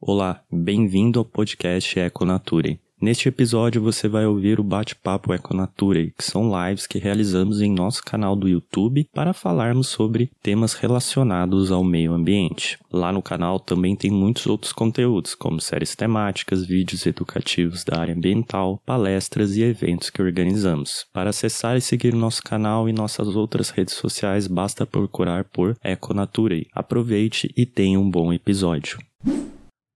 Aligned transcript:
Olá, 0.00 0.40
bem-vindo 0.48 1.18
ao 1.18 1.24
podcast 1.24 1.98
Econature. 1.98 2.78
Neste 3.02 3.28
episódio 3.28 3.82
você 3.82 4.06
vai 4.06 4.26
ouvir 4.26 4.60
o 4.60 4.64
bate-papo 4.64 5.34
Econature, 5.34 6.14
que 6.16 6.24
são 6.24 6.52
lives 6.52 6.86
que 6.86 7.00
realizamos 7.00 7.60
em 7.60 7.72
nosso 7.72 8.04
canal 8.04 8.36
do 8.36 8.48
YouTube 8.48 9.08
para 9.12 9.32
falarmos 9.32 9.88
sobre 9.88 10.30
temas 10.40 10.74
relacionados 10.74 11.72
ao 11.72 11.82
meio 11.82 12.12
ambiente. 12.12 12.78
Lá 12.92 13.10
no 13.12 13.20
canal 13.20 13.58
também 13.58 13.96
tem 13.96 14.08
muitos 14.08 14.46
outros 14.46 14.72
conteúdos, 14.72 15.34
como 15.34 15.60
séries 15.60 15.96
temáticas, 15.96 16.64
vídeos 16.64 17.04
educativos 17.04 17.82
da 17.82 17.98
área 17.98 18.14
ambiental, 18.14 18.80
palestras 18.86 19.56
e 19.56 19.62
eventos 19.62 20.10
que 20.10 20.22
organizamos. 20.22 21.06
Para 21.12 21.30
acessar 21.30 21.76
e 21.76 21.80
seguir 21.80 22.14
nosso 22.14 22.42
canal 22.44 22.88
e 22.88 22.92
nossas 22.92 23.34
outras 23.34 23.70
redes 23.70 23.94
sociais, 23.94 24.46
basta 24.46 24.86
procurar 24.86 25.42
por 25.42 25.76
Econature. 25.82 26.68
Aproveite 26.72 27.52
e 27.56 27.66
tenha 27.66 27.98
um 27.98 28.08
bom 28.08 28.32
episódio. 28.32 28.96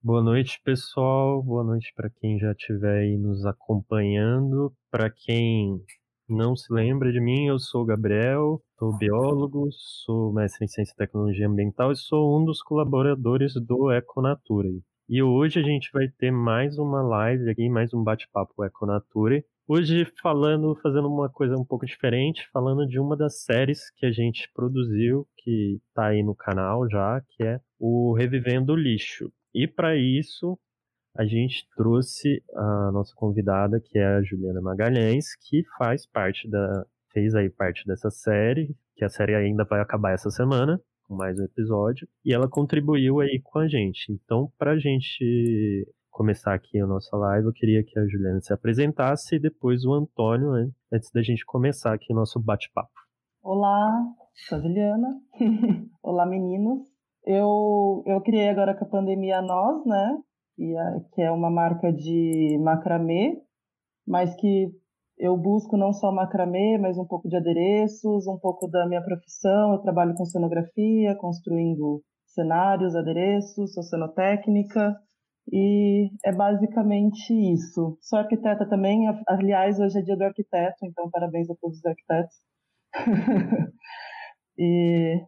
Boa 0.05 0.21
noite, 0.21 0.61
pessoal. 0.65 1.41
Boa 1.41 1.63
noite 1.63 1.93
para 1.95 2.11
quem 2.11 2.37
já 2.37 2.51
estiver 2.51 3.03
aí 3.03 3.17
nos 3.17 3.47
acompanhando. 3.47 4.75
Para 4.91 5.09
quem 5.09 5.81
não 6.29 6.57
se 6.57 6.73
lembra 6.73 7.13
de 7.13 7.21
mim, 7.21 7.47
eu 7.47 7.57
sou 7.61 7.83
o 7.83 7.85
Gabriel, 7.85 8.61
sou 8.77 8.99
biólogo, 8.99 9.69
sou 9.71 10.33
mestre 10.33 10.65
em 10.65 10.69
Ciência 10.69 10.93
e 10.93 10.97
Tecnologia 10.97 11.47
Ambiental 11.47 11.93
e 11.93 11.97
sou 11.97 12.37
um 12.37 12.45
dos 12.45 12.61
colaboradores 12.61 13.55
do 13.55 13.93
Econatura. 13.93 14.71
E 15.09 15.23
hoje 15.23 15.61
a 15.61 15.63
gente 15.63 15.89
vai 15.93 16.09
ter 16.09 16.33
mais 16.33 16.79
uma 16.79 17.01
live 17.01 17.49
aqui, 17.49 17.69
mais 17.69 17.95
um 17.95 18.03
bate-papo 18.03 18.65
Econatura. 18.65 19.45
Hoje 19.69 20.05
falando, 20.21 20.75
fazendo 20.83 21.07
uma 21.07 21.31
coisa 21.31 21.55
um 21.55 21.65
pouco 21.65 21.87
diferente, 21.87 22.51
falando 22.53 22.89
de 22.89 22.99
uma 22.99 23.17
das 23.17 23.45
séries 23.45 23.89
que 23.93 24.05
a 24.05 24.11
gente 24.11 24.51
produziu, 24.53 25.29
que 25.37 25.81
está 25.87 26.07
aí 26.07 26.25
no 26.25 26.35
canal 26.35 26.91
já, 26.91 27.23
que 27.31 27.45
é 27.45 27.61
o 27.79 28.15
Revivendo 28.15 28.73
o 28.73 28.77
Lixo. 28.77 29.31
E 29.55 29.67
para 29.67 29.97
isso, 29.97 30.59
a 31.17 31.25
gente 31.25 31.69
trouxe 31.77 32.43
a 32.55 32.91
nossa 32.93 33.13
convidada, 33.15 33.81
que 33.81 33.99
é 33.99 34.07
a 34.07 34.23
Juliana 34.23 34.61
Magalhães, 34.61 35.37
que 35.37 35.63
faz 35.77 36.07
parte 36.07 36.49
da 36.49 36.87
fez 37.13 37.35
aí 37.35 37.51
parte 37.51 37.87
dessa 37.87 38.11
série, 38.11 38.75
que 38.97 39.05
a 39.05 39.09
série 39.09 39.35
ainda 39.35 39.65
vai 39.65 39.81
acabar 39.81 40.13
essa 40.13 40.31
semana, 40.31 40.81
com 41.07 41.15
mais 41.15 41.39
um 41.39 41.45
episódio, 41.45 42.09
e 42.25 42.33
ela 42.33 42.49
contribuiu 42.49 43.21
aí 43.21 43.39
com 43.43 43.59
a 43.59 43.69
gente. 43.69 44.11
Então, 44.11 44.51
para 44.59 44.73
a 44.73 44.79
gente 44.79 45.87
começar 46.11 46.55
aqui 46.55 46.81
a 46.81 46.87
nossa 46.87 47.15
live, 47.17 47.47
eu 47.47 47.53
queria 47.53 47.85
que 47.85 47.99
a 47.99 48.07
Juliana 48.07 48.41
se 48.41 48.53
apresentasse 48.53 49.37
e 49.37 49.39
depois 49.39 49.85
o 49.85 49.93
Antônio, 49.93 50.53
né, 50.53 50.71
antes 50.93 51.11
da 51.11 51.23
gente 51.23 51.45
começar 51.45 51.93
aqui 51.93 52.13
o 52.13 52.17
nosso 52.17 52.41
bate-papo. 52.41 52.91
Olá, 53.43 54.03
sou 54.49 54.59
a 54.59 54.61
Juliana. 54.61 55.21
Olá, 56.03 56.25
meninos. 56.25 56.92
Eu, 57.25 58.03
eu 58.07 58.21
criei 58.21 58.49
agora 58.49 58.75
com 58.77 58.85
a 58.85 58.89
pandemia 58.89 59.41
Nós, 59.43 59.85
né? 59.87 60.19
E 60.59 60.77
a, 60.77 61.01
que 61.15 61.23
é 61.23 61.31
uma 61.31 61.51
marca 61.51 61.93
de 61.93 62.59
macramê, 62.61 63.41
mas 64.07 64.35
que 64.37 64.71
eu 65.19 65.37
busco 65.37 65.77
não 65.77 65.93
só 65.93 66.11
macramê, 66.11 66.79
mas 66.79 66.99
um 66.99 67.07
pouco 67.07 67.29
de 67.29 67.37
adereços, 67.37 68.27
um 68.27 68.39
pouco 68.39 68.69
da 68.69 68.87
minha 68.89 69.03
profissão. 69.03 69.73
Eu 69.73 69.79
trabalho 69.79 70.15
com 70.15 70.25
cenografia, 70.25 71.15
construindo 71.17 72.03
cenários, 72.27 72.97
adereços, 72.97 73.73
sou 73.73 73.83
cenotécnica. 73.83 74.97
E 75.53 76.11
é 76.25 76.33
basicamente 76.33 77.33
isso. 77.53 77.99
Sou 78.01 78.19
arquiteta 78.19 78.69
também, 78.69 79.07
aliás, 79.29 79.79
hoje 79.81 79.99
é 79.99 80.03
dia 80.03 80.17
do 80.17 80.25
arquiteto, 80.25 80.85
então 80.85 81.11
parabéns 81.11 81.51
a 81.51 81.55
todos 81.61 81.79
os 81.79 81.85
arquitetos. 81.85 82.37
e 84.59 85.21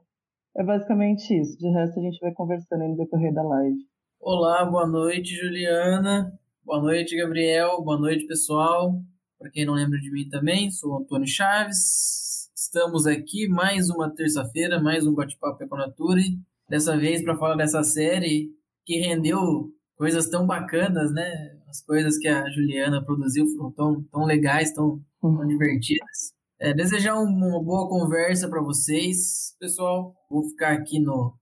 é 0.57 0.63
basicamente 0.63 1.35
isso. 1.39 1.59
De 1.59 1.69
resto, 1.69 1.99
a 1.99 2.03
gente 2.03 2.21
vai 2.21 2.33
conversando 2.33 2.89
no 2.89 2.97
decorrer 2.97 3.33
da 3.33 3.43
live. 3.43 3.77
Olá, 4.21 4.65
boa 4.65 4.87
noite, 4.87 5.35
Juliana. 5.35 6.33
Boa 6.65 6.81
noite, 6.81 7.17
Gabriel. 7.17 7.83
Boa 7.83 7.99
noite, 7.99 8.27
pessoal. 8.27 9.03
Para 9.39 9.51
quem 9.51 9.67
não 9.67 9.75
lembra 9.75 9.99
de 9.99 10.11
mim 10.11 10.29
também, 10.29 10.71
sou 10.71 10.97
Antônio 10.97 11.27
Chaves. 11.27 12.49
Estamos 12.57 13.07
aqui 13.07 13.48
mais 13.48 13.91
uma 13.91 14.11
terça-feira, 14.14 14.81
mais 14.81 15.07
um 15.07 15.14
bate-papo 15.14 15.63
Econature. 15.63 16.39
Dessa 16.69 16.97
vez 16.97 17.23
para 17.23 17.37
falar 17.37 17.57
dessa 17.57 17.83
série 17.83 18.51
que 18.87 18.98
rendeu 18.98 19.70
coisas 19.97 20.29
tão 20.29 20.47
bacanas, 20.47 21.13
né? 21.13 21.59
As 21.69 21.83
coisas 21.85 22.17
que 22.17 22.29
a 22.29 22.48
Juliana 22.51 23.05
produziu 23.05 23.47
foram 23.48 23.73
tão, 23.73 24.03
tão 24.05 24.25
legais, 24.25 24.73
tão, 24.73 25.01
tão 25.20 25.31
uhum. 25.31 25.47
divertidas. 25.47 26.33
É, 26.64 26.73
desejar 26.73 27.17
uma 27.17 27.63
boa 27.63 27.86
conversa 27.91 28.48
para 28.48 28.63
vocês. 28.63 29.55
Pessoal, 29.61 30.17
vou 30.30 30.48
ficar 30.48 30.73
aqui 30.73 30.98
no, 30.98 31.35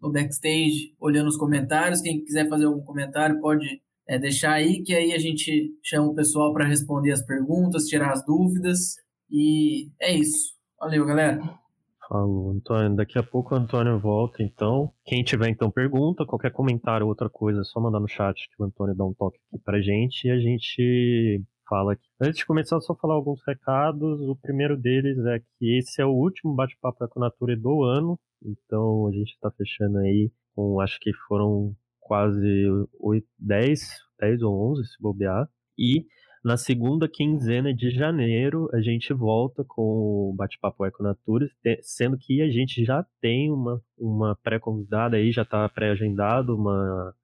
no 0.00 0.12
backstage 0.12 0.94
olhando 1.00 1.26
os 1.26 1.36
comentários. 1.36 2.00
Quem 2.00 2.24
quiser 2.24 2.48
fazer 2.48 2.66
algum 2.66 2.84
comentário 2.84 3.40
pode 3.40 3.82
é, 4.08 4.16
deixar 4.16 4.52
aí, 4.52 4.80
que 4.84 4.94
aí 4.94 5.12
a 5.12 5.18
gente 5.18 5.76
chama 5.82 6.06
o 6.06 6.14
pessoal 6.14 6.52
para 6.52 6.68
responder 6.68 7.10
as 7.10 7.26
perguntas, 7.26 7.86
tirar 7.86 8.12
as 8.12 8.24
dúvidas. 8.24 8.94
E 9.28 9.90
é 10.00 10.14
isso. 10.14 10.54
Valeu, 10.78 11.04
galera. 11.04 11.42
Falou, 12.08 12.52
Antônio. 12.52 12.94
Daqui 12.94 13.18
a 13.18 13.24
pouco 13.24 13.56
o 13.56 13.58
Antônio 13.58 13.98
volta, 13.98 14.40
então. 14.40 14.92
Quem 15.04 15.24
tiver, 15.24 15.48
então, 15.48 15.68
pergunta, 15.68 16.24
qualquer 16.24 16.52
comentário, 16.52 17.08
outra 17.08 17.28
coisa, 17.28 17.62
é 17.62 17.64
só 17.64 17.80
mandar 17.80 17.98
no 17.98 18.06
chat 18.06 18.48
que 18.48 18.62
o 18.62 18.64
Antônio 18.64 18.94
dá 18.94 19.04
um 19.04 19.14
toque 19.14 19.40
aqui 19.48 19.60
pra 19.64 19.80
gente 19.80 20.28
e 20.28 20.30
a 20.30 20.38
gente 20.38 21.42
fala 21.68 21.92
aqui. 21.92 22.06
Antes 22.20 22.38
de 22.38 22.46
começar, 22.46 22.80
só 22.80 22.94
falar 22.94 23.14
alguns 23.14 23.40
recados. 23.46 24.20
O 24.20 24.36
primeiro 24.36 24.76
deles 24.76 25.18
é 25.26 25.38
que 25.38 25.78
esse 25.78 26.00
é 26.00 26.06
o 26.06 26.12
último 26.12 26.54
bate-papo 26.54 27.06
com 27.08 27.20
a 27.20 27.26
Natura 27.26 27.56
do 27.56 27.82
ano. 27.82 28.18
Então 28.44 29.08
a 29.08 29.12
gente 29.12 29.32
está 29.32 29.50
fechando 29.50 29.98
aí 29.98 30.30
com, 30.54 30.80
acho 30.80 30.98
que 31.00 31.12
foram 31.28 31.74
quase 32.00 32.66
8, 33.00 33.26
10, 33.38 33.80
10 34.20 34.42
ou 34.42 34.72
11 34.72 34.84
se 34.84 35.02
bobear. 35.02 35.48
E 35.78 36.06
na 36.44 36.58
segunda 36.58 37.08
quinzena 37.08 37.72
de 37.72 37.90
janeiro 37.90 38.68
a 38.74 38.80
gente 38.80 39.12
volta 39.14 39.64
com 39.66 40.30
o 40.30 40.34
Bate-Papo 40.36 40.84
Econatura, 40.84 41.48
sendo 41.82 42.18
que 42.18 42.42
a 42.42 42.50
gente 42.50 42.84
já 42.84 43.04
tem 43.20 43.50
uma, 43.50 43.80
uma 43.98 44.36
pré-convidada 44.42 45.16
aí, 45.16 45.32
já 45.32 45.42
está 45.42 45.66
pré-agendado, 45.68 46.54
uma 46.54 47.14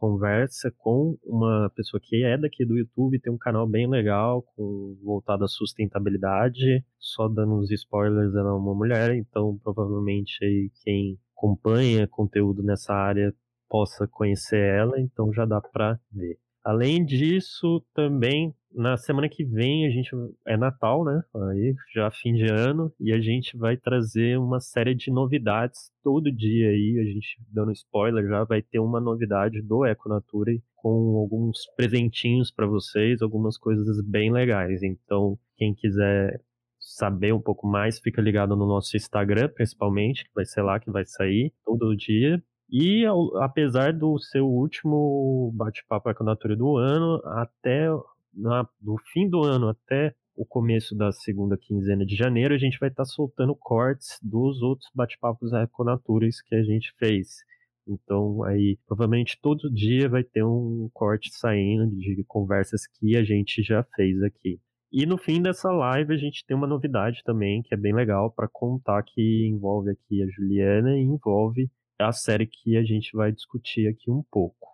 conversa 0.00 0.72
com 0.78 1.18
uma 1.22 1.70
pessoa 1.76 2.00
que 2.02 2.24
é 2.24 2.38
daqui 2.38 2.64
do 2.64 2.78
YouTube, 2.78 3.20
tem 3.20 3.30
um 3.30 3.36
canal 3.36 3.68
bem 3.68 3.86
legal, 3.86 4.42
com, 4.56 4.96
voltado 5.04 5.44
à 5.44 5.48
sustentabilidade. 5.48 6.82
Só 6.98 7.28
dando 7.28 7.56
uns 7.56 7.70
spoilers, 7.70 8.34
ela 8.34 8.48
é 8.48 8.52
uma 8.52 8.74
mulher, 8.74 9.14
então 9.14 9.60
provavelmente 9.62 10.72
quem 10.82 11.18
acompanha 11.36 12.08
conteúdo 12.08 12.62
nessa 12.62 12.94
área 12.94 13.34
possa 13.68 14.08
conhecer 14.08 14.74
ela, 14.74 14.98
então 14.98 15.32
já 15.34 15.44
dá 15.44 15.60
para 15.60 16.00
ver. 16.10 16.38
Além 16.64 17.04
disso, 17.04 17.84
também 17.94 18.54
na 18.72 18.96
semana 18.96 19.28
que 19.28 19.44
vem 19.44 19.86
a 19.86 19.90
gente 19.90 20.10
é 20.46 20.56
Natal, 20.56 21.04
né? 21.04 21.22
Aí 21.50 21.74
já 21.94 22.10
fim 22.10 22.34
de 22.34 22.50
ano 22.50 22.92
e 23.00 23.12
a 23.12 23.20
gente 23.20 23.56
vai 23.56 23.76
trazer 23.76 24.38
uma 24.38 24.60
série 24.60 24.94
de 24.94 25.10
novidades 25.10 25.90
todo 26.02 26.32
dia 26.32 26.68
aí, 26.68 26.98
a 27.00 27.04
gente 27.04 27.38
dando 27.52 27.72
spoiler 27.72 28.26
já 28.28 28.44
vai 28.44 28.62
ter 28.62 28.78
uma 28.78 29.00
novidade 29.00 29.60
do 29.60 29.84
Econature 29.84 30.62
com 30.76 31.16
alguns 31.16 31.66
presentinhos 31.76 32.50
para 32.50 32.66
vocês, 32.66 33.20
algumas 33.20 33.58
coisas 33.58 34.00
bem 34.04 34.32
legais. 34.32 34.82
Então, 34.82 35.38
quem 35.56 35.74
quiser 35.74 36.40
saber 36.78 37.34
um 37.34 37.40
pouco 37.40 37.66
mais, 37.66 38.00
fica 38.00 38.22
ligado 38.22 38.56
no 38.56 38.66
nosso 38.66 38.96
Instagram, 38.96 39.48
principalmente, 39.48 40.24
que 40.24 40.30
vai 40.34 40.46
ser 40.46 40.62
lá 40.62 40.80
que 40.80 40.90
vai 40.90 41.04
sair 41.04 41.52
todo 41.64 41.96
dia. 41.96 42.42
E 42.70 43.04
apesar 43.40 43.92
do 43.92 44.18
seu 44.18 44.46
último 44.46 45.52
bate-papo 45.54 46.08
Econature 46.08 46.56
do 46.56 46.76
ano, 46.76 47.20
até 47.26 47.88
na, 48.32 48.68
do 48.80 48.96
fim 49.12 49.28
do 49.28 49.42
ano 49.42 49.68
até 49.68 50.14
o 50.36 50.44
começo 50.44 50.96
da 50.96 51.12
segunda 51.12 51.56
quinzena 51.56 52.04
de 52.04 52.16
janeiro, 52.16 52.54
a 52.54 52.58
gente 52.58 52.78
vai 52.78 52.88
estar 52.88 53.04
tá 53.04 53.08
soltando 53.08 53.54
cortes 53.54 54.18
dos 54.22 54.62
outros 54.62 54.90
bate-papos 54.94 55.52
Econaturas 55.52 56.40
que 56.40 56.54
a 56.54 56.62
gente 56.62 56.94
fez. 56.98 57.44
Então, 57.86 58.42
aí, 58.44 58.78
provavelmente 58.86 59.38
todo 59.42 59.72
dia 59.72 60.08
vai 60.08 60.22
ter 60.22 60.44
um 60.44 60.88
corte 60.92 61.30
saindo 61.32 61.94
de 61.94 62.24
conversas 62.26 62.86
que 62.86 63.16
a 63.16 63.24
gente 63.24 63.62
já 63.62 63.82
fez 63.94 64.22
aqui. 64.22 64.60
E 64.92 65.06
no 65.06 65.16
fim 65.16 65.40
dessa 65.40 65.70
live 65.70 66.14
a 66.14 66.16
gente 66.16 66.44
tem 66.44 66.56
uma 66.56 66.66
novidade 66.66 67.22
também 67.24 67.62
que 67.62 67.72
é 67.74 67.76
bem 67.76 67.94
legal 67.94 68.30
para 68.30 68.48
contar 68.48 69.02
que 69.04 69.46
envolve 69.46 69.90
aqui 69.90 70.22
a 70.22 70.26
Juliana 70.26 70.96
e 70.96 71.02
envolve 71.02 71.70
a 71.98 72.12
série 72.12 72.46
que 72.46 72.76
a 72.76 72.82
gente 72.82 73.14
vai 73.14 73.30
discutir 73.30 73.86
aqui 73.86 74.10
um 74.10 74.24
pouco. 74.30 74.68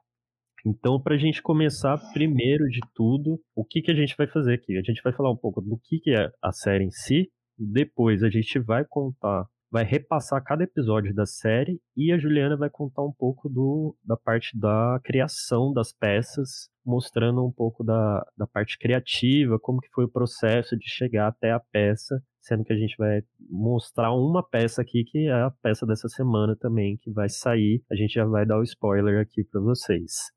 Então, 0.69 1.01
para 1.01 1.15
a 1.15 1.19
gente 1.19 1.41
começar, 1.41 1.97
primeiro 2.13 2.69
de 2.69 2.81
tudo, 2.93 3.41
o 3.55 3.65
que, 3.65 3.81
que 3.81 3.93
a 3.93 3.95
gente 3.95 4.17
vai 4.19 4.27
fazer 4.27 4.55
aqui? 4.55 4.77
A 4.77 4.83
gente 4.83 5.01
vai 5.01 5.13
falar 5.13 5.31
um 5.31 5.37
pouco 5.37 5.61
do 5.61 5.79
que, 5.79 6.01
que 6.01 6.11
é 6.11 6.29
a 6.43 6.51
série 6.51 6.83
em 6.83 6.91
si, 6.91 7.31
depois 7.57 8.25
a 8.25 8.29
gente 8.29 8.59
vai 8.59 8.85
contar, 8.85 9.47
vai 9.71 9.85
repassar 9.85 10.43
cada 10.43 10.65
episódio 10.65 11.15
da 11.15 11.25
série 11.25 11.81
e 11.97 12.11
a 12.11 12.19
Juliana 12.19 12.57
vai 12.57 12.69
contar 12.69 13.05
um 13.05 13.13
pouco 13.13 13.49
do, 13.49 13.97
da 14.05 14.17
parte 14.17 14.59
da 14.59 14.99
criação 15.05 15.73
das 15.73 15.93
peças, 15.93 16.69
mostrando 16.85 17.47
um 17.47 17.53
pouco 17.53 17.85
da, 17.85 18.27
da 18.37 18.47
parte 18.49 18.77
criativa, 18.77 19.61
como 19.61 19.81
que 19.81 19.89
foi 19.95 20.07
o 20.07 20.11
processo 20.11 20.77
de 20.77 20.89
chegar 20.89 21.29
até 21.29 21.53
a 21.53 21.61
peça, 21.61 22.21
sendo 22.41 22.65
que 22.65 22.73
a 22.73 22.77
gente 22.77 22.97
vai 22.99 23.23
mostrar 23.49 24.13
uma 24.13 24.43
peça 24.43 24.83
aqui 24.83 25.05
que 25.05 25.29
é 25.29 25.33
a 25.33 25.53
peça 25.63 25.87
dessa 25.87 26.09
semana 26.09 26.57
também 26.57 26.97
que 26.97 27.13
vai 27.13 27.29
sair. 27.29 27.85
A 27.89 27.95
gente 27.95 28.15
já 28.15 28.25
vai 28.25 28.45
dar 28.45 28.59
o 28.59 28.65
spoiler 28.65 29.21
aqui 29.21 29.45
para 29.45 29.61
vocês. 29.61 30.36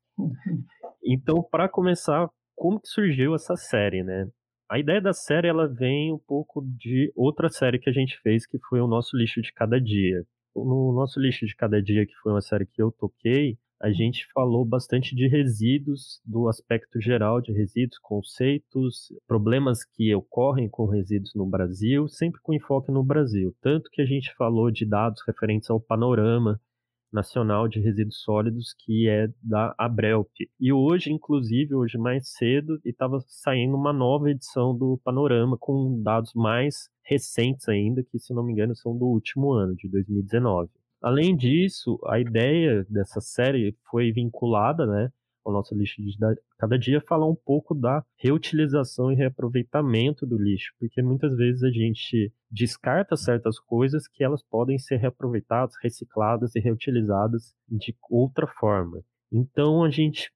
Então, 1.02 1.42
para 1.42 1.68
começar, 1.68 2.28
como 2.54 2.80
que 2.80 2.88
surgiu 2.88 3.34
essa 3.34 3.56
série, 3.56 4.02
né? 4.02 4.28
A 4.70 4.78
ideia 4.78 5.00
da 5.00 5.12
série 5.12 5.48
ela 5.48 5.66
vem 5.66 6.12
um 6.12 6.18
pouco 6.18 6.62
de 6.62 7.12
outra 7.16 7.48
série 7.48 7.78
que 7.78 7.90
a 7.90 7.92
gente 7.92 8.20
fez, 8.20 8.46
que 8.46 8.58
foi 8.68 8.80
o 8.80 8.86
nosso 8.86 9.16
lixo 9.16 9.42
de 9.42 9.52
cada 9.52 9.80
dia. 9.80 10.24
No 10.54 10.92
nosso 10.92 11.18
lixo 11.18 11.44
de 11.46 11.56
cada 11.56 11.82
dia, 11.82 12.06
que 12.06 12.14
foi 12.22 12.32
uma 12.32 12.40
série 12.40 12.66
que 12.66 12.80
eu 12.80 12.92
toquei, 12.92 13.58
a 13.80 13.90
gente 13.90 14.26
falou 14.34 14.62
bastante 14.62 15.16
de 15.16 15.26
resíduos, 15.26 16.20
do 16.24 16.48
aspecto 16.48 17.00
geral 17.00 17.40
de 17.40 17.50
resíduos, 17.50 17.98
conceitos, 17.98 19.10
problemas 19.26 19.84
que 19.84 20.14
ocorrem 20.14 20.68
com 20.68 20.84
resíduos 20.84 21.34
no 21.34 21.46
Brasil, 21.46 22.06
sempre 22.06 22.40
com 22.42 22.52
enfoque 22.52 22.92
no 22.92 23.02
Brasil. 23.02 23.56
Tanto 23.62 23.90
que 23.90 24.02
a 24.02 24.04
gente 24.04 24.34
falou 24.34 24.70
de 24.70 24.84
dados 24.84 25.22
referentes 25.26 25.70
ao 25.70 25.80
panorama 25.80 26.60
Nacional 27.12 27.68
de 27.68 27.80
Resíduos 27.80 28.22
Sólidos, 28.22 28.74
que 28.78 29.08
é 29.08 29.28
da 29.42 29.74
Abrelp. 29.76 30.28
E 30.58 30.72
hoje, 30.72 31.12
inclusive, 31.12 31.74
hoje 31.74 31.98
mais 31.98 32.28
cedo, 32.32 32.80
estava 32.84 33.18
saindo 33.26 33.76
uma 33.76 33.92
nova 33.92 34.30
edição 34.30 34.76
do 34.76 34.98
Panorama 35.04 35.56
com 35.58 36.02
dados 36.02 36.32
mais 36.34 36.88
recentes 37.02 37.68
ainda, 37.68 38.04
que 38.04 38.18
se 38.18 38.32
não 38.32 38.44
me 38.44 38.52
engano 38.52 38.74
são 38.76 38.96
do 38.96 39.06
último 39.06 39.52
ano, 39.52 39.74
de 39.74 39.88
2019. 39.88 40.70
Além 41.02 41.34
disso, 41.34 41.98
a 42.06 42.20
ideia 42.20 42.86
dessa 42.88 43.20
série 43.20 43.74
foi 43.90 44.12
vinculada, 44.12 44.86
né, 44.86 45.10
ao 45.44 45.52
nosso 45.52 45.74
lixo 45.74 46.02
de 46.02 46.16
cada 46.58 46.78
dia, 46.78 47.00
falar 47.00 47.28
um 47.28 47.34
pouco 47.34 47.74
da 47.74 48.04
reutilização 48.16 49.10
e 49.10 49.14
reaproveitamento 49.14 50.26
do 50.26 50.36
lixo, 50.36 50.72
porque 50.78 51.02
muitas 51.02 51.34
vezes 51.36 51.62
a 51.62 51.70
gente 51.70 52.32
descarta 52.50 53.16
certas 53.16 53.58
coisas 53.58 54.06
que 54.06 54.24
elas 54.24 54.42
podem 54.42 54.78
ser 54.78 54.96
reaproveitadas, 54.96 55.74
recicladas 55.82 56.54
e 56.54 56.60
reutilizadas 56.60 57.54
de 57.68 57.96
outra 58.10 58.46
forma. 58.46 59.02
Então 59.32 59.84
a 59.84 59.90
gente 59.90 60.30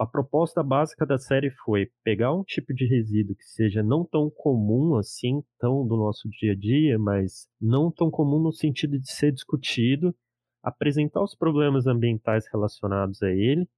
a 0.00 0.06
proposta 0.06 0.62
básica 0.62 1.06
da 1.06 1.16
série 1.16 1.50
foi 1.64 1.88
pegar 2.02 2.34
um 2.34 2.42
tipo 2.42 2.74
de 2.74 2.86
resíduo 2.86 3.36
que 3.36 3.44
seja 3.44 3.82
não 3.82 4.04
tão 4.04 4.28
comum 4.28 4.96
assim, 4.96 5.42
tão 5.58 5.86
do 5.86 5.96
nosso 5.96 6.28
dia 6.28 6.52
a 6.52 6.56
dia, 6.56 6.98
mas 6.98 7.48
não 7.60 7.90
tão 7.90 8.10
comum 8.10 8.40
no 8.40 8.52
sentido 8.52 8.98
de 8.98 9.10
ser 9.10 9.32
discutido, 9.32 10.14
apresentar 10.62 11.22
os 11.22 11.34
problemas 11.34 11.86
ambientais 11.86 12.46
relacionados 12.52 13.22
a 13.22 13.30
ele 13.30 13.68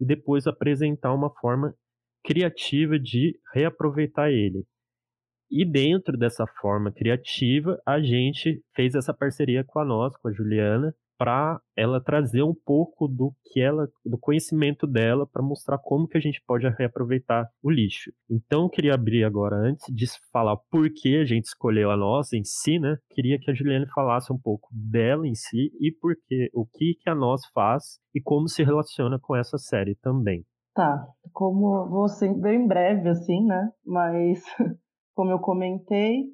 e 0.00 0.04
depois 0.04 0.46
apresentar 0.46 1.12
uma 1.12 1.30
forma 1.40 1.74
criativa 2.24 2.98
de 2.98 3.38
reaproveitar 3.54 4.30
ele. 4.30 4.64
E 5.50 5.64
dentro 5.64 6.16
dessa 6.16 6.46
forma 6.60 6.92
criativa, 6.92 7.80
a 7.86 8.00
gente 8.00 8.62
fez 8.74 8.94
essa 8.94 9.14
parceria 9.14 9.64
com 9.64 9.78
a 9.78 9.84
nós, 9.84 10.14
com 10.18 10.28
a 10.28 10.32
Juliana, 10.32 10.94
para 11.18 11.60
ela 11.76 12.00
trazer 12.00 12.42
um 12.42 12.54
pouco 12.54 13.08
do 13.08 13.34
que 13.44 13.60
ela, 13.60 13.88
do 14.06 14.16
conhecimento 14.16 14.86
dela, 14.86 15.26
para 15.26 15.42
mostrar 15.42 15.76
como 15.78 16.06
que 16.06 16.16
a 16.16 16.20
gente 16.20 16.40
pode 16.46 16.68
reaproveitar 16.68 17.50
o 17.62 17.68
lixo. 17.68 18.12
Então, 18.30 18.62
eu 18.62 18.70
queria 18.70 18.94
abrir 18.94 19.24
agora 19.24 19.56
antes 19.56 19.84
de 19.92 20.06
falar 20.32 20.56
por 20.70 20.88
que 20.90 21.16
a 21.16 21.24
gente 21.24 21.46
escolheu 21.46 21.90
a 21.90 21.96
nós 21.96 22.32
em 22.32 22.44
si, 22.44 22.78
né? 22.78 22.96
Queria 23.10 23.38
que 23.38 23.50
a 23.50 23.54
Juliane 23.54 23.86
falasse 23.88 24.32
um 24.32 24.38
pouco 24.38 24.68
dela 24.72 25.26
em 25.26 25.34
si 25.34 25.72
e 25.80 25.90
por 25.90 26.14
que, 26.26 26.48
o 26.54 26.64
que 26.64 26.94
que 26.94 27.10
a 27.10 27.14
nós 27.14 27.44
faz 27.52 27.98
e 28.14 28.20
como 28.20 28.48
se 28.48 28.62
relaciona 28.62 29.18
com 29.18 29.34
essa 29.34 29.58
série 29.58 29.96
também. 29.96 30.44
Tá, 30.74 31.08
como 31.32 31.88
vou 31.88 32.08
ser 32.08 32.32
bem 32.40 32.68
breve 32.68 33.08
assim, 33.08 33.44
né? 33.44 33.68
Mas 33.84 34.40
como 35.16 35.32
eu 35.32 35.40
comentei, 35.40 36.26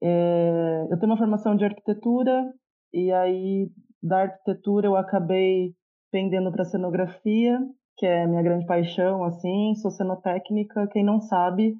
é, 0.00 0.86
eu 0.90 0.98
tenho 0.98 1.10
uma 1.10 1.18
formação 1.18 1.56
de 1.56 1.64
arquitetura 1.64 2.52
e 2.92 3.10
aí 3.12 3.68
da 4.02 4.22
arquitetura 4.22 4.86
eu 4.86 4.96
acabei 4.96 5.72
pendendo 6.10 6.52
para 6.52 6.64
cenografia, 6.64 7.58
que 7.96 8.06
é 8.06 8.26
minha 8.26 8.42
grande 8.42 8.66
paixão, 8.66 9.24
assim, 9.24 9.74
sou 9.76 9.90
cenotécnica, 9.90 10.86
quem 10.88 11.04
não 11.04 11.20
sabe, 11.20 11.74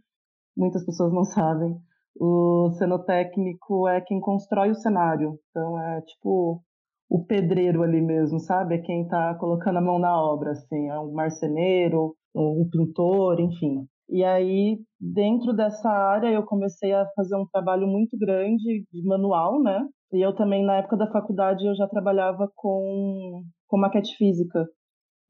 muitas 0.56 0.84
pessoas 0.84 1.12
não 1.12 1.24
sabem, 1.24 1.76
o 2.18 2.70
cenotécnico 2.78 3.86
é 3.88 4.00
quem 4.00 4.20
constrói 4.20 4.70
o 4.70 4.74
cenário, 4.74 5.38
então 5.50 5.78
é 5.78 6.00
tipo 6.02 6.62
o 7.08 7.24
pedreiro 7.24 7.82
ali 7.82 8.00
mesmo, 8.00 8.40
sabe? 8.40 8.74
É 8.74 8.78
quem 8.78 9.02
está 9.02 9.34
colocando 9.36 9.78
a 9.78 9.82
mão 9.82 9.98
na 9.98 10.20
obra, 10.20 10.52
assim, 10.52 10.88
é 10.88 10.98
um 10.98 11.12
marceneiro, 11.12 12.16
um 12.34 12.68
pintor, 12.70 13.40
enfim. 13.40 13.86
E 14.08 14.22
aí, 14.24 14.78
dentro 15.00 15.52
dessa 15.52 15.88
área, 15.90 16.28
eu 16.28 16.44
comecei 16.44 16.92
a 16.92 17.06
fazer 17.16 17.36
um 17.36 17.46
trabalho 17.46 17.86
muito 17.86 18.16
grande 18.16 18.84
de 18.92 19.02
manual, 19.04 19.60
né? 19.62 19.86
E 20.12 20.24
eu 20.24 20.34
também, 20.34 20.64
na 20.64 20.76
época 20.76 20.96
da 20.96 21.10
faculdade, 21.10 21.66
eu 21.66 21.74
já 21.74 21.88
trabalhava 21.88 22.50
com, 22.54 23.42
com 23.66 23.78
maquete 23.78 24.16
física. 24.16 24.66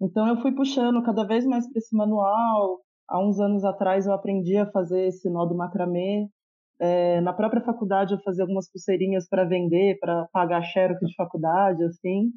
Então 0.01 0.29
eu 0.29 0.41
fui 0.43 0.53
puxando 0.55 1.03
cada 1.03 1.25
vez 1.27 1.47
mais 1.47 1.69
para 1.71 1.79
esse 1.79 1.97
manual. 1.97 2.81
Há 3.09 3.21
uns 3.21 3.41
anos 3.41 3.65
atrás 3.65 4.07
eu 4.07 4.13
aprendi 4.13 4.57
a 4.57 4.71
fazer 4.71 5.07
esse 5.07 5.31
nó 5.31 5.47
do 5.47 5.57
macramê. 5.57 6.29
É, 6.79 7.21
na 7.23 7.33
própria 7.33 7.63
faculdade 7.65 8.13
eu 8.13 8.21
fazia 8.21 8.45
algumas 8.45 8.71
pulseirinhas 8.71 9.27
para 9.29 9.45
vender, 9.45 9.99
para 9.99 10.27
pagar 10.33 10.63
xerox 10.63 11.01
de 11.01 11.15
faculdade, 11.15 11.83
assim. 11.85 12.31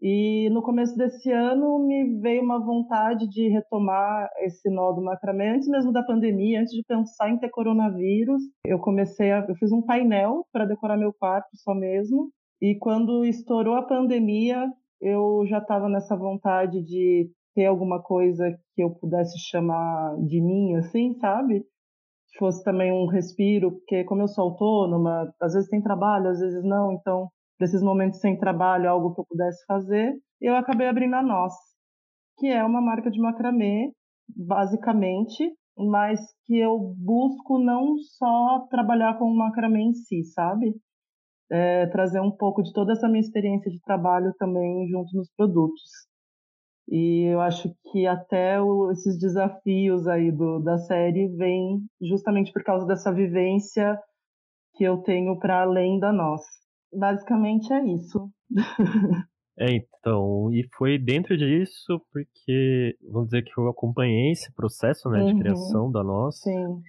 E 0.00 0.48
no 0.50 0.62
começo 0.62 0.96
desse 0.96 1.30
ano 1.32 1.78
me 1.80 2.20
veio 2.20 2.42
uma 2.42 2.64
vontade 2.64 3.28
de 3.28 3.48
retomar 3.48 4.28
esse 4.38 4.70
nó 4.70 4.92
do 4.92 5.02
macramê, 5.02 5.48
antes 5.48 5.66
mesmo 5.68 5.92
da 5.92 6.04
pandemia, 6.04 6.60
antes 6.60 6.72
de 6.72 6.84
pensar 6.86 7.30
em 7.30 7.38
ter 7.38 7.50
coronavírus. 7.50 8.40
Eu 8.64 8.78
comecei 8.78 9.32
a, 9.32 9.44
eu 9.48 9.56
fiz 9.56 9.72
um 9.72 9.82
painel 9.82 10.44
para 10.52 10.66
decorar 10.66 10.96
meu 10.96 11.12
quarto 11.12 11.48
só 11.54 11.74
mesmo. 11.74 12.30
E 12.62 12.76
quando 12.78 13.24
estourou 13.24 13.74
a 13.74 13.82
pandemia, 13.82 14.66
eu 15.00 15.44
já 15.46 15.58
estava 15.58 15.88
nessa 15.88 16.16
vontade 16.16 16.80
de 16.82 17.30
ter 17.54 17.66
alguma 17.66 18.00
coisa 18.00 18.56
que 18.74 18.82
eu 18.82 18.90
pudesse 18.90 19.36
chamar 19.50 20.16
de 20.18 20.40
mim, 20.40 20.76
assim, 20.76 21.14
sabe? 21.14 21.60
Que 21.60 22.38
fosse 22.38 22.62
também 22.62 22.92
um 22.92 23.06
respiro, 23.06 23.72
porque 23.72 24.04
como 24.04 24.22
eu 24.22 24.28
sou 24.28 24.44
autônoma, 24.44 25.32
às 25.40 25.54
vezes 25.54 25.68
tem 25.68 25.82
trabalho, 25.82 26.28
às 26.28 26.38
vezes 26.38 26.62
não, 26.62 26.92
então 26.92 27.28
desses 27.58 27.82
momentos 27.82 28.20
sem 28.20 28.38
trabalho, 28.38 28.88
algo 28.88 29.14
que 29.14 29.20
eu 29.20 29.26
pudesse 29.26 29.64
fazer, 29.66 30.14
eu 30.40 30.54
acabei 30.56 30.86
abrindo 30.86 31.14
a 31.14 31.22
Nós, 31.22 31.52
que 32.38 32.46
é 32.46 32.64
uma 32.64 32.80
marca 32.80 33.10
de 33.10 33.20
macramê, 33.20 33.92
basicamente, 34.28 35.52
mas 35.76 36.20
que 36.44 36.58
eu 36.58 36.78
busco 36.96 37.58
não 37.58 37.96
só 37.98 38.66
trabalhar 38.70 39.18
com 39.18 39.24
o 39.26 39.36
macramê 39.36 39.80
em 39.80 39.92
si, 39.92 40.24
sabe? 40.24 40.74
É, 41.50 41.86
trazer 41.86 42.20
um 42.20 42.30
pouco 42.30 42.62
de 42.62 42.72
toda 42.72 42.92
essa 42.92 43.08
minha 43.08 43.20
experiência 43.20 43.70
de 43.70 43.80
trabalho 43.82 44.34
também 44.38 44.86
junto 44.88 45.16
nos 45.16 45.30
produtos. 45.36 46.08
E 46.90 47.24
eu 47.32 47.40
acho 47.40 47.70
que 47.90 48.06
até 48.06 48.60
o, 48.60 48.90
esses 48.90 49.18
desafios 49.18 50.06
aí 50.06 50.32
do, 50.32 50.58
da 50.60 50.78
série 50.78 51.28
vêm 51.36 51.80
justamente 52.00 52.52
por 52.52 52.62
causa 52.62 52.86
dessa 52.86 53.12
vivência 53.12 53.98
que 54.74 54.84
eu 54.84 54.98
tenho 55.02 55.38
para 55.38 55.62
além 55.62 55.98
da 55.98 56.12
nossa. 56.12 56.57
Basicamente 56.92 57.72
é 57.72 57.84
isso. 57.94 58.30
É, 59.60 59.74
então, 59.74 60.52
e 60.52 60.64
foi 60.76 60.96
dentro 60.98 61.36
disso 61.36 62.00
porque, 62.12 62.96
vamos 63.10 63.30
dizer 63.30 63.42
que 63.42 63.50
eu 63.58 63.68
acompanhei 63.68 64.30
esse 64.30 64.54
processo, 64.54 65.10
né, 65.10 65.24
de 65.24 65.32
uhum. 65.32 65.38
criação 65.40 65.90
da 65.90 66.04
nossa. 66.04 66.48
Sim. 66.48 66.80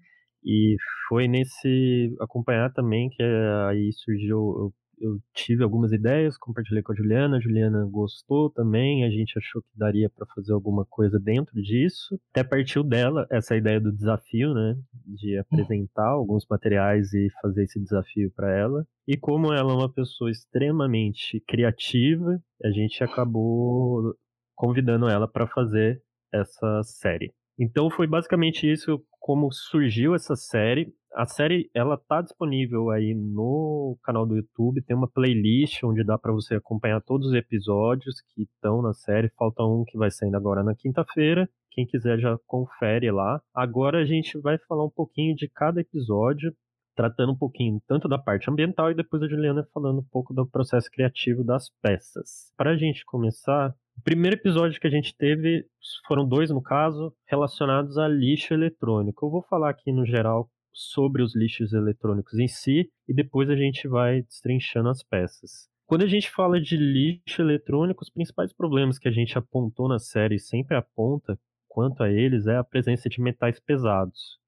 E 0.46 0.75
foi 1.08 1.27
nesse 1.27 2.15
acompanhar 2.22 2.72
também 2.72 3.10
que 3.10 3.24
aí 3.24 3.91
surgiu, 3.91 4.38
eu 4.38 4.74
eu 5.00 5.20
tive 5.34 5.63
algumas 5.63 5.91
ideias, 5.91 6.38
compartilhei 6.38 6.84
com 6.84 6.91
a 6.91 6.96
Juliana, 6.96 7.38
a 7.38 7.39
Juliana 7.39 7.86
gostou 7.86 8.50
também, 8.50 9.06
a 9.06 9.10
gente 9.10 9.38
achou 9.38 9.62
que 9.62 9.70
daria 9.75 10.10
para 10.10 10.25
fazer 10.36 10.53
alguma 10.53 10.86
coisa 10.86 11.20
dentro 11.20 11.62
disso. 11.62 12.20
Até 12.32 12.44
partiu 12.44 12.84
dela 12.84 13.25
essa 13.32 13.56
ideia 13.56 13.79
do 13.79 13.91
desafio, 13.91 14.53
né, 14.53 14.75
de 15.06 15.38
apresentar 15.38 16.08
alguns 16.08 16.46
materiais 16.50 17.13
e 17.13 17.29
fazer 17.41 17.63
esse 17.63 17.79
desafio 17.79 18.32
para 18.36 18.56
ela. 18.56 18.86
E 19.08 19.18
como 19.18 19.53
ela 19.53 19.72
é 19.72 19.75
uma 19.75 19.91
pessoa 19.91 20.29
extremamente 20.29 21.39
criativa, 21.48 22.41
a 22.63 22.70
gente 22.70 23.03
acabou 23.03 24.15
convidando 24.56 25.08
ela 25.08 25.27
para 25.27 25.48
fazer 25.48 26.01
essa 26.32 26.82
série. 26.84 27.34
Então 27.60 27.89
foi 27.89 28.08
basicamente 28.08 28.72
isso 28.72 29.04
como 29.20 29.51
surgiu 29.51 30.16
essa 30.16 30.36
série. 30.36 30.94
A 31.13 31.25
série 31.25 31.70
ela 31.74 31.98
tá 31.98 32.22
disponível 32.22 32.89
aí 32.89 33.13
no 33.13 33.98
canal 34.04 34.25
do 34.25 34.38
YouTube, 34.38 34.82
tem 34.82 34.96
uma 34.96 35.10
playlist 35.10 35.84
onde 35.84 36.04
dá 36.04 36.18
para 36.18 36.32
você 36.32 36.56
acompanhar 36.56 37.01
todos 37.01 37.28
os 37.28 37.34
episódios 37.34 38.22
que 38.34 38.44
estão 38.44 38.82
na 38.82 38.94
série. 38.94 39.32
Falta 39.38 39.63
um 39.63 39.84
que 39.86 39.98
vai 39.98 40.10
saindo 40.10 40.38
agora 40.38 40.63
na 40.63 40.74
quinta-feira. 40.74 41.50
Quem 41.72 41.86
quiser 41.86 42.20
já 42.20 42.38
confere 42.48 43.12
lá. 43.12 43.42
Agora 43.54 44.00
a 44.00 44.06
gente 44.06 44.39
vai 44.39 44.58
falar 44.68 44.86
um 44.86 44.89
pouquinho 44.89 45.36
de 45.36 45.50
cada 45.50 45.82
episódio. 45.82 46.54
tratando 46.96 47.32
um 47.32 47.38
pouquinho 47.38 47.82
tanto 47.88 48.10
da 48.10 48.18
parte 48.18 48.50
ambiental 48.50 48.92
e 48.92 48.96
depois 48.96 49.24
a 49.24 49.28
Juliana 49.28 49.66
falando 49.74 50.00
um 50.00 50.08
pouco 50.12 50.34
do 50.34 50.46
processo 50.46 50.89
criativo 50.92 51.46
das 51.46 51.70
peças. 51.82 52.51
Para 52.58 52.72
a 52.72 52.78
gente 52.78 53.06
começar, 53.06 53.74
o 54.00 54.01
primeiro 54.01 54.38
episódio 54.38 54.79
que 54.79 54.88
a 54.88 54.89
gente 54.89 55.13
teve 55.13 55.65
foram 56.08 56.25
dois, 56.25 56.50
no 56.50 56.62
caso, 56.62 57.13
relacionados 57.27 57.98
a 57.98 58.08
lixo 58.08 58.53
eletrônico. 58.53 59.25
Eu 59.25 59.29
vou 59.29 59.44
falar 59.44 59.70
aqui 59.70 59.91
no 59.91 60.06
geral 60.06 60.50
sobre 60.72 61.22
os 61.22 61.36
lixos 61.36 61.74
eletrônicos 61.74 62.39
em 62.39 62.48
si 62.48 62.89
e 63.10 63.13
depois 63.13 63.50
a 63.50 63.58
gente 63.58 63.89
vai 63.89 64.22
destrinchando 64.22 64.88
as 64.88 65.03
peças. 65.03 65.68
Quando 65.86 66.03
a 66.03 66.08
gente 66.08 66.32
fala 66.32 66.62
de 66.62 66.77
lixo 66.77 67.41
eletrônico, 67.41 68.01
os 68.01 68.10
principais 68.10 68.53
problemas 68.53 68.98
que 68.98 69.10
a 69.10 69.12
gente 69.12 69.38
apontou 69.38 69.89
na 69.89 70.00
série 70.00 70.36
e 70.36 70.39
sempre 70.39 70.77
aponta 70.77 71.38
quanto 71.68 72.01
a 72.01 72.10
eles 72.10 72.48
é 72.48 72.56
a 72.56 72.63
presença 72.63 73.10
de 73.10 73.20
metais 73.20 73.60
pesados. 73.60 74.39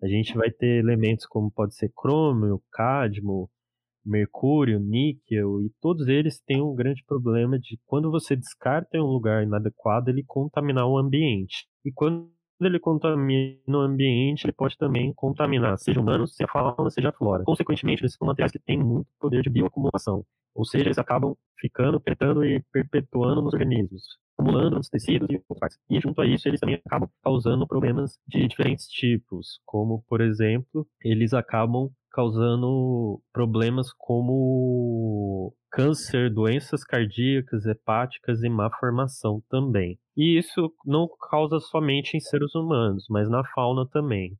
A 0.00 0.06
gente 0.06 0.32
vai 0.34 0.50
ter 0.50 0.78
elementos 0.78 1.26
como 1.26 1.50
pode 1.50 1.74
ser 1.74 1.90
crômio, 1.92 2.62
cádmio, 2.70 3.48
mercúrio, 4.06 4.78
níquel, 4.78 5.62
e 5.62 5.70
todos 5.80 6.08
eles 6.08 6.40
têm 6.40 6.62
um 6.62 6.74
grande 6.74 7.02
problema 7.04 7.58
de 7.58 7.78
quando 7.86 8.10
você 8.10 8.36
descarta 8.36 8.96
em 8.96 9.00
um 9.00 9.06
lugar 9.06 9.42
inadequado, 9.42 10.08
ele 10.08 10.22
contaminar 10.26 10.86
o 10.86 10.96
ambiente. 10.96 11.66
E 11.84 11.92
quando 11.92 12.30
ele 12.60 12.78
contamina 12.80 13.60
o 13.68 13.80
ambiente, 13.80 14.44
ele 14.46 14.52
pode 14.52 14.78
também 14.78 15.12
contaminar, 15.14 15.76
seja 15.78 16.00
humanos, 16.00 16.34
seja 16.34 16.48
fauna, 16.50 16.90
seja 16.90 17.12
flora. 17.12 17.44
Consequentemente, 17.44 18.02
eles 18.02 18.14
são 18.14 18.26
materiais 18.26 18.52
que 18.52 18.58
têm 18.58 18.78
muito 18.78 19.08
poder 19.20 19.42
de 19.42 19.50
bioacumulação. 19.50 20.24
Ou 20.54 20.64
seja, 20.64 20.86
eles 20.86 20.98
acabam 20.98 21.36
ficando, 21.60 22.00
petando 22.00 22.44
e 22.44 22.62
perpetuando 22.72 23.42
nos 23.42 23.52
organismos, 23.52 24.02
acumulando 24.38 24.76
nos 24.76 24.88
tecidos 24.88 25.28
e 25.30 25.42
outras 25.48 25.78
E 25.90 26.00
junto 26.00 26.20
a 26.22 26.26
isso, 26.26 26.48
eles 26.48 26.60
também 26.60 26.80
acabam 26.86 27.10
causando 27.22 27.66
problemas 27.66 28.18
de 28.26 28.48
diferentes 28.48 28.86
tipos, 28.88 29.60
como, 29.66 30.02
por 30.08 30.22
exemplo, 30.22 30.86
eles 31.02 31.34
acabam 31.34 31.90
causando 32.16 33.20
problemas 33.30 33.92
como 33.92 35.52
câncer, 35.70 36.32
doenças 36.32 36.82
cardíacas, 36.82 37.66
hepáticas 37.66 38.42
e 38.42 38.48
má 38.48 38.70
formação 38.80 39.42
também. 39.50 39.98
E 40.16 40.38
isso 40.38 40.72
não 40.86 41.06
causa 41.30 41.60
somente 41.60 42.16
em 42.16 42.20
seres 42.20 42.54
humanos, 42.54 43.04
mas 43.10 43.28
na 43.28 43.44
fauna 43.44 43.86
também. 43.86 44.34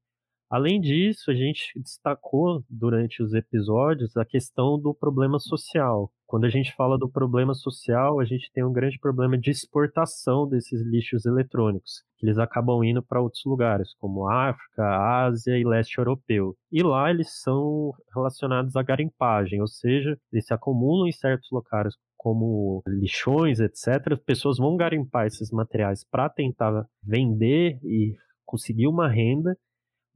Além 0.49 0.81
disso, 0.81 1.31
a 1.31 1.35
gente 1.35 1.73
destacou 1.77 2.63
durante 2.71 3.21
os 3.21 3.35
episódios 3.35 4.17
a 4.17 4.25
questão 4.25 4.79
do 4.79 4.95
problema 4.95 5.41
social. 5.41 6.11
Quando 6.25 6.45
a 6.45 6.49
gente 6.49 6.75
fala 6.75 6.97
do 6.97 7.09
problema 7.09 7.53
social, 7.53 8.21
a 8.21 8.25
gente 8.25 8.51
tem 8.53 8.65
um 8.65 8.73
grande 8.73 8.99
problema 8.99 9.37
de 9.37 9.51
exportação 9.51 10.49
desses 10.49 10.81
lixos 10.83 11.25
eletrônicos, 11.25 12.03
que 12.17 12.27
eles 12.27 12.39
acabam 12.39 12.83
indo 12.85 13.03
para 13.03 13.21
outros 13.21 13.43
lugares, 13.45 13.95
como 13.99 14.29
África, 14.29 14.85
Ásia 15.25 15.59
e 15.59 15.65
leste 15.65 15.99
europeu. 15.99 16.57
E 16.71 16.83
lá 16.83 17.11
eles 17.11 17.41
são 17.41 17.93
relacionados 18.15 18.77
à 18.77 18.83
garimpagem, 18.83 19.61
ou 19.61 19.69
seja, 19.69 20.17
eles 20.33 20.47
se 20.47 20.55
acumulam 20.55 21.09
em 21.09 21.13
certos 21.13 21.49
locais 21.51 21.95
como 22.17 22.83
lixões, 22.87 23.61
etc. 23.61 24.17
Pessoas 24.25 24.59
vão 24.59 24.77
garimpar 24.77 25.27
esses 25.27 25.51
materiais 25.51 26.05
para 26.05 26.29
tentar 26.29 26.87
vender 27.03 27.79
e 27.85 28.17
conseguir 28.45 28.87
uma 28.87 29.09
renda 29.09 29.57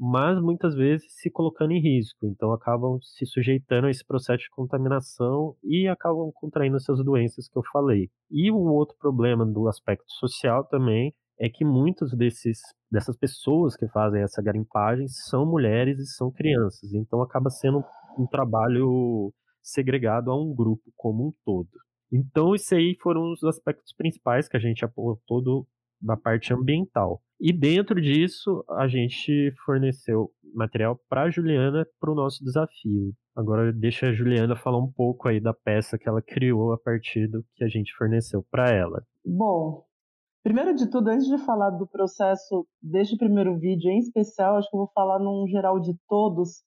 mas 0.03 0.41
muitas 0.41 0.75
vezes 0.75 1.13
se 1.13 1.31
colocando 1.31 1.73
em 1.73 1.81
risco. 1.81 2.27
Então 2.27 2.53
acabam 2.53 2.99
se 3.03 3.27
sujeitando 3.27 3.87
a 3.87 3.91
esse 3.91 4.03
processo 4.03 4.45
de 4.45 4.51
contaminação 4.51 5.55
e 5.63 5.87
acabam 5.87 6.33
contraindo 6.35 6.77
essas 6.77 7.05
doenças 7.05 7.47
que 7.47 7.59
eu 7.59 7.63
falei. 7.71 8.09
E 8.31 8.51
um 8.51 8.73
outro 8.73 8.97
problema 8.99 9.45
do 9.45 9.69
aspecto 9.69 10.11
social 10.13 10.65
também 10.65 11.13
é 11.39 11.51
que 11.51 11.67
muitos 11.67 12.17
desses 12.17 12.61
dessas 12.91 13.17
pessoas 13.17 13.77
que 13.77 13.87
fazem 13.89 14.23
essa 14.23 14.43
garimpagem 14.43 15.07
são 15.07 15.45
mulheres 15.45 15.99
e 15.99 16.07
são 16.07 16.31
crianças. 16.31 16.95
Então 16.95 17.21
acaba 17.21 17.51
sendo 17.51 17.85
um 18.19 18.27
trabalho 18.27 19.31
segregado 19.63 20.31
a 20.31 20.37
um 20.37 20.55
grupo 20.55 20.91
como 20.97 21.29
um 21.29 21.33
todo. 21.45 21.69
Então, 22.13 22.55
esses 22.55 22.73
aí 22.73 22.97
foram 23.01 23.31
os 23.31 23.45
aspectos 23.45 23.93
principais 23.93 24.49
que 24.49 24.57
a 24.57 24.61
gente 24.61 24.85
apontou 24.85 25.41
do, 25.41 25.67
da 26.01 26.17
parte 26.17 26.53
ambiental. 26.53 27.23
E 27.41 27.55
dentro 27.55 27.99
disso, 27.99 28.63
a 28.69 28.87
gente 28.87 29.51
forneceu 29.65 30.31
material 30.55 31.01
para 31.09 31.23
a 31.23 31.31
Juliana 31.31 31.87
para 31.99 32.13
o 32.13 32.15
nosso 32.15 32.45
desafio. 32.45 33.15
Agora 33.35 33.73
deixa 33.73 34.09
a 34.09 34.13
Juliana 34.13 34.55
falar 34.55 34.77
um 34.77 34.93
pouco 34.93 35.27
aí 35.27 35.41
da 35.41 35.55
peça 35.55 35.97
que 35.97 36.07
ela 36.07 36.21
criou 36.21 36.75
a 36.75 36.79
partir 36.79 37.29
do 37.29 37.43
que 37.55 37.65
a 37.65 37.69
gente 37.69 37.95
forneceu 37.97 38.45
para 38.51 38.69
ela. 38.69 39.03
Bom, 39.25 39.85
primeiro 40.45 40.75
de 40.75 40.91
tudo, 40.91 41.09
antes 41.09 41.27
de 41.27 41.39
falar 41.39 41.71
do 41.71 41.87
processo 41.87 42.67
deste 42.83 43.17
primeiro 43.17 43.59
vídeo 43.59 43.91
em 43.91 44.01
especial, 44.01 44.57
acho 44.57 44.69
que 44.69 44.77
eu 44.77 44.81
vou 44.81 44.91
falar 44.93 45.19
num 45.19 45.47
geral 45.49 45.81
de 45.81 45.95
todos, 46.07 46.63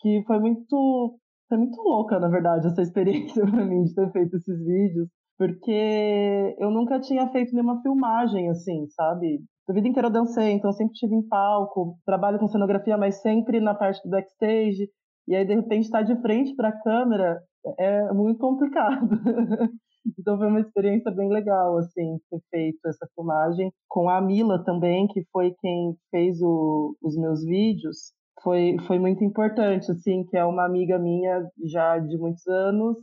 que 0.00 0.24
foi 0.26 0.40
muito, 0.40 1.16
foi 1.48 1.58
muito 1.58 1.80
louca, 1.80 2.18
na 2.18 2.28
verdade, 2.28 2.66
essa 2.66 2.82
experiência 2.82 3.46
para 3.46 3.64
mim 3.64 3.84
de 3.84 3.94
ter 3.94 4.10
feito 4.10 4.36
esses 4.36 4.58
vídeos 4.66 5.08
porque 5.38 6.56
eu 6.58 6.70
nunca 6.70 6.98
tinha 6.98 7.28
feito 7.28 7.54
nenhuma 7.54 7.80
filmagem 7.80 8.50
assim, 8.50 8.88
sabe? 8.88 9.40
A 9.68 9.72
vida 9.72 9.86
inteira 9.86 10.08
eu 10.08 10.12
dancei, 10.12 10.50
então 10.50 10.70
eu 10.70 10.74
sempre 10.74 10.94
estive 10.94 11.14
em 11.14 11.26
palco, 11.28 11.96
trabalho 12.04 12.38
com 12.38 12.48
cenografia, 12.48 12.96
mas 12.96 13.20
sempre 13.22 13.60
na 13.60 13.74
parte 13.74 14.02
do 14.02 14.10
backstage. 14.10 14.88
E 15.28 15.36
aí, 15.36 15.44
de 15.44 15.54
repente, 15.54 15.84
estar 15.84 16.02
de 16.02 16.20
frente 16.22 16.56
para 16.56 16.70
a 16.70 16.82
câmera 16.82 17.38
é 17.78 18.12
muito 18.12 18.40
complicado. 18.40 19.08
então 20.18 20.38
foi 20.38 20.48
uma 20.48 20.60
experiência 20.60 21.10
bem 21.12 21.28
legal, 21.28 21.76
assim, 21.76 22.18
ter 22.30 22.40
feito 22.50 22.78
essa 22.86 23.06
filmagem. 23.14 23.70
Com 23.88 24.08
a 24.08 24.20
Mila 24.22 24.64
também, 24.64 25.06
que 25.06 25.22
foi 25.30 25.54
quem 25.60 25.94
fez 26.10 26.40
o, 26.40 26.96
os 27.02 27.14
meus 27.16 27.44
vídeos. 27.44 28.12
Foi, 28.42 28.76
foi 28.86 28.98
muito 28.98 29.22
importante, 29.22 29.90
assim, 29.92 30.24
que 30.24 30.36
é 30.36 30.44
uma 30.44 30.64
amiga 30.64 30.98
minha 30.98 31.44
já 31.62 31.98
de 31.98 32.16
muitos 32.16 32.46
anos 32.46 32.96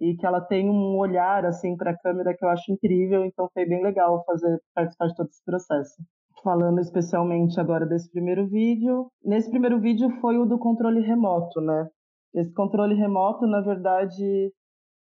e 0.00 0.16
que 0.16 0.24
ela 0.24 0.40
tem 0.40 0.70
um 0.70 0.96
olhar 0.96 1.44
assim 1.44 1.76
para 1.76 1.90
a 1.90 1.98
câmera 1.98 2.34
que 2.34 2.42
eu 2.42 2.48
acho 2.48 2.72
incrível, 2.72 3.24
então 3.24 3.48
foi 3.52 3.66
bem 3.66 3.82
legal 3.82 4.24
fazer 4.24 4.58
participar 4.74 5.08
de 5.08 5.14
todo 5.14 5.28
esse 5.28 5.44
processo. 5.44 5.94
Falando 6.42 6.80
especialmente 6.80 7.60
agora 7.60 7.84
desse 7.84 8.10
primeiro 8.10 8.48
vídeo, 8.48 9.08
nesse 9.22 9.50
primeiro 9.50 9.78
vídeo 9.78 10.08
foi 10.20 10.38
o 10.38 10.46
do 10.46 10.58
controle 10.58 11.00
remoto, 11.00 11.60
né? 11.60 11.86
Esse 12.34 12.52
controle 12.54 12.94
remoto, 12.94 13.46
na 13.46 13.60
verdade, 13.60 14.50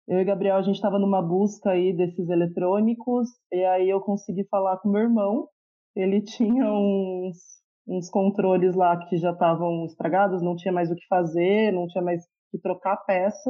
eu 0.08 0.20
e 0.20 0.24
Gabriel 0.24 0.58
a 0.58 0.62
gente 0.64 0.76
estava 0.76 0.98
numa 0.98 1.22
busca 1.22 1.70
aí 1.70 1.94
desses 1.96 2.28
eletrônicos 2.28 3.30
e 3.52 3.64
aí 3.64 3.90
eu 3.90 4.02
consegui 4.02 4.44
falar 4.46 4.78
com 4.78 4.90
meu 4.90 5.02
irmão. 5.02 5.48
Ele 5.96 6.22
tinha 6.26 6.66
uns 6.66 7.60
uns 7.88 8.08
controles 8.08 8.76
lá 8.76 8.96
que 8.98 9.18
já 9.18 9.32
estavam 9.32 9.84
estragados, 9.86 10.44
não 10.44 10.56
tinha 10.56 10.72
mais 10.72 10.92
o 10.92 10.96
que 10.96 11.08
fazer, 11.08 11.74
não 11.74 11.88
tinha 11.88 12.04
mais 12.04 12.24
que 12.52 12.60
trocar 12.60 12.98
peça 12.98 13.50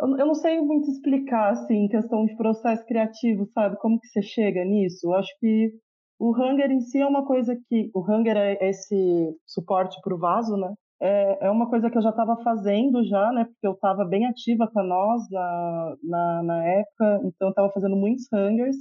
eu 0.00 0.26
não 0.26 0.34
sei 0.34 0.60
muito 0.60 0.90
explicar, 0.90 1.52
assim, 1.52 1.88
questão 1.88 2.24
de 2.24 2.36
processo 2.36 2.84
criativo, 2.86 3.46
sabe? 3.52 3.76
Como 3.78 4.00
que 4.00 4.08
você 4.08 4.22
chega 4.22 4.64
nisso? 4.64 5.06
Eu 5.08 5.14
acho 5.14 5.30
que 5.40 5.72
o 6.18 6.34
Hanger 6.34 6.70
em 6.70 6.80
si 6.80 6.98
é 7.00 7.06
uma 7.06 7.26
coisa 7.26 7.56
que... 7.68 7.90
O 7.94 8.04
Hanger 8.04 8.36
é 8.36 8.68
esse 8.68 9.36
suporte 9.46 10.00
para 10.02 10.14
o 10.14 10.18
vaso, 10.18 10.56
né? 10.56 10.72
É, 11.00 11.46
é 11.46 11.50
uma 11.50 11.68
coisa 11.68 11.90
que 11.90 11.96
eu 11.96 12.02
já 12.02 12.10
estava 12.10 12.36
fazendo 12.42 13.04
já, 13.04 13.32
né? 13.32 13.44
Porque 13.44 13.66
eu 13.66 13.72
estava 13.72 14.04
bem 14.04 14.26
ativa 14.26 14.68
com 14.72 14.80
a 14.80 14.84
nós 14.84 15.22
na, 15.30 15.96
na, 16.02 16.42
na 16.42 16.64
época, 16.64 17.20
então 17.24 17.48
eu 17.48 17.50
estava 17.50 17.72
fazendo 17.72 17.96
muitos 17.96 18.26
hangers. 18.32 18.76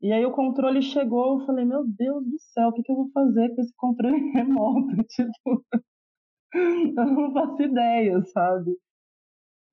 E 0.00 0.12
aí 0.12 0.24
o 0.24 0.32
controle 0.32 0.80
chegou, 0.80 1.40
eu 1.40 1.46
falei, 1.46 1.64
meu 1.64 1.84
Deus 1.84 2.24
do 2.24 2.38
céu, 2.38 2.68
o 2.68 2.72
que, 2.72 2.82
que 2.82 2.92
eu 2.92 2.96
vou 2.96 3.10
fazer 3.12 3.54
com 3.54 3.60
esse 3.60 3.74
controle 3.76 4.18
remoto? 4.32 4.96
Tipo, 5.08 5.64
eu 6.96 7.06
não 7.06 7.32
faço 7.32 7.62
ideia, 7.62 8.22
sabe? 8.26 8.76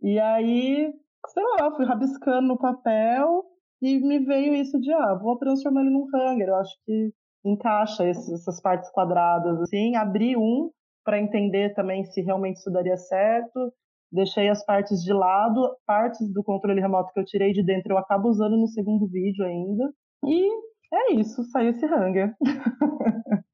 E 0.06 0.20
aí, 0.20 0.94
sei 1.30 1.44
lá, 1.60 1.76
fui 1.76 1.84
rabiscando 1.84 2.48
no 2.50 2.60
papel 2.60 3.44
e 3.82 3.98
me 3.98 4.20
veio 4.20 4.54
isso 4.54 4.80
de, 4.80 4.94
ah, 4.94 5.16
vou 5.16 5.36
transformar 5.36 5.82
ele 5.82 5.90
num 5.90 6.06
hanger. 6.14 6.48
Eu 6.48 6.58
acho 6.58 6.76
que 6.86 7.12
encaixa 7.44 8.08
esses, 8.08 8.32
essas 8.32 8.62
partes 8.62 8.88
quadradas, 8.92 9.60
assim. 9.62 9.96
Abri 9.96 10.38
um 10.38 10.70
para 11.04 11.20
entender 11.20 11.74
também 11.74 12.06
se 12.06 12.22
realmente 12.22 12.58
isso 12.58 12.70
daria 12.70 12.96
certo. 12.98 13.74
Deixei 14.12 14.48
as 14.48 14.64
partes 14.64 15.02
de 15.02 15.12
lado, 15.12 15.76
partes 15.88 16.32
do 16.32 16.44
controle 16.44 16.80
remoto 16.80 17.12
que 17.12 17.20
eu 17.20 17.26
tirei 17.26 17.52
de 17.52 17.64
dentro 17.64 17.94
eu 17.94 17.98
acabo 17.98 18.30
usando 18.30 18.56
no 18.56 18.68
segundo 18.68 19.08
vídeo 19.08 19.44
ainda. 19.44 19.92
E 20.24 20.48
é 20.94 21.14
isso, 21.14 21.44
saiu 21.46 21.72
esse 21.72 21.86
hanger. 21.88 22.32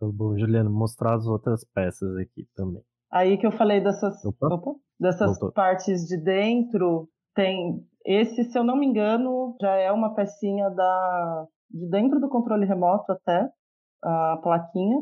Tá 0.00 0.06
bom, 0.06 0.38
Juliano, 0.38 0.70
mostrar 0.70 1.16
as 1.16 1.26
outras 1.26 1.64
peças 1.74 2.16
aqui 2.18 2.46
também. 2.54 2.80
Aí 3.10 3.36
que 3.36 3.44
eu 3.44 3.50
falei 3.50 3.80
dessas, 3.80 4.24
opa. 4.24 4.46
Opa, 4.46 4.78
dessas 4.98 5.38
partes 5.54 6.06
de 6.06 6.16
dentro, 6.16 7.08
tem 7.34 7.84
esse, 8.04 8.44
se 8.44 8.58
eu 8.58 8.64
não 8.64 8.76
me 8.76 8.86
engano, 8.86 9.56
já 9.60 9.74
é 9.76 9.92
uma 9.92 10.14
pecinha 10.14 10.70
da 10.70 11.46
de 11.70 11.88
dentro 11.90 12.18
do 12.18 12.28
controle 12.30 12.64
remoto 12.64 13.12
até 13.12 13.48
a 14.02 14.38
plaquinha, 14.42 15.00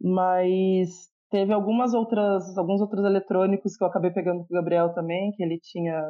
mas 0.00 1.08
teve 1.30 1.52
algumas 1.52 1.94
outras 1.94 2.56
alguns 2.58 2.80
outros 2.80 3.04
eletrônicos 3.04 3.76
que 3.76 3.82
eu 3.84 3.88
acabei 3.88 4.10
pegando 4.10 4.40
com 4.46 4.54
o 4.54 4.56
Gabriel 4.58 4.92
também, 4.94 5.32
que 5.32 5.42
ele 5.42 5.58
tinha 5.60 6.02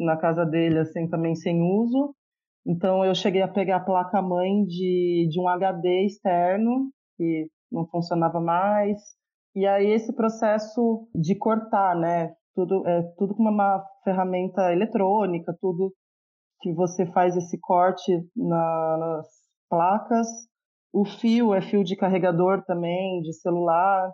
na 0.00 0.16
casa 0.16 0.44
dele 0.46 0.78
assim 0.78 1.08
também 1.08 1.34
sem 1.34 1.60
uso. 1.62 2.14
Então 2.66 3.04
eu 3.04 3.14
cheguei 3.14 3.42
a 3.42 3.48
pegar 3.48 3.76
a 3.76 3.84
placa 3.84 4.20
mãe 4.22 4.64
de, 4.64 5.28
de 5.30 5.40
um 5.40 5.48
HD 5.48 6.06
externo 6.06 6.90
que 7.16 7.48
não 7.70 7.86
funcionava 7.86 8.40
mais 8.40 9.00
E 9.54 9.66
aí 9.66 9.88
esse 9.90 10.14
processo 10.14 11.08
de 11.14 11.34
cortar, 11.34 11.96
né? 11.96 12.34
Tudo 12.58 12.84
é 12.88 13.02
tudo 13.16 13.36
com 13.36 13.44
uma 13.44 13.84
ferramenta 14.02 14.72
eletrônica, 14.72 15.56
tudo 15.60 15.92
que 16.60 16.72
você 16.72 17.06
faz 17.06 17.36
esse 17.36 17.56
corte 17.60 18.12
na, 18.34 18.96
nas 18.98 19.28
placas. 19.70 20.26
O 20.92 21.04
fio 21.04 21.54
é 21.54 21.60
fio 21.62 21.84
de 21.84 21.94
carregador 21.94 22.64
também, 22.64 23.20
de 23.20 23.32
celular, 23.32 24.10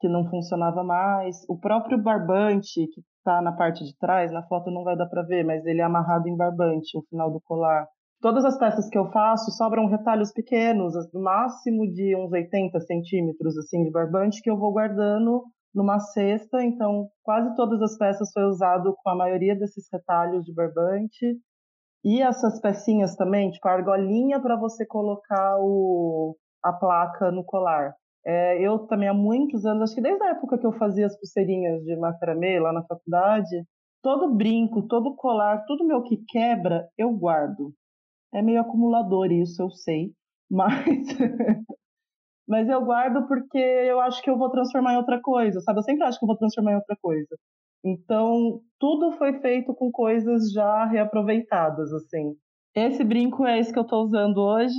que 0.00 0.08
não 0.08 0.28
funcionava 0.28 0.82
mais. 0.82 1.48
O 1.48 1.56
próprio 1.56 1.96
barbante, 1.96 2.88
que 2.88 3.00
está 3.18 3.40
na 3.40 3.52
parte 3.52 3.84
de 3.84 3.96
trás, 3.96 4.32
na 4.32 4.42
foto 4.48 4.68
não 4.68 4.82
vai 4.82 4.96
dar 4.96 5.06
para 5.06 5.22
ver, 5.22 5.44
mas 5.44 5.64
ele 5.64 5.80
é 5.80 5.84
amarrado 5.84 6.28
em 6.28 6.36
barbante, 6.36 6.98
o 6.98 7.04
final 7.08 7.30
do 7.30 7.40
colar. 7.40 7.86
Todas 8.20 8.44
as 8.44 8.58
peças 8.58 8.88
que 8.88 8.98
eu 8.98 9.12
faço 9.12 9.52
sobram 9.52 9.86
retalhos 9.86 10.32
pequenos, 10.32 10.94
no 11.14 11.22
máximo 11.22 11.86
de 11.92 12.16
uns 12.16 12.32
80 12.32 12.80
centímetros 12.80 13.56
assim 13.56 13.84
de 13.84 13.92
barbante, 13.92 14.42
que 14.42 14.50
eu 14.50 14.58
vou 14.58 14.72
guardando 14.72 15.44
numa 15.76 16.00
cesta. 16.00 16.64
Então, 16.64 17.10
quase 17.22 17.54
todas 17.54 17.80
as 17.82 17.98
peças 17.98 18.32
foi 18.32 18.44
usado 18.44 18.96
com 19.02 19.10
a 19.10 19.14
maioria 19.14 19.54
desses 19.54 19.86
retalhos 19.92 20.42
de 20.44 20.54
barbante. 20.54 21.38
E 22.02 22.22
essas 22.22 22.60
pecinhas 22.60 23.14
também, 23.14 23.50
tipo 23.50 23.68
a 23.68 23.72
argolinha 23.72 24.40
para 24.40 24.56
você 24.56 24.86
colocar 24.86 25.58
o, 25.60 26.36
a 26.64 26.72
placa 26.72 27.30
no 27.30 27.44
colar. 27.44 27.94
É, 28.24 28.60
eu 28.60 28.78
também 28.86 29.08
há 29.08 29.14
muitos 29.14 29.64
anos, 29.66 29.82
acho 29.82 29.94
que 29.94 30.00
desde 30.00 30.22
a 30.24 30.30
época 30.30 30.58
que 30.58 30.66
eu 30.66 30.72
fazia 30.72 31.06
as 31.06 31.16
pulseirinhas 31.16 31.82
de 31.84 31.94
macramê 31.96 32.58
lá 32.58 32.72
na 32.72 32.82
faculdade, 32.84 33.64
todo 34.02 34.34
brinco, 34.34 34.82
todo 34.88 35.14
colar, 35.14 35.64
tudo 35.66 35.86
meu 35.86 36.02
que 36.02 36.16
quebra, 36.28 36.88
eu 36.96 37.10
guardo. 37.12 37.72
É 38.34 38.42
meio 38.42 38.60
acumulador 38.60 39.30
isso, 39.30 39.62
eu 39.62 39.70
sei, 39.70 40.12
mas 40.50 41.06
mas 42.48 42.68
eu 42.68 42.84
guardo 42.84 43.26
porque 43.26 43.58
eu 43.58 44.00
acho 44.00 44.22
que 44.22 44.30
eu 44.30 44.38
vou 44.38 44.50
transformar 44.50 44.94
em 44.94 44.98
outra 44.98 45.20
coisa, 45.20 45.60
sabe? 45.60 45.80
Eu 45.80 45.82
sempre 45.82 46.04
acho 46.04 46.18
que 46.18 46.24
eu 46.24 46.28
vou 46.28 46.36
transformar 46.36 46.72
em 46.72 46.76
outra 46.76 46.96
coisa. 47.02 47.36
Então, 47.84 48.60
tudo 48.78 49.12
foi 49.12 49.40
feito 49.40 49.74
com 49.74 49.90
coisas 49.90 50.52
já 50.52 50.84
reaproveitadas, 50.86 51.92
assim. 51.92 52.34
Esse 52.74 53.02
brinco 53.04 53.46
é 53.46 53.58
esse 53.58 53.72
que 53.72 53.78
eu 53.78 53.84
estou 53.84 54.04
usando 54.04 54.38
hoje, 54.38 54.74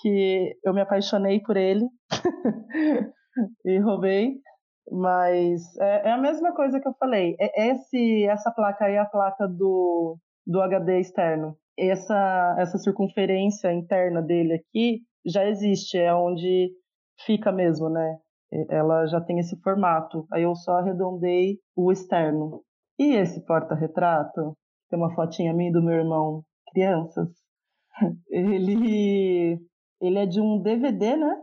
que 0.00 0.56
eu 0.64 0.72
me 0.72 0.80
apaixonei 0.80 1.40
por 1.40 1.56
ele 1.56 1.84
e 3.64 3.78
roubei. 3.78 4.34
Mas 4.90 5.62
é, 5.78 6.08
é, 6.08 6.12
a 6.12 6.18
mesma 6.18 6.54
coisa 6.54 6.80
que 6.80 6.88
eu 6.88 6.94
falei. 6.98 7.36
É 7.40 7.70
esse, 7.70 8.24
essa 8.24 8.50
placa 8.50 8.86
aí 8.86 8.94
é 8.94 8.98
a 8.98 9.04
placa 9.04 9.46
do, 9.46 10.16
do 10.46 10.60
HD 10.60 11.00
externo. 11.00 11.56
Essa, 11.78 12.56
essa 12.58 12.78
circunferência 12.78 13.72
interna 13.72 14.20
dele 14.20 14.54
aqui 14.54 15.00
já 15.24 15.46
existe, 15.46 15.96
é 15.96 16.14
onde 16.14 16.70
fica 17.24 17.52
mesmo, 17.52 17.88
né? 17.88 18.18
Ela 18.68 19.06
já 19.06 19.20
tem 19.20 19.38
esse 19.38 19.56
formato. 19.60 20.26
Aí 20.32 20.42
eu 20.42 20.54
só 20.54 20.78
arredondei 20.78 21.58
o 21.76 21.92
externo. 21.92 22.62
E 22.98 23.14
esse 23.14 23.44
porta-retrato, 23.46 24.56
tem 24.88 24.98
uma 24.98 25.14
fotinha 25.14 25.54
minha 25.54 25.72
do 25.72 25.82
meu 25.82 25.94
irmão, 25.94 26.42
crianças. 26.72 27.28
Ele 28.30 29.58
ele 30.00 30.18
é 30.18 30.24
de 30.24 30.40
um 30.40 30.60
DVD, 30.62 31.16
né? 31.16 31.36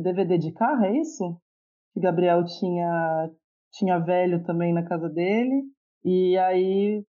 DVD 0.00 0.38
de 0.38 0.52
carro, 0.52 0.84
é 0.84 0.96
isso? 0.98 1.36
Que 1.92 2.00
Gabriel 2.00 2.44
tinha 2.44 3.30
tinha 3.72 3.98
velho 3.98 4.44
também 4.44 4.72
na 4.72 4.84
casa 4.84 5.08
dele. 5.08 5.64
E 6.04 6.38
aí, 6.38 7.04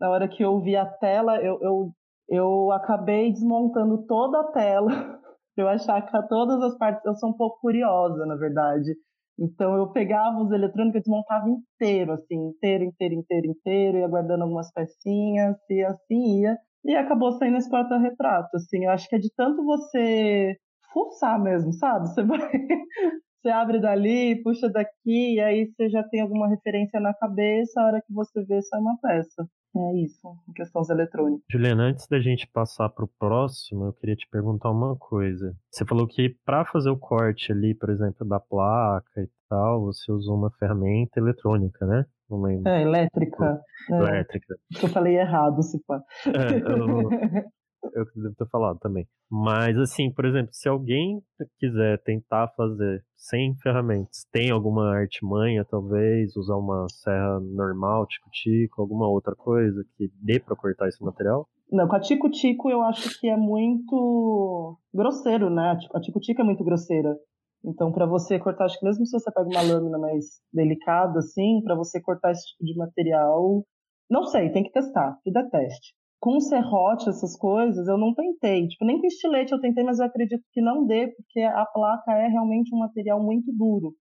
na 0.00 0.10
hora 0.10 0.28
que 0.28 0.44
eu 0.44 0.60
vi 0.60 0.76
a 0.76 0.84
tela, 0.84 1.40
eu, 1.40 1.58
eu, 1.62 1.92
eu 2.28 2.72
acabei 2.72 3.32
desmontando 3.32 4.04
toda 4.06 4.40
a 4.40 4.52
tela 4.52 4.90
eu 5.56 5.68
achar 5.68 6.00
que 6.02 6.28
todas 6.28 6.62
as 6.62 6.76
partes. 6.78 7.04
Eu 7.04 7.14
sou 7.16 7.30
um 7.30 7.36
pouco 7.36 7.60
curiosa, 7.60 8.24
na 8.26 8.36
verdade. 8.36 8.94
Então 9.38 9.76
eu 9.76 9.90
pegava 9.92 10.38
os 10.42 10.52
eletrônicos 10.52 11.00
e 11.00 11.02
desmontava 11.02 11.48
inteiro, 11.48 12.12
assim, 12.12 12.36
inteiro, 12.48 12.84
inteiro, 12.84 13.14
inteiro, 13.14 13.46
inteiro, 13.48 13.98
ia 13.98 14.08
guardando 14.08 14.42
algumas 14.42 14.70
pecinhas 14.72 15.56
e 15.70 15.82
assim 15.82 16.40
ia. 16.42 16.58
E 16.84 16.94
acabou 16.96 17.32
saindo 17.32 17.56
esse 17.58 17.70
porta-retrato, 17.70 18.56
assim. 18.56 18.84
Eu 18.84 18.90
acho 18.90 19.08
que 19.08 19.16
é 19.16 19.18
de 19.18 19.30
tanto 19.36 19.64
você 19.64 20.56
fuçar 20.92 21.40
mesmo, 21.40 21.72
sabe? 21.72 22.08
Você 22.08 22.22
vai. 22.22 22.38
você 23.42 23.50
abre 23.50 23.80
dali, 23.80 24.42
puxa 24.42 24.68
daqui, 24.70 25.34
e 25.34 25.40
aí 25.40 25.66
você 25.66 25.88
já 25.90 26.02
tem 26.04 26.20
alguma 26.20 26.48
referência 26.48 27.00
na 27.00 27.14
cabeça, 27.14 27.80
a 27.80 27.86
hora 27.86 28.02
que 28.06 28.12
você 28.12 28.44
vê, 28.44 28.62
sai 28.62 28.80
uma 28.80 28.96
peça. 29.00 29.46
É 29.74 29.96
isso, 29.96 30.28
em 30.48 30.52
questões 30.52 30.90
eletrônicas. 30.90 31.44
Juliana, 31.50 31.84
antes 31.84 32.06
da 32.06 32.20
gente 32.20 32.46
passar 32.46 32.90
para 32.90 33.04
o 33.04 33.10
próximo, 33.18 33.86
eu 33.86 33.92
queria 33.94 34.14
te 34.14 34.28
perguntar 34.30 34.70
uma 34.70 34.96
coisa. 34.96 35.56
Você 35.70 35.84
falou 35.86 36.06
que 36.06 36.36
para 36.44 36.64
fazer 36.66 36.90
o 36.90 36.98
corte 36.98 37.52
ali, 37.52 37.74
por 37.74 37.88
exemplo, 37.88 38.26
da 38.26 38.38
placa 38.38 39.22
e 39.22 39.28
tal, 39.48 39.86
você 39.86 40.12
usou 40.12 40.36
uma 40.36 40.50
ferramenta 40.58 41.18
eletrônica, 41.18 41.86
né? 41.86 42.04
Não 42.28 42.42
lembro. 42.42 42.68
É, 42.68 42.82
elétrica. 42.82 43.60
É. 43.90 43.94
Elétrica. 43.94 44.56
Eu 44.82 44.88
falei 44.88 45.16
errado, 45.18 45.62
se 45.62 45.82
pá. 45.86 46.02
É, 46.26 46.56
eu, 46.58 47.08
eu 47.94 48.04
devo 48.14 48.34
ter 48.34 48.48
falado 48.48 48.78
também. 48.78 49.06
Mas, 49.30 49.76
assim, 49.78 50.10
por 50.10 50.24
exemplo, 50.24 50.52
se 50.52 50.68
alguém 50.68 51.22
quiser 51.58 52.02
tentar 52.02 52.48
fazer 52.56 53.04
sem 53.16 53.54
ferramentas, 53.56 54.26
tem 54.30 54.50
alguma 54.50 54.94
artimanha, 54.94 55.64
talvez, 55.64 56.36
usar 56.36 56.56
uma 56.56 56.86
serra 56.90 57.40
normal, 57.40 58.06
tico-tico, 58.06 58.80
alguma 58.80 59.08
outra 59.08 59.34
coisa 59.34 59.84
que 59.96 60.10
dê 60.20 60.38
para 60.38 60.56
cortar 60.56 60.88
esse 60.88 61.02
material? 61.02 61.48
Não, 61.70 61.88
com 61.88 61.96
a 61.96 62.00
tico-tico 62.00 62.68
eu 62.68 62.82
acho 62.82 63.18
que 63.18 63.28
é 63.28 63.36
muito 63.36 64.78
grosseiro, 64.92 65.48
né? 65.48 65.78
A 65.94 66.00
tico-tico 66.00 66.42
é 66.42 66.44
muito 66.44 66.62
grosseira. 66.62 67.16
Então, 67.64 67.92
para 67.92 68.06
você 68.06 68.38
cortar, 68.38 68.64
acho 68.64 68.78
que 68.78 68.84
mesmo 68.84 69.06
se 69.06 69.18
você 69.18 69.30
pega 69.30 69.48
uma 69.48 69.62
lâmina 69.62 69.98
mais 69.98 70.40
delicada, 70.52 71.20
assim, 71.20 71.62
para 71.62 71.76
você 71.76 72.00
cortar 72.00 72.32
esse 72.32 72.44
tipo 72.48 72.64
de 72.64 72.76
material, 72.76 73.64
não 74.10 74.24
sei, 74.24 74.50
tem 74.50 74.64
que 74.64 74.72
testar, 74.72 75.16
tudo 75.24 75.38
é 75.38 75.48
teste. 75.48 75.94
Com 76.22 76.40
serrote, 76.40 77.08
essas 77.08 77.36
coisas, 77.36 77.88
eu 77.88 77.98
não 77.98 78.14
tentei. 78.14 78.68
Tipo, 78.68 78.84
nem 78.84 79.00
com 79.00 79.06
estilete 79.06 79.52
eu 79.52 79.60
tentei, 79.60 79.84
mas 79.84 79.98
eu 79.98 80.06
acredito 80.06 80.42
que 80.52 80.60
não 80.62 80.86
dê, 80.86 81.08
porque 81.08 81.40
a 81.40 81.66
placa 81.66 82.12
é 82.12 82.28
realmente 82.28 82.74
um 82.74 82.78
material 82.78 83.22
muito 83.22 83.52
duro. 83.52 83.94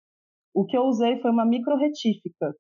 O 0.55 0.67
que 0.67 0.77
eu 0.77 0.83
usei 0.85 1.19
foi 1.21 1.31
uma 1.31 1.47
micro 1.47 1.77
retífica. 1.77 2.55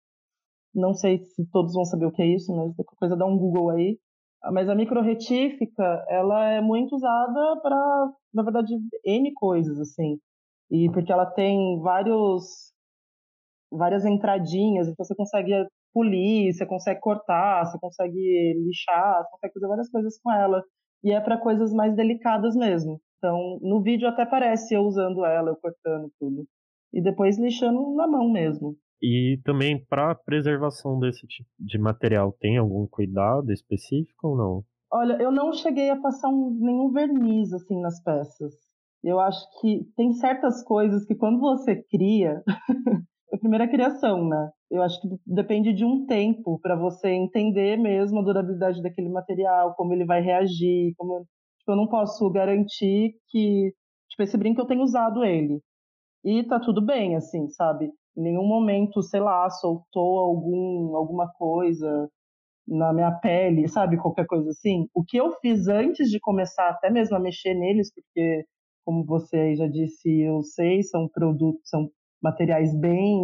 Não 0.74 0.94
sei 0.94 1.18
se 1.24 1.46
todos 1.52 1.74
vão 1.74 1.84
saber 1.84 2.06
o 2.06 2.12
que 2.12 2.22
é 2.22 2.26
isso, 2.26 2.52
mas 2.56 2.74
qualquer 2.76 2.96
coisa 2.96 3.16
dá 3.16 3.26
um 3.26 3.38
Google 3.38 3.70
aí. 3.70 3.98
Mas 4.52 4.68
a 4.68 4.74
micro 4.74 5.02
retífica, 5.02 6.04
ela 6.08 6.50
é 6.52 6.60
muito 6.62 6.94
usada 6.96 7.60
para, 7.62 8.12
na 8.32 8.42
verdade, 8.42 8.74
N 9.04 9.32
coisas, 9.34 9.78
assim 9.80 10.18
e 10.70 10.88
porque 10.92 11.12
ela 11.12 11.26
tem 11.26 11.80
vários 11.80 12.72
várias 13.72 14.04
entradinhas, 14.04 14.88
então 14.88 15.04
você 15.04 15.14
consegue 15.14 15.52
polir, 15.92 16.52
você 16.52 16.66
consegue 16.66 17.00
cortar, 17.00 17.64
você 17.64 17.78
consegue 17.78 18.54
lixar, 18.64 19.22
você 19.22 19.30
consegue 19.30 19.54
fazer 19.54 19.68
várias 19.68 19.90
coisas 19.90 20.20
com 20.20 20.32
ela. 20.32 20.62
E 21.02 21.12
é 21.12 21.20
para 21.20 21.40
coisas 21.40 21.72
mais 21.72 21.94
delicadas 21.94 22.54
mesmo. 22.54 23.00
Então, 23.18 23.58
no 23.60 23.82
vídeo 23.82 24.08
até 24.08 24.24
parece 24.24 24.74
eu 24.74 24.82
usando 24.82 25.24
ela, 25.24 25.50
eu 25.50 25.56
cortando 25.56 26.10
tudo. 26.18 26.46
E 26.92 27.02
depois 27.02 27.38
lixando 27.38 27.94
na 27.94 28.06
mão 28.06 28.30
mesmo. 28.30 28.76
E 29.02 29.40
também 29.44 29.82
para 29.86 30.14
preservação 30.14 30.98
desse 30.98 31.26
tipo 31.26 31.48
de 31.58 31.78
material, 31.78 32.32
tem 32.38 32.58
algum 32.58 32.86
cuidado 32.86 33.50
específico 33.50 34.28
ou 34.28 34.36
não? 34.36 34.64
Olha, 34.92 35.14
eu 35.22 35.30
não 35.30 35.52
cheguei 35.52 35.88
a 35.88 36.00
passar 36.00 36.28
um, 36.28 36.50
nenhum 36.60 36.90
verniz 36.90 37.52
assim 37.52 37.80
nas 37.80 38.02
peças. 38.02 38.52
Eu 39.02 39.18
acho 39.18 39.40
que 39.60 39.84
tem 39.96 40.12
certas 40.12 40.62
coisas 40.62 41.06
que 41.06 41.14
quando 41.14 41.40
você 41.40 41.76
cria, 41.76 42.42
a 43.32 43.38
primeira 43.38 43.68
criação, 43.68 44.28
né? 44.28 44.50
Eu 44.70 44.82
acho 44.82 45.00
que 45.00 45.08
depende 45.26 45.72
de 45.72 45.84
um 45.84 46.06
tempo 46.06 46.58
para 46.60 46.76
você 46.76 47.08
entender 47.10 47.76
mesmo 47.76 48.20
a 48.20 48.22
durabilidade 48.24 48.82
daquele 48.82 49.08
material, 49.08 49.74
como 49.74 49.92
ele 49.92 50.04
vai 50.04 50.20
reagir, 50.20 50.94
como 50.96 51.26
tipo, 51.58 51.72
eu 51.72 51.76
não 51.76 51.88
posso 51.88 52.30
garantir 52.30 53.14
que 53.28 53.72
tipo 54.08 54.22
esse 54.22 54.36
brinco 54.36 54.60
eu 54.60 54.66
tenho 54.66 54.82
usado 54.82 55.24
ele 55.24 55.60
e 56.24 56.44
tá 56.44 56.60
tudo 56.60 56.82
bem, 56.84 57.16
assim, 57.16 57.48
sabe? 57.50 57.86
Em 58.16 58.22
nenhum 58.22 58.46
momento, 58.46 59.02
sei 59.02 59.20
lá, 59.20 59.48
soltou 59.50 60.18
algum 60.20 60.96
alguma 60.96 61.28
coisa 61.34 62.08
na 62.68 62.92
minha 62.92 63.12
pele, 63.12 63.68
sabe? 63.68 63.98
Qualquer 63.98 64.26
coisa 64.26 64.50
assim. 64.50 64.88
O 64.94 65.04
que 65.04 65.16
eu 65.18 65.32
fiz 65.40 65.68
antes 65.68 66.10
de 66.10 66.20
começar 66.20 66.68
até 66.70 66.90
mesmo 66.90 67.16
a 67.16 67.20
mexer 67.20 67.54
neles, 67.54 67.92
porque 67.94 68.44
como 68.84 69.04
você 69.04 69.54
já 69.56 69.66
disse, 69.68 70.20
eu 70.20 70.42
sei, 70.42 70.82
são 70.82 71.08
produtos, 71.08 71.62
são 71.68 71.88
materiais 72.22 72.74
bem. 72.74 73.22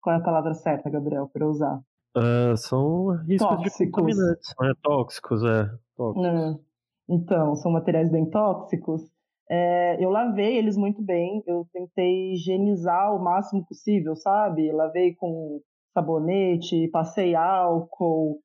Qual 0.00 0.14
é 0.14 0.18
a 0.18 0.22
palavra 0.22 0.54
certa, 0.54 0.90
Gabriel, 0.90 1.28
para 1.32 1.48
usar? 1.48 1.80
Uh, 2.16 2.56
são 2.56 3.10
riscos 3.26 3.48
tóxicos. 3.48 3.78
de 3.78 3.90
contaminantes, 3.90 4.54
né? 4.60 4.72
Tóxicos, 4.82 5.44
é. 5.44 5.70
Tóxicos. 5.96 6.26
É. 6.26 6.58
Então, 7.08 7.56
são 7.56 7.72
materiais 7.72 8.10
bem 8.10 8.28
tóxicos. 8.30 9.02
É, 9.50 10.02
eu 10.02 10.08
lavei 10.08 10.56
eles 10.56 10.76
muito 10.76 11.02
bem, 11.02 11.42
eu 11.46 11.66
tentei 11.70 12.32
higienizar 12.32 13.14
o 13.14 13.22
máximo 13.22 13.64
possível, 13.66 14.16
sabe? 14.16 14.72
Lavei 14.72 15.14
com 15.14 15.60
sabonete, 15.92 16.88
passei 16.88 17.34
álcool. 17.34 18.40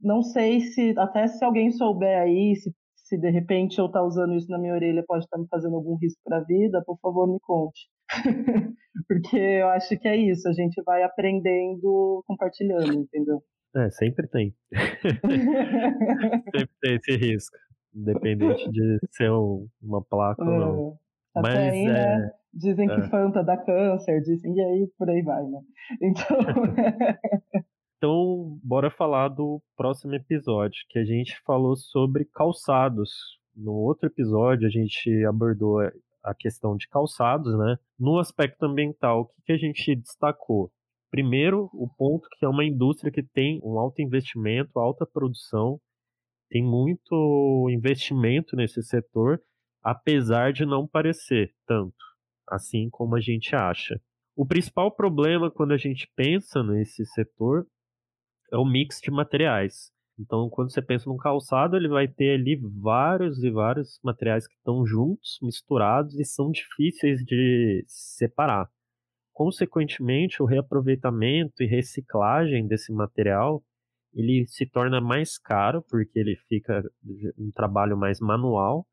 Não 0.00 0.22
sei 0.22 0.60
se, 0.60 0.94
até 0.98 1.28
se 1.28 1.42
alguém 1.44 1.70
souber 1.70 2.20
aí, 2.20 2.56
se 2.56 2.74
se 3.12 3.18
de 3.18 3.30
repente 3.30 3.78
eu 3.78 3.86
estar 3.86 4.00
tá 4.00 4.06
usando 4.06 4.34
isso 4.34 4.50
na 4.50 4.58
minha 4.58 4.72
orelha 4.72 5.04
pode 5.06 5.24
estar 5.24 5.36
tá 5.36 5.42
me 5.42 5.46
fazendo 5.48 5.76
algum 5.76 5.96
risco 5.96 6.18
para 6.24 6.38
a 6.38 6.44
vida, 6.44 6.82
por 6.86 6.98
favor, 6.98 7.30
me 7.30 7.38
conte. 7.40 7.90
Porque 9.08 9.36
eu 9.36 9.68
acho 9.68 9.98
que 9.98 10.08
é 10.08 10.16
isso, 10.16 10.48
a 10.48 10.52
gente 10.52 10.82
vai 10.82 11.02
aprendendo 11.02 12.22
compartilhando, 12.26 12.94
entendeu? 12.94 13.42
É, 13.74 13.90
sempre 13.90 14.26
tem. 14.28 14.54
sempre 16.54 16.70
tem 16.80 16.96
esse 16.96 17.16
risco. 17.16 17.56
Independente 17.94 18.70
de 18.70 18.98
ser 19.10 19.30
uma 19.82 20.02
placa 20.02 20.42
é. 20.42 20.46
ou 20.46 20.58
não. 20.58 20.98
Até 21.34 21.48
Mas, 21.48 21.72
aí, 21.72 21.84
né, 21.84 22.14
é... 22.14 22.18
né? 22.18 22.30
Dizem 22.54 22.86
que 22.86 23.00
é. 23.00 23.08
Fanta 23.08 23.42
dá 23.42 23.56
câncer, 23.56 24.20
dizem, 24.20 24.54
e 24.54 24.60
aí 24.60 24.90
por 24.98 25.08
aí 25.08 25.22
vai, 25.22 25.42
né? 25.44 25.60
Então. 26.02 26.36
então, 27.96 28.60
bora 28.62 28.90
falar 28.90 29.28
do 29.28 29.62
próximo 29.74 30.14
episódio, 30.14 30.78
que 30.90 30.98
a 30.98 31.04
gente 31.04 31.40
falou 31.46 31.74
sobre 31.76 32.26
calçados. 32.26 33.40
No 33.56 33.72
outro 33.72 34.06
episódio, 34.08 34.66
a 34.66 34.70
gente 34.70 35.24
abordou 35.24 35.80
a 36.22 36.34
questão 36.34 36.76
de 36.76 36.88
calçados, 36.88 37.56
né? 37.58 37.76
No 37.98 38.18
aspecto 38.18 38.64
ambiental, 38.64 39.22
o 39.22 39.26
que, 39.26 39.42
que 39.46 39.52
a 39.52 39.56
gente 39.56 39.96
destacou? 39.96 40.70
Primeiro, 41.10 41.68
o 41.74 41.88
ponto 41.88 42.26
que 42.38 42.44
é 42.44 42.48
uma 42.48 42.64
indústria 42.64 43.12
que 43.12 43.22
tem 43.22 43.60
um 43.62 43.78
alto 43.78 44.00
investimento, 44.00 44.78
alta 44.78 45.04
produção, 45.04 45.78
tem 46.48 46.62
muito 46.62 47.68
investimento 47.70 48.56
nesse 48.56 48.82
setor, 48.82 49.40
apesar 49.82 50.52
de 50.52 50.64
não 50.64 50.86
parecer 50.86 51.52
tanto, 51.66 52.04
assim 52.48 52.88
como 52.90 53.16
a 53.16 53.20
gente 53.20 53.54
acha. 53.54 54.00
O 54.36 54.46
principal 54.46 54.90
problema 54.90 55.50
quando 55.50 55.72
a 55.72 55.76
gente 55.76 56.10
pensa 56.16 56.62
nesse 56.62 57.04
setor 57.06 57.66
é 58.50 58.56
o 58.56 58.64
mix 58.64 58.98
de 59.00 59.10
materiais. 59.10 59.90
Então, 60.22 60.48
quando 60.48 60.72
você 60.72 60.80
pensa 60.80 61.10
num 61.10 61.16
calçado, 61.16 61.76
ele 61.76 61.88
vai 61.88 62.06
ter 62.06 62.34
ali 62.34 62.56
vários 62.56 63.42
e 63.42 63.50
vários 63.50 63.98
materiais 64.04 64.46
que 64.46 64.54
estão 64.54 64.86
juntos, 64.86 65.38
misturados 65.42 66.18
e 66.18 66.24
são 66.24 66.50
difíceis 66.50 67.24
de 67.24 67.84
separar. 67.88 68.68
Consequentemente, 69.32 70.40
o 70.40 70.46
reaproveitamento 70.46 71.62
e 71.62 71.66
reciclagem 71.66 72.68
desse 72.68 72.92
material 72.92 73.62
ele 74.14 74.46
se 74.46 74.66
torna 74.66 75.00
mais 75.00 75.38
caro 75.38 75.82
porque 75.88 76.18
ele 76.18 76.36
fica 76.48 76.82
um 77.38 77.50
trabalho 77.50 77.96
mais 77.96 78.20
manual, 78.20 78.86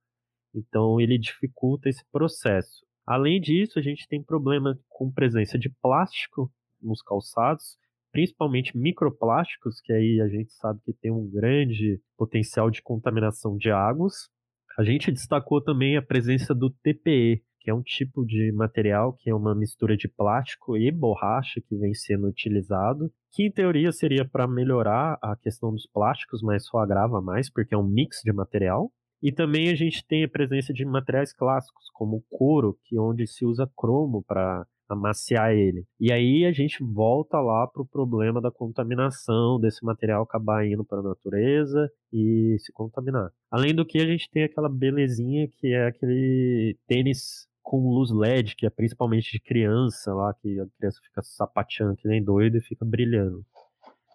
então 0.55 0.99
ele 0.99 1.17
dificulta 1.17 1.89
esse 1.89 2.03
processo. 2.09 2.85
Além 3.05 3.41
disso, 3.41 3.77
a 3.77 3.81
gente 3.81 4.07
tem 4.07 4.23
problema 4.23 4.79
com 4.87 5.11
presença 5.11 5.59
de 5.59 5.69
plástico 5.81 6.51
nos 6.81 7.01
calçados, 7.01 7.77
principalmente 8.12 8.78
microplásticos, 8.78 9.82
que 9.82 9.93
aí 9.93 10.22
a 10.22 10.28
gente 10.28 10.52
sabe 10.54 10.80
que 10.86 10.93
tem 10.93 11.12
um 11.12 11.30
grande 11.30 12.02
potencial 12.17 12.69
de 12.69 12.82
contaminação 12.82 13.58
de 13.58 13.72
águas. 13.72 14.30
A 14.78 14.84
gente 14.84 15.12
destacou 15.12 15.62
também 15.62 15.98
a 15.98 16.02
presença 16.02 16.54
do 16.54 16.69
TPE, 16.69 17.43
que 17.60 17.69
é 17.69 17.74
um 17.74 17.82
tipo 17.82 18.26
de 18.26 18.52
material 18.52 19.13
que 19.13 19.30
é 19.30 19.36
uma 19.36 19.54
mistura 19.54 19.98
de 19.98 20.08
plástico 20.08 20.78
e 20.78 20.89
borracha 20.91 21.62
que 21.62 21.76
vem 21.76 21.93
sendo 21.93 22.28
utilizado, 22.28 23.12
que 23.32 23.43
em 23.43 23.52
teoria 23.52 23.91
seria 23.91 24.26
para 24.26 24.48
melhorar 24.48 25.17
a 25.22 25.36
questão 25.36 25.72
dos 25.72 25.86
plásticos, 25.86 26.41
mas 26.41 26.65
só 26.65 26.80
agrava 26.80 27.22
mais 27.22 27.52
porque 27.52 27.76
é 27.76 27.78
um 27.78 27.88
mix 27.88 28.22
de 28.24 28.32
material. 28.32 28.91
E 29.22 29.32
também 29.34 29.69
a 29.69 29.76
gente 29.76 30.06
tem 30.08 30.24
a 30.24 30.30
presença 30.30 30.74
de 30.74 30.86
materiais 30.86 31.34
clássicos, 31.34 31.89
como 31.93 32.17
o 32.17 32.38
couro, 32.38 32.78
que 32.86 32.95
é 32.95 33.02
onde 33.02 33.28
se 33.28 33.45
usa 33.45 33.69
cromo 33.76 34.24
para 34.26 34.65
amaciar 34.93 35.52
ele. 35.52 35.86
E 35.99 36.12
aí 36.12 36.45
a 36.45 36.52
gente 36.52 36.84
volta 36.84 37.39
lá 37.39 37.67
para 37.67 37.82
o 37.82 37.88
problema 37.88 38.41
da 38.41 38.52
contaminação 38.52 39.60
desse 39.60 39.84
material 39.84 40.23
acabar 40.23 40.65
indo 40.65 40.84
para 40.84 40.99
a 40.99 41.04
natureza 41.04 41.89
e 42.12 42.56
se 42.60 42.71
contaminar. 42.73 43.32
Além 43.52 43.73
do 43.73 43.86
que 43.86 43.99
a 43.99 44.06
gente 44.06 44.30
tem 44.30 44.43
aquela 44.43 44.69
belezinha 44.69 45.47
que 45.47 45.67
é 45.67 45.88
aquele 45.88 46.78
tênis 46.88 47.47
com 47.62 47.88
luz 47.88 48.12
LED, 48.12 48.56
que 48.56 48.65
é 48.65 48.69
principalmente 48.69 49.32
de 49.32 49.39
criança 49.39 50.13
lá, 50.13 50.34
que 50.34 50.60
a 50.60 50.65
criança 50.78 50.99
fica 51.04 51.21
sapateando 51.21 51.95
que 51.95 52.08
nem 52.08 52.23
doido 52.23 52.58
e 52.58 52.62
fica 52.62 52.84
brilhando. 52.84 53.45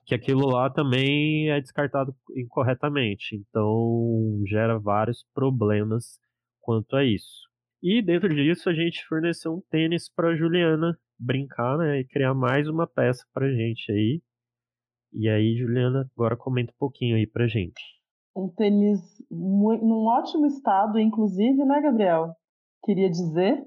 Que 0.04 0.14
aquilo 0.14 0.46
lá 0.48 0.68
também 0.68 1.50
é 1.50 1.60
descartado 1.60 2.14
incorretamente, 2.36 3.36
então 3.36 4.42
gera 4.44 4.78
vários 4.78 5.24
problemas 5.32 6.18
quanto 6.60 6.96
a 6.96 7.04
isso. 7.04 7.48
E 7.86 8.00
dentro 8.00 8.34
disso 8.34 8.70
a 8.70 8.72
gente 8.72 9.04
forneceu 9.06 9.52
um 9.52 9.60
tênis 9.68 10.08
para 10.08 10.34
Juliana 10.34 10.98
brincar, 11.18 11.76
né, 11.76 12.00
e 12.00 12.04
criar 12.06 12.32
mais 12.32 12.66
uma 12.66 12.86
peça 12.86 13.26
pra 13.30 13.52
gente 13.52 13.92
aí. 13.92 14.22
E 15.12 15.28
aí, 15.28 15.54
Juliana, 15.54 16.10
agora 16.16 16.34
comenta 16.34 16.72
um 16.72 16.78
pouquinho 16.78 17.14
aí 17.14 17.26
pra 17.26 17.46
gente. 17.46 17.78
Um 18.34 18.48
tênis 18.48 19.00
num 19.30 20.06
ótimo 20.06 20.46
estado, 20.46 20.98
inclusive, 20.98 21.62
né, 21.62 21.82
Gabriel? 21.82 22.34
Queria 22.82 23.10
dizer. 23.10 23.62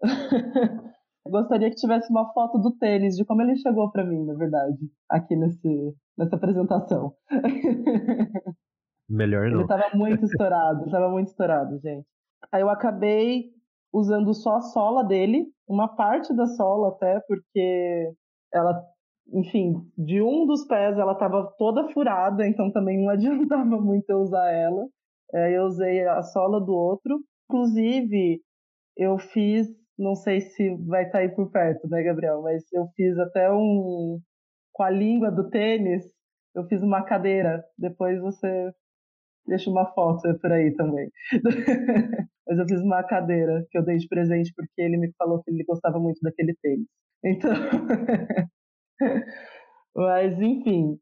Gostaria 1.26 1.70
que 1.70 1.76
tivesse 1.76 2.10
uma 2.10 2.30
foto 2.34 2.58
do 2.58 2.76
tênis, 2.76 3.16
de 3.16 3.24
como 3.24 3.40
ele 3.40 3.56
chegou 3.56 3.90
para 3.90 4.04
mim, 4.04 4.26
na 4.26 4.34
verdade, 4.34 4.90
aqui 5.08 5.34
nesse, 5.34 5.96
nessa 6.18 6.36
apresentação. 6.36 7.14
Melhor 9.08 9.48
não. 9.48 9.60
Ele 9.60 9.62
estava 9.62 9.96
muito 9.96 10.22
estourado, 10.26 10.84
estava 10.84 11.08
muito 11.08 11.28
estourado, 11.28 11.80
gente. 11.80 12.06
Aí 12.52 12.62
eu 12.62 12.70
acabei 12.70 13.50
usando 13.92 14.34
só 14.34 14.56
a 14.56 14.60
sola 14.60 15.04
dele, 15.04 15.46
uma 15.68 15.88
parte 15.88 16.34
da 16.34 16.46
sola 16.46 16.88
até, 16.88 17.20
porque 17.28 18.12
ela, 18.52 18.82
enfim, 19.32 19.74
de 19.96 20.20
um 20.20 20.46
dos 20.46 20.66
pés 20.66 20.98
ela 20.98 21.12
estava 21.12 21.52
toda 21.58 21.88
furada, 21.92 22.46
então 22.46 22.70
também 22.72 23.00
não 23.02 23.10
adiantava 23.14 23.80
muito 23.80 24.08
eu 24.10 24.18
usar 24.18 24.50
ela. 24.50 24.86
É, 25.34 25.56
eu 25.56 25.64
usei 25.64 26.06
a 26.06 26.22
sola 26.22 26.60
do 26.60 26.72
outro. 26.72 27.20
Inclusive, 27.48 28.40
eu 28.96 29.18
fiz, 29.18 29.68
não 29.98 30.14
sei 30.14 30.40
se 30.40 30.74
vai 30.86 31.02
estar 31.04 31.18
tá 31.18 31.18
aí 31.20 31.28
por 31.28 31.50
perto, 31.50 31.88
né, 31.88 32.02
Gabriel? 32.02 32.42
Mas 32.42 32.64
eu 32.72 32.86
fiz 32.96 33.18
até 33.18 33.50
um. 33.52 34.20
Com 34.72 34.82
a 34.82 34.90
língua 34.90 35.30
do 35.30 35.50
tênis, 35.50 36.04
eu 36.54 36.64
fiz 36.66 36.82
uma 36.82 37.02
cadeira. 37.04 37.64
Depois 37.78 38.20
você 38.20 38.72
deixa 39.46 39.70
uma 39.70 39.86
foto 39.92 40.22
por 40.40 40.52
aí 40.52 40.74
também. 40.74 41.10
Mas 42.46 42.58
eu 42.58 42.66
fiz 42.66 42.80
uma 42.80 43.02
cadeira 43.02 43.66
que 43.70 43.78
eu 43.78 43.84
dei 43.84 43.96
de 43.96 44.08
presente 44.08 44.52
porque 44.54 44.82
ele 44.82 44.96
me 44.96 45.12
falou 45.18 45.42
que 45.42 45.50
ele 45.50 45.64
gostava 45.64 45.98
muito 45.98 46.20
daquele 46.22 46.54
tênis. 46.62 46.86
Então. 47.24 47.52
Mas, 49.96 50.40
enfim. 50.40 50.98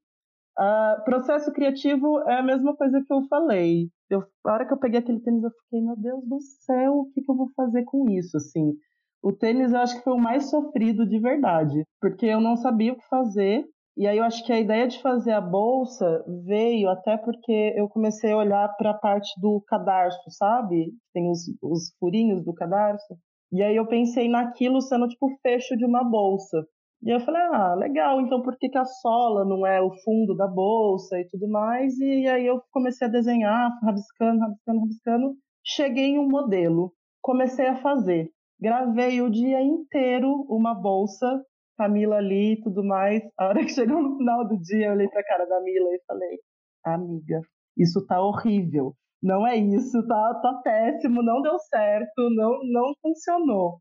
Uh, 0.59 1.03
processo 1.05 1.51
criativo 1.53 2.21
é 2.29 2.39
a 2.39 2.43
mesma 2.43 2.77
coisa 2.77 3.03
que 3.05 3.13
eu 3.13 3.23
falei. 3.29 3.89
Eu, 4.11 4.23
a 4.45 4.53
hora 4.53 4.67
que 4.67 4.73
eu 4.73 4.79
peguei 4.79 5.01
aquele 5.01 5.21
tênis, 5.21 5.43
eu 5.43 5.51
fiquei, 5.51 5.81
meu 5.81 5.97
Deus 5.97 6.23
do 6.29 6.39
céu, 6.41 6.93
o 6.99 7.11
que, 7.13 7.23
que 7.23 7.31
eu 7.31 7.37
vou 7.37 7.51
fazer 7.57 7.85
com 7.85 8.09
isso? 8.11 8.37
Assim, 8.37 8.77
o 9.23 9.33
tênis 9.33 9.73
eu 9.73 9.81
acho 9.81 9.97
que 9.97 10.05
foi 10.05 10.13
o 10.13 10.19
mais 10.19 10.51
sofrido 10.51 11.07
de 11.07 11.19
verdade, 11.19 11.85
porque 12.01 12.27
eu 12.27 12.41
não 12.41 12.57
sabia 12.57 12.93
o 12.93 12.97
que 12.97 13.09
fazer. 13.09 13.65
E 13.97 14.07
aí 14.07 14.17
eu 14.17 14.25
acho 14.25 14.45
que 14.45 14.53
a 14.53 14.59
ideia 14.59 14.89
de 14.89 15.01
fazer 15.03 15.33
a 15.33 15.41
bolsa 15.41 16.25
veio 16.47 16.89
até 16.89 17.17
porque 17.17 17.75
eu 17.77 17.89
comecei 17.89 18.33
a 18.33 18.37
olhar 18.37 18.69
para 18.77 18.91
a 18.91 18.99
parte 18.99 19.39
do 19.39 19.63
cadarço, 19.67 20.31
sabe? 20.31 20.93
Tem 21.13 21.31
os, 21.31 21.41
os 21.63 21.95
furinhos 21.99 22.43
do 22.43 22.55
cadarço. 22.55 23.15
E 23.53 23.63
aí 23.63 23.77
eu 23.77 23.87
pensei 23.87 24.29
naquilo 24.29 24.81
sendo 24.81 25.07
tipo 25.07 25.27
o 25.27 25.37
fecho 25.43 25.77
de 25.77 25.85
uma 25.85 26.03
bolsa. 26.03 26.67
E 27.03 27.11
eu 27.11 27.21
falei, 27.21 27.43
ah, 27.43 27.75
legal, 27.75 28.21
então 28.21 28.41
por 28.41 28.57
que, 28.57 28.69
que 28.69 28.79
a 28.79 28.85
sola 28.85 29.45
não 29.45 29.67
é 29.67 29.83
o 29.83 29.91
fundo 30.03 30.35
da 30.37 30.47
bolsa 30.47 31.19
e 31.19 31.29
tudo 31.29 31.49
mais? 31.49 31.99
E 31.99 32.27
aí 32.29 32.47
eu 32.47 32.63
comecei 32.71 33.07
a 33.07 33.11
desenhar, 33.11 33.71
rabiscando, 33.83 34.41
rabiscando, 34.41 34.81
rabiscando. 34.81 35.35
Cheguei 35.65 36.07
em 36.07 36.19
um 36.19 36.29
modelo, 36.29 36.93
comecei 37.21 37.67
a 37.67 37.77
fazer. 37.83 38.31
Gravei 38.59 39.21
o 39.21 39.29
dia 39.29 39.61
inteiro 39.61 40.47
uma 40.49 40.73
bolsa 40.73 41.45
Camila 41.77 42.17
ali 42.17 42.53
e 42.53 42.63
tudo 42.63 42.85
mais. 42.85 43.23
A 43.39 43.49
hora 43.49 43.65
que 43.65 43.71
chegou 43.71 44.03
no 44.03 44.17
final 44.17 44.47
do 44.47 44.59
dia, 44.59 44.87
eu 44.87 44.93
olhei 44.93 45.09
pra 45.09 45.25
cara 45.25 45.47
da 45.47 45.61
Mila 45.61 45.89
e 45.91 46.03
falei: 46.07 46.39
Amiga, 46.85 47.41
isso 47.77 48.05
tá 48.07 48.21
horrível. 48.21 48.95
Não 49.23 49.47
é 49.47 49.57
isso, 49.57 50.05
tá, 50.09 50.41
tá 50.43 50.61
péssimo, 50.65 51.23
não 51.23 51.41
deu 51.43 51.57
certo, 51.59 52.29
não, 52.31 52.59
não 52.73 52.93
funcionou. 53.01 53.79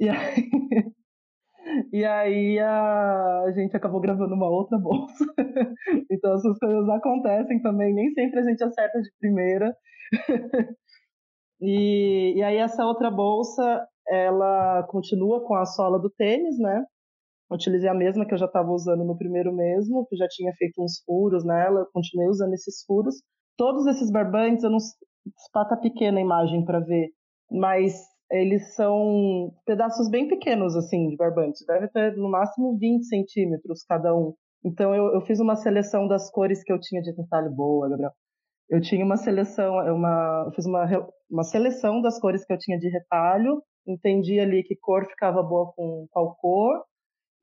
E 0.00 0.08
aí, 0.08 0.34
e 1.92 2.04
aí 2.04 2.58
a, 2.58 3.52
gente 3.54 3.76
acabou 3.76 4.00
gravando 4.00 4.34
uma 4.34 4.50
outra 4.50 4.76
bolsa. 4.76 5.24
então 6.10 6.34
essas 6.34 6.58
coisas 6.58 6.88
acontecem 6.88 7.62
também, 7.62 7.94
nem 7.94 8.12
sempre 8.14 8.40
a 8.40 8.42
gente 8.42 8.64
acerta 8.64 9.00
de 9.00 9.10
primeira. 9.20 9.76
e, 11.60 12.34
e 12.36 12.42
aí 12.42 12.56
essa 12.56 12.84
outra 12.84 13.12
bolsa, 13.12 13.86
ela 14.08 14.82
continua 14.88 15.46
com 15.46 15.54
a 15.54 15.64
sola 15.64 16.00
do 16.00 16.10
tênis, 16.10 16.58
né? 16.58 16.84
Utilizei 17.54 17.88
a 17.88 17.94
mesma 17.94 18.26
que 18.26 18.34
eu 18.34 18.38
já 18.38 18.46
estava 18.46 18.70
usando 18.70 19.04
no 19.04 19.16
primeiro 19.16 19.52
mesmo, 19.52 20.06
que 20.06 20.16
já 20.16 20.26
tinha 20.28 20.52
feito 20.54 20.82
uns 20.82 21.02
furos 21.04 21.44
nela, 21.44 21.86
continuei 21.92 22.28
usando 22.28 22.52
esses 22.54 22.84
furos. 22.84 23.16
Todos 23.56 23.86
esses 23.86 24.10
barbantes, 24.10 24.64
eu 24.64 24.70
não 24.70 24.78
espata 24.78 25.76
pequena 25.76 26.18
a 26.18 26.22
imagem 26.22 26.64
para 26.64 26.80
ver, 26.80 27.08
mas 27.50 27.94
eles 28.30 28.74
são 28.74 29.52
pedaços 29.64 30.10
bem 30.10 30.28
pequenos 30.28 30.76
assim 30.76 31.08
de 31.08 31.16
barbantes, 31.16 31.64
deve 31.66 31.88
ter 31.88 32.16
no 32.16 32.30
máximo 32.30 32.76
20 32.78 33.04
centímetros 33.04 33.84
cada 33.84 34.14
um. 34.14 34.34
Então 34.64 34.94
eu, 34.94 35.14
eu 35.14 35.20
fiz 35.22 35.40
uma 35.40 35.56
seleção 35.56 36.08
das 36.08 36.30
cores 36.30 36.62
que 36.64 36.72
eu 36.72 36.80
tinha 36.80 37.00
de 37.02 37.14
detalhe 37.14 37.48
boa, 37.50 37.88
Gabriel. 37.88 38.12
Eu 38.68 38.80
tinha 38.80 39.04
uma 39.04 39.16
seleção, 39.16 39.74
uma, 39.94 40.44
eu 40.46 40.52
fiz 40.52 40.66
uma, 40.66 40.86
uma 41.30 41.44
seleção 41.44 42.00
das 42.00 42.18
cores 42.18 42.44
que 42.44 42.52
eu 42.52 42.58
tinha 42.58 42.78
de 42.78 42.88
retalho 42.88 43.62
entendi 43.86 44.40
ali 44.40 44.62
que 44.62 44.76
cor 44.76 45.06
ficava 45.06 45.42
boa 45.42 45.72
com 45.74 46.06
qual 46.10 46.34
cor. 46.36 46.82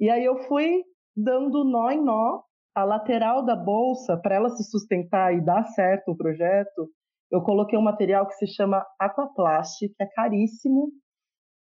E 0.02 0.10
aí 0.10 0.26
eu 0.26 0.36
fui 0.48 0.84
dando 1.16 1.64
nó 1.64 1.92
em 1.92 2.04
nó. 2.04 2.42
A 2.74 2.84
lateral 2.84 3.46
da 3.46 3.56
bolsa, 3.56 4.18
para 4.18 4.36
ela 4.36 4.50
se 4.50 4.64
sustentar 4.64 5.36
e 5.36 5.42
dar 5.42 5.64
certo 5.66 6.12
o 6.12 6.18
projeto, 6.18 6.90
eu 7.30 7.42
coloquei 7.42 7.78
um 7.78 7.84
material 7.84 8.26
que 8.26 8.34
se 8.36 8.48
chama 8.48 8.86
Aquaplast, 8.98 9.78
que 9.78 10.04
é 10.04 10.06
caríssimo, 10.06 10.90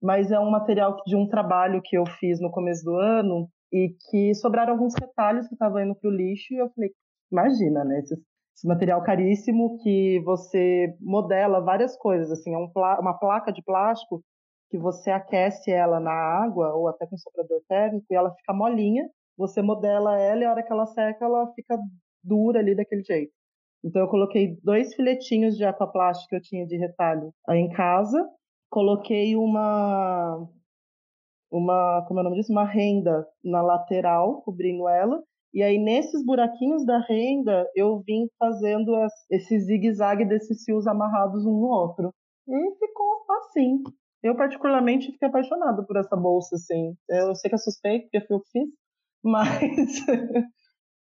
mas 0.04 0.32
é 0.32 0.40
um 0.40 0.52
material 0.52 0.98
de 1.06 1.16
um 1.16 1.28
trabalho 1.28 1.82
que 1.84 1.98
eu 1.98 2.06
fiz 2.20 2.42
no 2.42 2.52
começo 2.52 2.84
do 2.84 2.96
ano 2.96 3.50
e 3.72 3.96
que 4.10 4.36
sobraram 4.36 4.74
alguns 4.74 4.94
retalhos 5.00 5.48
que 5.48 5.56
estavam 5.56 5.82
indo 5.82 5.96
para 5.96 6.10
o 6.10 6.14
lixo 6.14 6.54
e 6.54 6.58
eu 6.58 6.70
falei, 6.70 6.92
imagina, 7.32 7.86
né? 7.86 8.00
Esse, 8.00 8.14
esse, 8.14 8.68
material 8.68 9.02
caríssimo 9.02 9.78
que 9.82 10.22
você 10.26 10.94
modela 11.00 11.62
várias 11.62 11.98
coisas, 11.98 12.30
assim, 12.32 12.54
é 12.54 12.58
um, 12.58 12.70
uma 13.00 13.18
placa 13.18 13.52
de 13.52 13.64
plástico 13.64 14.22
que 14.70 14.78
você 14.78 15.10
aquece 15.12 15.72
ela 15.72 16.00
na 16.00 16.12
água 16.12 16.74
ou 16.74 16.88
até 16.88 17.06
com 17.08 17.18
soprador 17.18 17.62
térmico 17.68 18.06
e 18.10 18.16
ela 18.16 18.34
fica 18.36 18.54
molinha, 18.54 19.10
você 19.38 19.62
modela 19.62 20.20
ela 20.20 20.42
e 20.42 20.46
a 20.46 20.52
hora 20.52 20.64
que 20.64 20.72
ela 20.72 20.86
seca 20.88 21.26
ela 21.26 21.52
fica 21.54 21.78
dura 22.24 22.60
ali 22.60 22.76
daquele 22.76 23.04
jeito. 23.04 23.32
Então 23.84 24.02
eu 24.02 24.08
coloquei 24.10 24.58
dois 24.64 24.94
filetinhos 24.96 25.56
de 25.56 25.64
aquaplástico 25.64 26.30
que 26.30 26.36
eu 26.36 26.42
tinha 26.42 26.66
de 26.66 26.78
retalho 26.78 27.32
em 27.50 27.70
casa, 27.70 28.28
coloquei 28.70 29.36
uma 29.36 30.48
uma, 31.52 32.04
como 32.08 32.20
é 32.20 32.22
o 32.22 32.24
nome 32.26 32.38
disso? 32.38 32.52
Uma 32.52 32.66
renda 32.66 33.26
na 33.44 33.62
lateral, 33.62 34.42
cobrindo 34.42 34.88
ela. 34.88 35.24
E 35.54 35.64
aí, 35.64 35.78
nesses 35.78 36.24
buraquinhos 36.26 36.86
da 36.86 37.00
renda, 37.00 37.66
eu 37.76 38.00
vim 38.06 38.28
fazendo 38.38 38.94
esse 39.32 39.60
zigue-zague 39.60 40.26
desses 40.26 40.64
fios 40.64 40.86
amarrados 40.86 41.46
um 41.46 41.52
no 41.52 41.68
outro. 41.68 42.14
E 42.48 42.76
ficou 42.78 43.26
assim. 43.40 43.82
Eu, 44.24 44.36
particularmente, 44.36 45.12
fiquei 45.12 45.28
apaixonada 45.28 45.84
por 45.84 45.98
essa 45.98 46.16
bolsa, 46.16 46.56
assim. 46.56 46.96
Eu 47.10 47.36
sei 47.36 47.50
que 47.50 47.56
é 47.56 47.58
suspeito, 47.60 48.04
porque 48.04 48.26
foi 48.28 48.38
eu 48.38 48.42
que 48.42 48.50
fiz, 48.52 48.70
mas, 49.24 50.06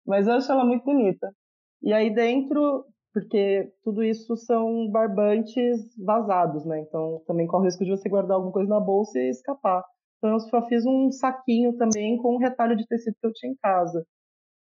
mas 0.06 0.28
eu 0.28 0.34
acho 0.34 0.52
ela 0.52 0.66
muito 0.66 0.84
bonita. 0.84 1.32
E 1.82 1.94
aí 1.94 2.14
dentro, 2.14 2.86
porque 3.14 3.72
tudo 3.84 4.04
isso 4.04 4.36
são 4.38 4.90
barbantes 4.92 5.96
vazados, 5.98 6.66
né? 6.66 6.80
Então 6.82 7.22
também 7.28 7.48
corre 7.48 7.64
o 7.64 7.66
risco 7.66 7.86
de 7.86 7.92
você 7.92 8.10
guardar 8.10 8.36
alguma 8.36 8.54
coisa 8.54 8.70
na 8.70 8.80
bolsa 8.80 9.20
e 9.20 9.30
escapar. 9.30 9.84
Então 10.18 10.32
eu 10.32 10.40
só 10.40 10.62
fiz 10.68 10.86
um 10.86 11.12
saquinho 11.12 11.76
também 11.78 12.18
com 12.18 12.36
um 12.36 12.40
retalho 12.40 12.76
de 12.76 12.88
tecido 12.88 13.16
que 13.20 13.28
eu 13.28 13.34
tinha 13.34 13.52
em 13.52 13.56
casa. 13.62 14.06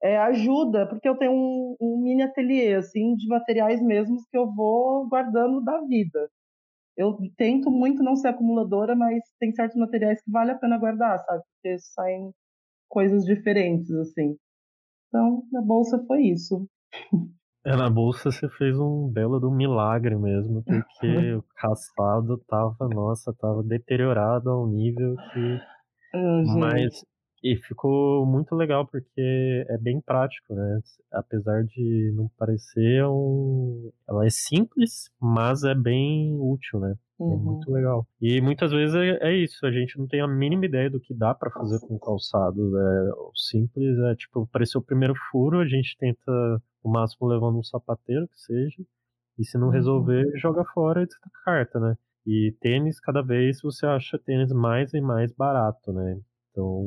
É, 0.02 0.18
ajuda, 0.18 0.88
porque 0.88 1.10
eu 1.10 1.18
tenho 1.18 1.34
um, 1.34 1.76
um 1.82 2.02
mini 2.02 2.24
ateliê, 2.24 2.76
assim, 2.76 3.16
de 3.16 3.28
materiais 3.28 3.82
mesmos 3.82 4.24
que 4.32 4.38
eu 4.38 4.50
vou 4.54 5.08
guardando 5.10 5.62
da 5.62 5.82
vida. 5.82 6.30
Eu 7.00 7.18
tento 7.38 7.72
muito 7.72 8.04
não 8.04 8.14
ser 8.18 8.28
acumuladora, 8.28 8.94
mas 8.94 9.24
tem 9.40 9.54
certos 9.54 9.78
materiais 9.78 10.22
que 10.22 10.30
vale 10.30 10.52
a 10.52 10.58
pena 10.58 10.78
guardar, 10.78 11.18
sabe? 11.20 11.42
Porque 11.54 11.80
saem 11.80 12.34
coisas 12.90 13.24
diferentes, 13.24 13.90
assim. 13.92 14.36
Então, 15.08 15.42
na 15.50 15.62
bolsa 15.62 15.98
foi 16.06 16.24
isso. 16.24 16.68
É, 17.66 17.74
na 17.74 17.90
bolsa 17.90 18.30
você 18.30 18.50
fez 18.50 18.78
um 18.78 19.08
belo 19.08 19.40
do 19.40 19.50
milagre 19.50 20.18
mesmo, 20.18 20.62
porque 20.62 21.08
o 21.40 21.44
caçado 21.56 22.38
tava, 22.46 22.90
nossa, 22.90 23.34
tava 23.34 23.64
deteriorado 23.64 24.50
ao 24.50 24.68
nível 24.68 25.16
que. 25.32 25.60
Oh, 26.14 26.60
Mas. 26.60 27.06
E 27.44 27.56
ficou 27.56 28.26
muito 28.26 28.54
legal 28.54 28.86
porque 28.86 29.66
é 29.70 29.78
bem 29.78 30.02
prático, 30.02 30.54
né? 30.54 30.82
Apesar 31.12 31.64
de 31.64 32.12
não 32.16 32.30
parecer 32.38 33.06
um. 33.06 33.92
Ela 34.08 34.26
é 34.26 34.30
simples, 34.30 35.10
mas 35.20 35.64
é 35.64 35.74
bem 35.74 36.38
útil, 36.40 36.80
né? 36.80 36.96
É 37.20 37.24
uhum. 37.24 37.34
É 37.34 37.38
muito 37.38 37.72
legal. 37.72 38.08
E 38.22 38.42
muitas 38.42 38.72
vezes 38.72 38.96
é, 38.96 39.30
é, 39.30 39.36
isso, 39.36 39.66
a 39.66 39.72
gente 39.72 39.98
não 39.98 40.08
tem 40.08 40.22
a 40.22 40.28
mínima 40.28 40.66
ideia 40.66 40.90
do 40.90 41.00
que 41.00 41.14
dá 41.14 41.34
para 41.34 41.52
fazer 41.52 41.80
com 41.80 41.98
calçado. 42.00 42.78
É, 42.78 43.14
o 43.14 43.32
simples 43.36 43.98
é 44.00 44.16
tipo, 44.16 44.44
apareceu 44.44 44.80
o 44.80 44.84
primeiro 44.84 45.14
furo, 45.32 45.60
a 45.60 45.68
gente 45.68 45.98
tenta 45.98 46.62
o 46.84 46.90
máximo 46.90 47.28
levando 47.28 47.58
um 47.58 47.64
sapateiro 47.64 48.28
que 48.28 48.40
seja. 48.40 48.84
E 49.38 49.46
se 49.46 49.58
não 49.58 49.68
uhum. 49.68 49.74
resolver, 49.74 50.32
joga 50.38 50.66
fora 50.74 51.04
e 51.04 51.06
descarta, 51.06 51.80
né? 51.80 51.96
E 52.26 52.54
tênis, 52.60 53.00
cada 53.00 53.22
vez 53.22 53.62
você 53.62 53.86
acha 53.86 54.20
tênis 54.20 54.52
mais 54.52 54.94
e 54.94 55.02
mais 55.02 55.32
barato, 55.34 55.92
né? 55.94 56.20
Então, 56.60 56.86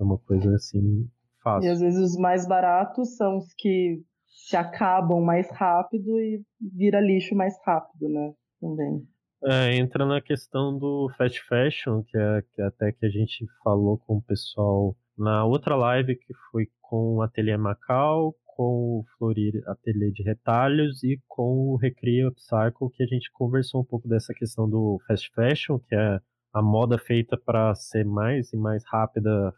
é 0.00 0.02
uma 0.02 0.18
coisa 0.18 0.54
assim 0.54 1.08
fácil. 1.42 1.68
E 1.68 1.70
às 1.70 1.80
vezes 1.80 2.00
os 2.00 2.18
mais 2.18 2.46
baratos 2.46 3.16
são 3.16 3.38
os 3.38 3.52
que 3.54 4.02
se 4.26 4.56
acabam 4.56 5.20
mais 5.20 5.48
rápido 5.52 6.18
e 6.18 6.42
vira 6.60 7.00
lixo 7.00 7.34
mais 7.34 7.54
rápido, 7.64 8.08
né? 8.08 8.32
Também. 8.60 9.06
É, 9.44 9.76
entra 9.76 10.04
na 10.04 10.20
questão 10.20 10.76
do 10.76 11.08
fast 11.16 11.40
fashion, 11.44 12.02
que 12.02 12.16
é, 12.18 12.42
que 12.42 12.60
é 12.60 12.66
até 12.66 12.92
que 12.92 13.06
a 13.06 13.08
gente 13.08 13.46
falou 13.62 13.96
com 13.98 14.16
o 14.16 14.22
pessoal 14.22 14.94
na 15.16 15.44
outra 15.44 15.76
live 15.76 16.16
que 16.16 16.34
foi 16.50 16.66
com 16.82 17.16
o 17.16 17.22
Ateliê 17.22 17.56
Macau, 17.56 18.34
com 18.44 18.98
o 18.98 19.04
Florir 19.16 19.62
Ateliê 19.66 20.10
de 20.10 20.22
Retalhos 20.22 21.02
e 21.02 21.18
com 21.26 21.68
o 21.68 21.76
Recria 21.76 22.28
Upcycle, 22.28 22.90
que 22.92 23.02
a 23.02 23.06
gente 23.06 23.30
conversou 23.32 23.80
um 23.80 23.84
pouco 23.84 24.08
dessa 24.08 24.34
questão 24.34 24.68
do 24.68 25.00
fast 25.06 25.30
fashion, 25.32 25.78
que 25.78 25.94
é 25.94 26.20
a 26.52 26.62
moda 26.62 26.98
feita 26.98 27.36
para 27.36 27.74
ser 27.74 28.04
mais 28.04 28.52
e 28.52 28.56
mais 28.56 28.84
rápida, 28.86 29.54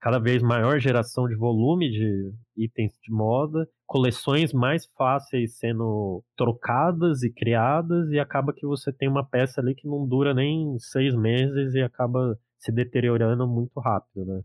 cada 0.00 0.18
vez 0.18 0.42
maior 0.42 0.78
geração 0.78 1.26
de 1.28 1.34
volume 1.34 1.90
de 1.90 2.32
itens 2.56 2.92
de 3.02 3.12
moda, 3.12 3.68
coleções 3.86 4.52
mais 4.52 4.86
fáceis 4.96 5.58
sendo 5.58 6.22
trocadas 6.36 7.22
e 7.22 7.32
criadas, 7.32 8.10
e 8.10 8.18
acaba 8.18 8.52
que 8.52 8.66
você 8.66 8.92
tem 8.92 9.08
uma 9.08 9.24
peça 9.24 9.60
ali 9.60 9.74
que 9.74 9.88
não 9.88 10.06
dura 10.06 10.34
nem 10.34 10.78
seis 10.78 11.14
meses 11.14 11.74
e 11.74 11.80
acaba 11.82 12.38
se 12.58 12.72
deteriorando 12.72 13.46
muito 13.46 13.80
rápido, 13.80 14.24
né? 14.26 14.42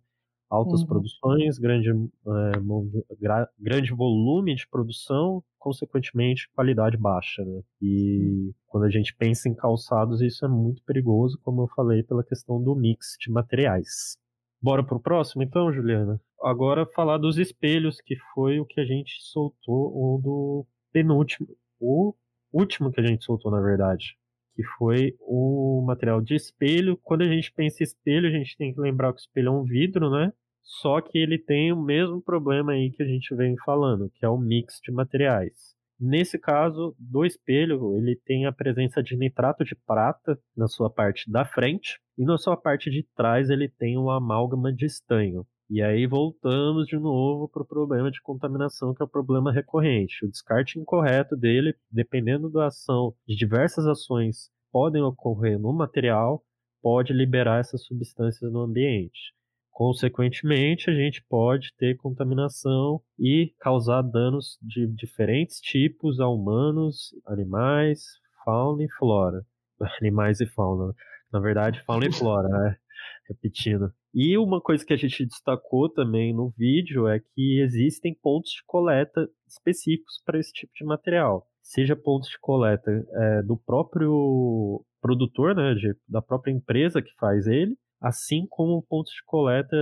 Altas 0.54 0.82
uhum. 0.82 0.88
produções, 0.88 1.58
grande, 1.58 1.90
é, 1.90 3.16
gra, 3.20 3.50
grande 3.60 3.92
volume 3.92 4.56
de 4.56 4.68
produção, 4.68 5.44
consequentemente 5.58 6.48
qualidade 6.54 6.96
baixa. 6.96 7.44
Né? 7.44 7.62
E 7.82 8.52
quando 8.68 8.84
a 8.84 8.90
gente 8.90 9.16
pensa 9.16 9.50
em 9.50 9.56
calçados, 9.56 10.22
isso 10.22 10.46
é 10.46 10.48
muito 10.48 10.84
perigoso, 10.84 11.40
como 11.44 11.64
eu 11.64 11.68
falei, 11.76 12.04
pela 12.04 12.24
questão 12.24 12.62
do 12.62 12.76
mix 12.76 13.18
de 13.20 13.32
materiais. 13.32 14.16
Bora 14.62 14.84
pro 14.84 15.00
próximo 15.00 15.42
então, 15.42 15.74
Juliana? 15.74 16.22
Agora 16.42 16.86
falar 16.86 17.18
dos 17.18 17.38
espelhos, 17.38 18.00
que 18.00 18.16
foi 18.34 18.60
o 18.60 18.66
que 18.66 18.80
a 18.80 18.86
gente 18.86 19.14
soltou, 19.22 19.92
ou 19.94 20.22
do 20.22 20.66
penúltimo, 20.92 21.48
o 21.80 22.14
último 22.52 22.92
que 22.92 23.02
a 23.02 23.06
gente 23.06 23.26
soltou, 23.26 23.52
na 23.52 23.60
verdade 23.60 24.16
que 24.56 24.64
foi 24.78 25.16
o 25.20 25.84
material 25.86 26.22
de 26.22 26.36
espelho. 26.36 26.96
Quando 26.98 27.24
a 27.24 27.28
gente 27.28 27.52
pensa 27.52 27.82
em 27.82 27.86
espelho, 27.86 28.28
a 28.28 28.32
gente 28.32 28.56
tem 28.56 28.72
que 28.72 28.80
lembrar 28.80 29.12
que 29.12 29.20
o 29.20 29.22
espelho 29.22 29.48
é 29.48 29.52
um 29.52 29.64
vidro, 29.64 30.10
né? 30.12 30.32
Só 30.64 31.02
que 31.02 31.18
ele 31.18 31.38
tem 31.38 31.72
o 31.72 31.82
mesmo 31.82 32.22
problema 32.22 32.72
aí 32.72 32.90
que 32.92 33.04
a 33.04 33.06
gente 33.06 33.36
vem 33.36 33.56
falando, 33.66 34.10
que 34.16 34.26
é 34.26 34.30
o 34.30 34.38
mix 34.38 34.80
de 34.84 34.92
materiais. 34.92 35.76
Nesse 36.00 36.40
caso 36.40 36.96
do 36.98 37.26
espelho, 37.26 37.96
ele 37.98 38.16
tem 38.26 38.46
a 38.46 38.52
presença 38.52 39.02
de 39.02 39.16
nitrato 39.16 39.64
de 39.64 39.76
prata 39.76 40.40
na 40.56 40.68
sua 40.68 40.90
parte 40.90 41.30
da 41.32 41.46
frente 41.46 42.00
e 42.18 42.26
na 42.26 42.38
sua 42.38 42.58
parte 42.58 42.90
de 42.90 43.04
trás 43.16 43.50
ele 43.50 43.70
tem 43.70 43.98
uma 43.98 44.18
amálgama 44.18 44.74
de 44.74 44.86
estanho. 44.86 45.46
E 45.70 45.82
aí 45.82 46.06
voltamos 46.06 46.88
de 46.88 46.98
novo 46.98 47.48
para 47.48 47.64
o 47.64 47.66
problema 47.66 48.12
de 48.12 48.22
contaminação, 48.22 48.94
que 48.94 49.02
é 49.02 49.06
o 49.06 49.10
problema 49.10 49.52
recorrente. 49.52 50.26
O 50.26 50.30
descarte 50.30 50.78
incorreto 50.78 51.36
dele, 51.36 51.74
dependendo 51.90 52.50
da 52.50 52.68
ação 52.68 53.16
de 53.28 53.36
diversas 53.36 53.86
ações 53.86 54.52
podem 54.72 55.02
ocorrer 55.04 55.60
no 55.60 55.72
material, 55.72 56.44
pode 56.82 57.14
liberar 57.14 57.60
essas 57.60 57.86
substâncias 57.86 58.52
no 58.52 58.60
ambiente. 58.60 59.34
Consequentemente, 59.74 60.88
a 60.88 60.94
gente 60.94 61.26
pode 61.28 61.74
ter 61.78 61.98
contaminação 61.98 63.02
e 63.20 63.52
causar 63.60 64.04
danos 64.04 64.60
de 64.62 64.86
diferentes 64.88 65.60
tipos 65.60 66.20
a 66.20 66.28
humanos, 66.28 67.10
animais, 67.26 68.04
fauna 68.46 68.84
e 68.84 68.88
flora. 69.00 69.44
Animais 70.00 70.40
e 70.40 70.46
fauna. 70.46 70.94
Na 71.32 71.40
verdade, 71.40 71.84
fauna 71.86 72.06
e 72.06 72.14
flora, 72.14 72.48
né? 72.48 72.78
Repetindo. 73.28 73.92
E 74.14 74.38
uma 74.38 74.62
coisa 74.62 74.86
que 74.86 74.94
a 74.94 74.98
gente 74.98 75.26
destacou 75.26 75.90
também 75.90 76.32
no 76.36 76.54
vídeo 76.56 77.08
é 77.08 77.20
que 77.20 77.60
existem 77.60 78.16
pontos 78.22 78.52
de 78.52 78.64
coleta 78.68 79.28
específicos 79.48 80.22
para 80.24 80.40
esse 80.40 80.54
tipo 80.54 80.72
de 80.76 80.86
material. 80.86 81.48
Seja 81.64 81.96
pontos 81.96 82.30
de 82.30 82.38
coleta 82.40 82.92
é, 82.92 83.42
do 83.42 83.58
próprio 83.58 84.86
produtor, 85.02 85.56
né, 85.56 85.74
de, 85.74 85.96
da 86.08 86.22
própria 86.22 86.52
empresa 86.52 87.02
que 87.02 87.12
faz 87.20 87.48
ele, 87.48 87.76
assim 88.04 88.46
como 88.50 88.84
pontos 88.84 89.14
de 89.14 89.24
coleta 89.26 89.76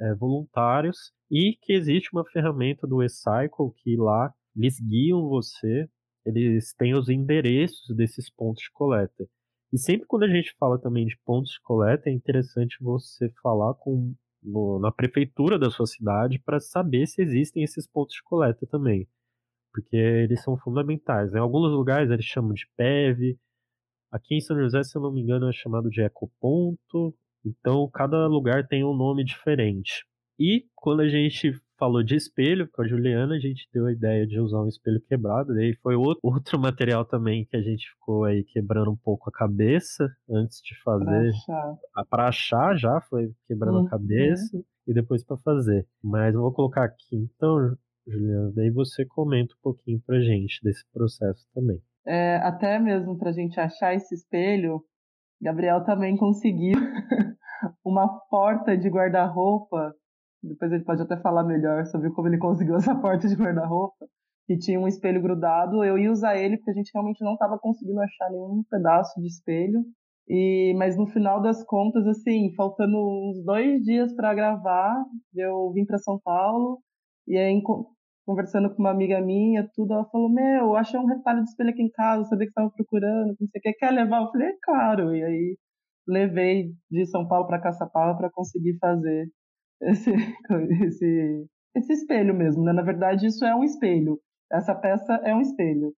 é, 0.00 0.14
voluntários 0.14 1.12
e 1.30 1.58
que 1.60 1.74
existe 1.74 2.08
uma 2.12 2.24
ferramenta 2.24 2.86
do 2.86 3.02
eCycle 3.02 3.70
que 3.76 3.96
lá 3.96 4.32
eles 4.56 4.80
guiam 4.80 5.28
você, 5.28 5.86
eles 6.24 6.72
têm 6.72 6.94
os 6.94 7.10
endereços 7.10 7.94
desses 7.94 8.30
pontos 8.30 8.62
de 8.62 8.70
coleta. 8.72 9.28
E 9.70 9.78
sempre 9.78 10.06
quando 10.06 10.22
a 10.22 10.28
gente 10.28 10.54
fala 10.58 10.80
também 10.80 11.04
de 11.04 11.18
pontos 11.24 11.50
de 11.50 11.60
coleta, 11.60 12.08
é 12.08 12.12
interessante 12.12 12.78
você 12.80 13.30
falar 13.42 13.74
com 13.74 14.14
no, 14.42 14.78
na 14.78 14.90
prefeitura 14.90 15.58
da 15.58 15.70
sua 15.70 15.86
cidade 15.86 16.38
para 16.38 16.60
saber 16.60 17.06
se 17.06 17.20
existem 17.20 17.62
esses 17.62 17.86
pontos 17.86 18.14
de 18.14 18.22
coleta 18.22 18.66
também. 18.66 19.06
Porque 19.72 19.96
eles 19.96 20.42
são 20.42 20.56
fundamentais. 20.56 21.34
Em 21.34 21.38
alguns 21.38 21.70
lugares 21.72 22.10
eles 22.10 22.24
chamam 22.24 22.54
de 22.54 22.66
PEV, 22.76 23.36
Aqui 24.14 24.36
em 24.36 24.40
São 24.40 24.56
José, 24.56 24.80
se 24.84 24.96
eu 24.96 25.02
não 25.02 25.10
me 25.10 25.20
engano, 25.20 25.48
é 25.48 25.52
chamado 25.52 25.90
de 25.90 26.00
ecoponto. 26.00 27.12
Então, 27.44 27.88
cada 27.92 28.26
lugar 28.26 28.66
tem 28.66 28.84
um 28.84 28.94
nome 28.94 29.24
diferente. 29.24 30.04
E 30.38 30.64
quando 30.74 31.00
a 31.00 31.08
gente 31.08 31.52
falou 31.78 32.02
de 32.02 32.16
espelho 32.16 32.68
com 32.70 32.82
a 32.82 32.86
Juliana, 32.86 33.34
a 33.34 33.38
gente 33.38 33.68
deu 33.72 33.86
a 33.86 33.92
ideia 33.92 34.26
de 34.26 34.40
usar 34.40 34.62
um 34.62 34.68
espelho 34.68 35.00
quebrado. 35.02 35.54
Daí 35.54 35.74
foi 35.82 35.94
outro 36.22 36.58
material 36.58 37.04
também 37.04 37.44
que 37.44 37.56
a 37.56 37.62
gente 37.62 37.88
ficou 37.90 38.24
aí 38.24 38.44
quebrando 38.44 38.90
um 38.90 38.96
pouco 38.96 39.28
a 39.28 39.32
cabeça 39.32 40.08
antes 40.28 40.60
de 40.62 40.74
fazer. 40.82 41.32
Para 42.10 42.28
achar. 42.28 42.70
achar 42.70 42.76
já 42.76 43.00
foi 43.02 43.32
quebrando 43.46 43.80
uhum. 43.80 43.86
a 43.86 43.90
cabeça 43.90 44.64
e 44.86 44.94
depois 44.94 45.24
para 45.24 45.36
fazer. 45.38 45.86
Mas 46.02 46.34
eu 46.34 46.40
vou 46.40 46.52
colocar 46.52 46.84
aqui 46.84 47.16
então, 47.16 47.76
Juliana, 48.06 48.52
daí 48.54 48.70
você 48.70 49.04
comenta 49.04 49.54
um 49.54 49.62
pouquinho 49.62 50.00
pra 50.06 50.20
gente 50.20 50.60
desse 50.62 50.84
processo 50.92 51.46
também. 51.54 51.80
É, 52.06 52.36
até 52.36 52.78
mesmo 52.78 53.18
pra 53.18 53.32
gente 53.32 53.58
achar 53.58 53.94
esse 53.94 54.14
espelho, 54.14 54.84
Gabriel 55.44 55.84
também 55.84 56.16
conseguiu 56.16 56.78
uma 57.84 58.08
porta 58.28 58.76
de 58.76 58.88
guarda-roupa 58.88 59.94
depois 60.44 60.70
ele 60.72 60.84
pode 60.84 61.00
até 61.00 61.16
falar 61.16 61.42
melhor 61.42 61.86
sobre 61.86 62.10
como 62.10 62.28
ele 62.28 62.38
conseguiu 62.38 62.76
essa 62.76 62.94
porta 62.94 63.26
de 63.26 63.34
guarda-roupa. 63.34 64.06
Que 64.46 64.58
tinha 64.58 64.78
um 64.78 64.86
espelho 64.86 65.22
grudado. 65.22 65.82
Eu 65.82 65.98
ia 65.98 66.12
usar 66.12 66.36
ele 66.36 66.58
porque 66.58 66.70
a 66.70 66.74
gente 66.74 66.90
realmente 66.92 67.24
não 67.24 67.32
estava 67.32 67.58
conseguindo 67.58 68.00
achar 68.00 68.30
nenhum 68.30 68.62
pedaço 68.70 69.18
de 69.18 69.26
espelho. 69.26 69.82
E, 70.28 70.74
mas 70.76 70.96
no 70.96 71.06
final 71.06 71.40
das 71.40 71.64
contas, 71.64 72.06
assim, 72.06 72.52
faltando 72.54 72.96
uns 72.96 73.42
dois 73.44 73.82
dias 73.82 74.14
para 74.14 74.34
gravar, 74.34 75.02
eu 75.34 75.70
vim 75.72 75.84
para 75.86 75.98
São 75.98 76.18
Paulo 76.22 76.78
e 77.26 77.36
aí 77.38 77.50
conversando 78.24 78.70
com 78.74 78.82
uma 78.82 78.90
amiga 78.90 79.20
minha, 79.20 79.68
tudo, 79.74 79.94
ela 79.94 80.04
falou: 80.06 80.28
Meu, 80.28 80.76
achei 80.76 80.98
um 80.98 81.06
retalho 81.06 81.42
de 81.42 81.50
espelho 81.50 81.70
aqui 81.70 81.82
em 81.82 81.90
casa, 81.90 82.24
sabia 82.24 82.46
que 82.46 82.50
estava 82.50 82.70
procurando, 82.70 83.36
não 83.40 83.48
sei 83.48 83.58
o 83.58 83.62
que, 83.62 83.72
quer 83.74 83.90
levar? 83.90 84.22
Eu 84.22 84.30
falei: 84.30 84.48
É 84.48 84.56
caro. 84.62 85.14
E 85.14 85.22
aí 85.22 85.58
levei 86.06 86.72
de 86.90 87.06
São 87.06 87.26
Paulo 87.26 87.46
para 87.46 87.60
Caçapava 87.60 88.16
para 88.16 88.30
conseguir 88.30 88.76
fazer 88.78 89.28
esse, 89.82 90.12
esse, 90.82 91.46
esse 91.76 91.92
espelho 91.92 92.34
mesmo, 92.34 92.62
né? 92.64 92.72
Na 92.72 92.82
verdade, 92.82 93.26
isso 93.26 93.44
é 93.44 93.54
um 93.54 93.64
espelho. 93.64 94.18
Essa 94.52 94.74
peça 94.74 95.14
é 95.24 95.34
um 95.34 95.40
espelho. 95.40 95.92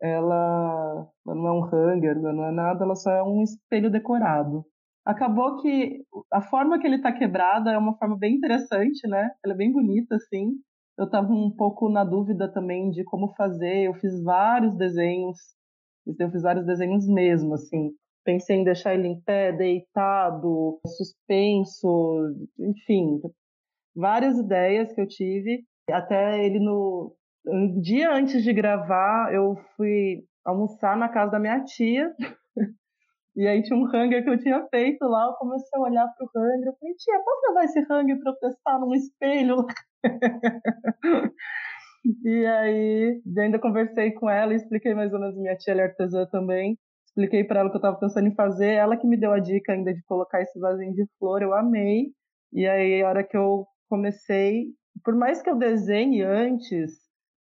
Ela, 0.00 1.08
ela 1.26 1.34
não 1.36 1.46
é 1.46 1.52
um 1.52 1.64
hanger, 1.64 2.16
ela 2.16 2.32
não 2.32 2.44
é 2.44 2.52
nada, 2.52 2.84
ela 2.84 2.94
só 2.94 3.10
é 3.10 3.22
um 3.22 3.42
espelho 3.42 3.90
decorado. 3.90 4.64
Acabou 5.04 5.56
que 5.62 6.02
a 6.32 6.42
forma 6.42 6.78
que 6.78 6.86
ele 6.86 6.96
está 6.96 7.12
quebrado 7.12 7.70
é 7.70 7.78
uma 7.78 7.96
forma 7.96 8.18
bem 8.18 8.34
interessante, 8.34 9.06
né? 9.08 9.30
Ela 9.44 9.54
é 9.54 9.56
bem 9.56 9.72
bonita, 9.72 10.16
assim. 10.16 10.50
Eu 10.98 11.04
estava 11.04 11.30
um 11.30 11.50
pouco 11.50 11.88
na 11.88 12.04
dúvida 12.04 12.50
também 12.50 12.90
de 12.90 13.04
como 13.04 13.34
fazer. 13.34 13.84
Eu 13.84 13.94
fiz 13.94 14.22
vários 14.22 14.74
desenhos, 14.76 15.36
eu 16.18 16.30
fiz 16.30 16.42
vários 16.42 16.64
desenhos 16.64 17.06
mesmo, 17.06 17.54
assim. 17.54 17.90
Pensei 18.24 18.56
em 18.56 18.64
deixar 18.64 18.94
ele 18.94 19.08
em 19.08 19.20
pé, 19.20 19.52
deitado, 19.52 20.80
suspenso, 20.86 22.34
enfim, 22.58 23.20
várias 23.94 24.38
ideias 24.38 24.92
que 24.92 25.00
eu 25.00 25.06
tive. 25.06 25.64
Até 25.90 26.44
ele 26.44 26.58
no 26.58 27.14
um 27.46 27.80
dia 27.80 28.12
antes 28.12 28.42
de 28.42 28.52
gravar, 28.52 29.32
eu 29.32 29.54
fui 29.76 30.24
almoçar 30.44 30.96
na 30.96 31.08
casa 31.08 31.32
da 31.32 31.38
minha 31.38 31.62
tia. 31.64 32.12
e 33.36 33.46
aí 33.46 33.62
tinha 33.62 33.78
um 33.78 33.86
hanger 33.86 34.24
que 34.24 34.30
eu 34.30 34.38
tinha 34.38 34.66
feito 34.68 35.04
lá, 35.04 35.26
eu 35.26 35.34
comecei 35.34 35.78
a 35.78 35.82
olhar 35.82 36.08
pro 36.16 36.28
hanger, 36.36 36.66
eu 36.66 36.76
falei, 36.78 36.94
tia, 36.96 37.22
posso 37.24 37.46
levar 37.48 37.64
esse 37.64 37.80
hanger 37.80 38.18
para 38.20 38.32
eu 38.32 38.36
testar 38.36 38.78
num 38.80 38.94
espelho? 38.94 39.56
e 42.24 42.46
aí, 42.46 43.22
ainda 43.38 43.58
conversei 43.58 44.12
com 44.12 44.30
ela 44.30 44.52
e 44.52 44.56
expliquei 44.56 44.94
mais 44.94 45.12
ou 45.12 45.20
menos, 45.20 45.36
minha 45.36 45.56
tia 45.56 45.74
é 45.74 45.82
artesã 45.82 46.26
também 46.26 46.78
expliquei 47.16 47.44
para 47.44 47.60
ela 47.60 47.68
o 47.68 47.72
que 47.72 47.76
eu 47.76 47.78
estava 47.78 47.98
pensando 47.98 48.28
em 48.28 48.34
fazer, 48.34 48.74
ela 48.74 48.96
que 48.96 49.06
me 49.06 49.16
deu 49.16 49.32
a 49.32 49.40
dica 49.40 49.72
ainda 49.72 49.92
de 49.92 50.02
colocar 50.04 50.42
esse 50.42 50.58
vasinho 50.60 50.92
de 50.92 51.06
flor, 51.18 51.42
eu 51.42 51.54
amei. 51.54 52.12
E 52.52 52.66
aí, 52.66 53.02
a 53.02 53.08
hora 53.08 53.24
que 53.24 53.36
eu 53.36 53.66
comecei, 53.88 54.66
por 55.02 55.16
mais 55.16 55.40
que 55.40 55.48
eu 55.48 55.56
desenhe 55.56 56.22
antes, 56.22 56.92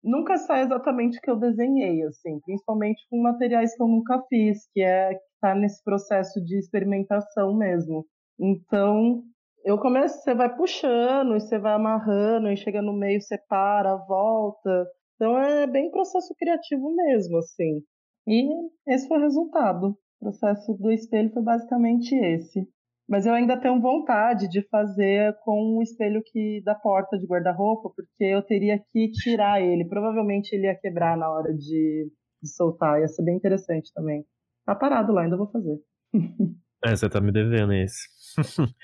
nunca 0.02 0.38
sai 0.38 0.62
exatamente 0.62 1.18
o 1.18 1.20
que 1.20 1.30
eu 1.30 1.36
desenhei, 1.36 2.02
assim, 2.04 2.40
principalmente 2.40 3.06
com 3.10 3.22
materiais 3.22 3.76
que 3.76 3.82
eu 3.82 3.88
nunca 3.88 4.22
fiz, 4.28 4.66
que 4.72 4.80
é 4.80 5.18
tá 5.40 5.54
nesse 5.54 5.84
processo 5.84 6.42
de 6.42 6.58
experimentação 6.58 7.54
mesmo. 7.54 8.06
Então, 8.40 9.22
eu 9.68 9.76
começo, 9.78 10.22
você 10.22 10.34
vai 10.34 10.56
puxando, 10.56 11.36
e 11.36 11.40
você 11.40 11.58
vai 11.58 11.74
amarrando, 11.74 12.50
e 12.50 12.56
chega 12.56 12.80
no 12.80 12.94
meio, 12.94 13.20
separa, 13.20 13.96
volta. 13.96 14.86
Então 15.14 15.38
é 15.38 15.66
bem 15.66 15.90
processo 15.90 16.34
criativo 16.38 16.94
mesmo, 16.94 17.36
assim. 17.36 17.82
E 18.26 18.48
esse 18.86 19.06
foi 19.06 19.18
o 19.18 19.20
resultado. 19.20 19.88
O 19.88 20.24
processo 20.24 20.72
do 20.72 20.90
espelho 20.90 21.30
foi 21.34 21.42
basicamente 21.42 22.14
esse. 22.14 22.66
Mas 23.06 23.26
eu 23.26 23.34
ainda 23.34 23.60
tenho 23.60 23.78
vontade 23.78 24.48
de 24.48 24.66
fazer 24.70 25.36
com 25.44 25.76
o 25.76 25.82
espelho 25.82 26.22
que 26.24 26.62
da 26.64 26.74
porta 26.74 27.18
de 27.18 27.26
guarda-roupa, 27.26 27.90
porque 27.94 28.24
eu 28.24 28.42
teria 28.42 28.82
que 28.90 29.10
tirar 29.10 29.60
ele. 29.60 29.84
Provavelmente 29.86 30.54
ele 30.54 30.66
ia 30.66 30.78
quebrar 30.78 31.14
na 31.14 31.30
hora 31.30 31.52
de, 31.52 32.10
de 32.42 32.48
soltar. 32.56 33.00
Ia 33.00 33.08
ser 33.08 33.22
bem 33.22 33.36
interessante 33.36 33.92
também. 33.92 34.24
Tá 34.64 34.74
parado 34.74 35.12
lá, 35.12 35.24
ainda 35.24 35.36
vou 35.36 35.50
fazer. 35.50 35.78
É, 36.84 36.94
você 36.94 37.08
tá 37.08 37.20
me 37.20 37.32
devendo 37.32 37.72
esse. 37.72 38.06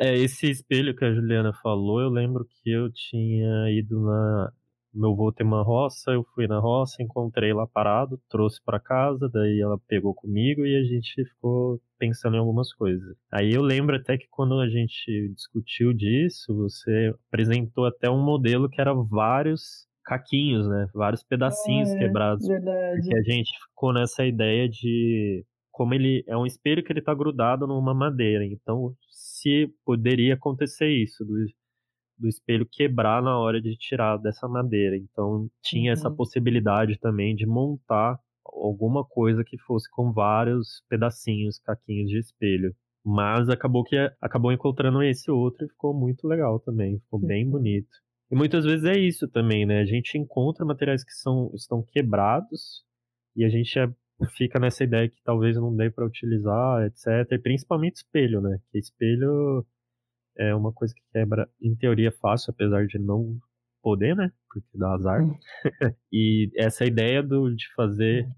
É. 0.00 0.08
é. 0.08 0.08
é, 0.08 0.18
esse 0.18 0.50
espelho 0.50 0.96
que 0.96 1.04
a 1.04 1.12
Juliana 1.12 1.52
falou, 1.62 2.00
eu 2.00 2.08
lembro 2.08 2.46
que 2.46 2.70
eu 2.70 2.90
tinha 2.90 3.70
ido 3.70 4.00
na 4.00 4.50
meu 4.92 5.12
avô 5.12 5.32
tem 5.32 5.46
uma 5.46 5.62
roça, 5.62 6.10
eu 6.10 6.24
fui 6.34 6.46
na 6.46 6.58
roça, 6.58 7.02
encontrei 7.02 7.52
lá 7.52 7.66
parado, 7.66 8.20
trouxe 8.28 8.60
para 8.64 8.80
casa, 8.80 9.28
daí 9.28 9.60
ela 9.60 9.78
pegou 9.86 10.14
comigo 10.14 10.66
e 10.66 10.76
a 10.76 10.82
gente 10.82 11.24
ficou 11.24 11.80
pensando 11.98 12.36
em 12.36 12.40
algumas 12.40 12.72
coisas. 12.72 13.16
Aí 13.30 13.52
eu 13.52 13.62
lembro 13.62 13.96
até 13.96 14.18
que 14.18 14.26
quando 14.28 14.58
a 14.58 14.68
gente 14.68 15.32
discutiu 15.34 15.92
disso, 15.92 16.54
você 16.56 17.14
apresentou 17.28 17.86
até 17.86 18.10
um 18.10 18.22
modelo 18.22 18.68
que 18.68 18.80
era 18.80 18.92
vários 18.92 19.86
caquinhos, 20.10 20.68
né? 20.68 20.88
Vários 20.92 21.22
pedacinhos 21.22 21.90
é, 21.90 21.98
quebrados. 21.98 22.46
Verdade. 22.46 23.00
Porque 23.00 23.16
a 23.16 23.22
gente 23.22 23.50
ficou 23.68 23.92
nessa 23.92 24.26
ideia 24.26 24.68
de 24.68 25.44
como 25.70 25.94
ele 25.94 26.24
é 26.26 26.36
um 26.36 26.44
espelho 26.44 26.82
que 26.82 26.92
ele 26.92 27.00
tá 27.00 27.14
grudado 27.14 27.66
numa 27.66 27.94
madeira. 27.94 28.44
Então, 28.44 28.92
se 29.08 29.72
poderia 29.84 30.34
acontecer 30.34 30.88
isso, 30.88 31.24
do 31.24 31.46
do 32.20 32.28
espelho 32.28 32.68
quebrar 32.70 33.22
na 33.22 33.38
hora 33.38 33.60
de 33.60 33.74
tirar 33.76 34.18
dessa 34.18 34.46
madeira. 34.46 34.96
Então 34.96 35.48
tinha 35.62 35.90
uhum. 35.90 35.92
essa 35.92 36.10
possibilidade 36.10 36.98
também 37.00 37.34
de 37.34 37.46
montar 37.46 38.18
alguma 38.44 39.04
coisa 39.04 39.42
que 39.42 39.56
fosse 39.58 39.90
com 39.90 40.12
vários 40.12 40.82
pedacinhos, 40.88 41.58
caquinhos 41.58 42.10
de 42.10 42.18
espelho. 42.18 42.74
Mas 43.02 43.48
acabou 43.48 43.82
que 43.82 43.96
acabou 44.20 44.52
encontrando 44.52 45.02
esse 45.02 45.30
outro 45.30 45.64
e 45.64 45.70
ficou 45.70 45.94
muito 45.94 46.28
legal 46.28 46.60
também, 46.60 46.98
ficou 47.00 47.18
bem 47.18 47.48
bonito. 47.48 47.88
E 48.30 48.36
muitas 48.36 48.64
vezes 48.64 48.84
é 48.84 48.98
isso 48.98 49.26
também, 49.28 49.66
né? 49.66 49.80
A 49.80 49.84
gente 49.84 50.16
encontra 50.16 50.64
materiais 50.64 51.02
que 51.02 51.12
são, 51.12 51.50
estão 51.54 51.82
quebrados 51.82 52.84
e 53.34 53.44
a 53.44 53.48
gente 53.48 53.76
é, 53.78 53.88
fica 54.36 54.58
nessa 54.58 54.84
ideia 54.84 55.08
que 55.08 55.20
talvez 55.24 55.56
não 55.56 55.74
dê 55.74 55.90
para 55.90 56.06
utilizar, 56.06 56.84
etc. 56.84 57.32
E 57.32 57.38
principalmente 57.38 57.96
espelho, 57.96 58.40
né? 58.40 58.58
Que 58.70 58.78
espelho 58.78 59.66
é 60.38 60.54
uma 60.54 60.72
coisa 60.72 60.94
que 60.94 61.02
quebra, 61.12 61.48
em 61.60 61.74
teoria, 61.74 62.12
fácil, 62.12 62.52
apesar 62.52 62.86
de 62.86 62.98
não 62.98 63.38
poder, 63.82 64.14
né? 64.14 64.30
Porque 64.48 64.66
dá 64.74 64.94
azar. 64.94 65.22
Hum. 65.22 65.34
e 66.12 66.50
essa 66.54 66.84
ideia 66.84 67.22
do, 67.22 67.54
de 67.54 67.66
fazer 67.74 68.28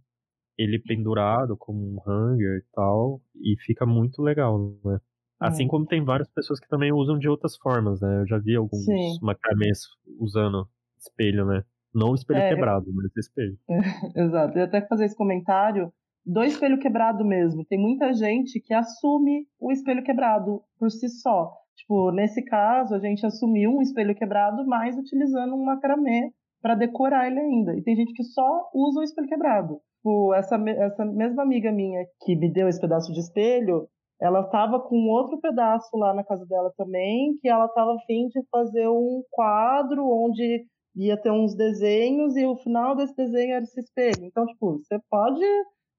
ele 0.56 0.78
pendurado 0.78 1.56
como 1.56 1.80
um 1.80 2.10
hanger 2.10 2.58
e 2.58 2.74
tal, 2.74 3.20
e 3.36 3.56
fica 3.64 3.84
muito 3.84 4.22
legal, 4.22 4.58
né? 4.84 5.00
Assim 5.42 5.64
hum. 5.64 5.68
como 5.68 5.86
tem 5.86 6.04
várias 6.04 6.28
pessoas 6.28 6.60
que 6.60 6.68
também 6.68 6.92
usam 6.92 7.18
de 7.18 7.28
outras 7.28 7.56
formas, 7.56 8.00
né? 8.00 8.20
Eu 8.22 8.26
já 8.26 8.38
vi 8.38 8.54
alguns 8.54 8.84
Sim. 8.84 9.18
macramês 9.20 9.80
usando 10.18 10.68
espelho, 10.98 11.44
né? 11.44 11.64
Não 11.94 12.14
espelho 12.14 12.40
é, 12.40 12.48
quebrado, 12.48 12.86
mas 12.94 13.14
espelho. 13.16 13.58
Exato. 14.16 14.58
Eu 14.58 14.64
até 14.64 14.80
fazer 14.86 15.04
esse 15.04 15.16
comentário 15.16 15.92
do 16.24 16.42
espelho 16.44 16.78
quebrado 16.78 17.24
mesmo. 17.24 17.64
Tem 17.64 17.78
muita 17.78 18.12
gente 18.12 18.60
que 18.60 18.72
assume 18.72 19.46
o 19.60 19.72
espelho 19.72 20.02
quebrado 20.02 20.62
por 20.78 20.90
si 20.90 21.08
só. 21.08 21.52
Tipo, 21.76 22.12
nesse 22.12 22.42
caso, 22.44 22.94
a 22.94 22.98
gente 22.98 23.26
assumiu 23.26 23.70
um 23.70 23.82
espelho 23.82 24.14
quebrado, 24.14 24.64
mas 24.66 24.96
utilizando 24.96 25.54
um 25.54 25.64
macramê 25.64 26.32
para 26.60 26.74
decorar 26.74 27.26
ele 27.26 27.40
ainda. 27.40 27.76
E 27.76 27.82
tem 27.82 27.96
gente 27.96 28.12
que 28.12 28.22
só 28.22 28.70
usa 28.72 29.00
o 29.00 29.02
espelho 29.02 29.28
quebrado. 29.28 29.80
Tipo, 29.96 30.32
essa, 30.34 30.56
essa 30.56 31.04
mesma 31.04 31.42
amiga 31.42 31.72
minha 31.72 32.04
que 32.24 32.36
me 32.36 32.52
deu 32.52 32.68
esse 32.68 32.80
pedaço 32.80 33.12
de 33.12 33.20
espelho, 33.20 33.88
ela 34.22 34.42
estava 34.42 34.78
com 34.78 35.08
outro 35.08 35.40
pedaço 35.40 35.96
lá 35.96 36.14
na 36.14 36.22
casa 36.22 36.46
dela 36.46 36.72
também, 36.76 37.36
que 37.40 37.48
ela 37.48 37.66
estava 37.66 37.96
afim 37.96 38.28
de 38.28 38.40
fazer 38.50 38.88
um 38.88 39.22
quadro 39.30 40.06
onde 40.06 40.64
ia 40.94 41.16
ter 41.20 41.32
uns 41.32 41.56
desenhos 41.56 42.36
e 42.36 42.46
o 42.46 42.56
final 42.56 42.94
desse 42.94 43.16
desenho 43.16 43.54
era 43.54 43.64
esse 43.64 43.80
espelho. 43.80 44.24
Então, 44.24 44.46
tipo, 44.46 44.78
você 44.78 44.96
pode 45.10 45.44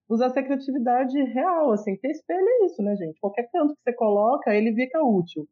usar 0.10 0.28
essa 0.28 0.42
criatividade 0.42 1.22
real, 1.22 1.74
assim, 1.74 1.98
ter 1.98 2.12
espelho 2.12 2.48
é 2.48 2.66
isso, 2.66 2.82
né, 2.82 2.96
gente? 2.96 3.20
Qualquer 3.20 3.50
canto 3.52 3.76
que 3.76 3.82
você 3.84 3.94
coloca, 3.94 4.56
ele 4.56 4.74
fica 4.74 5.04
útil. 5.04 5.46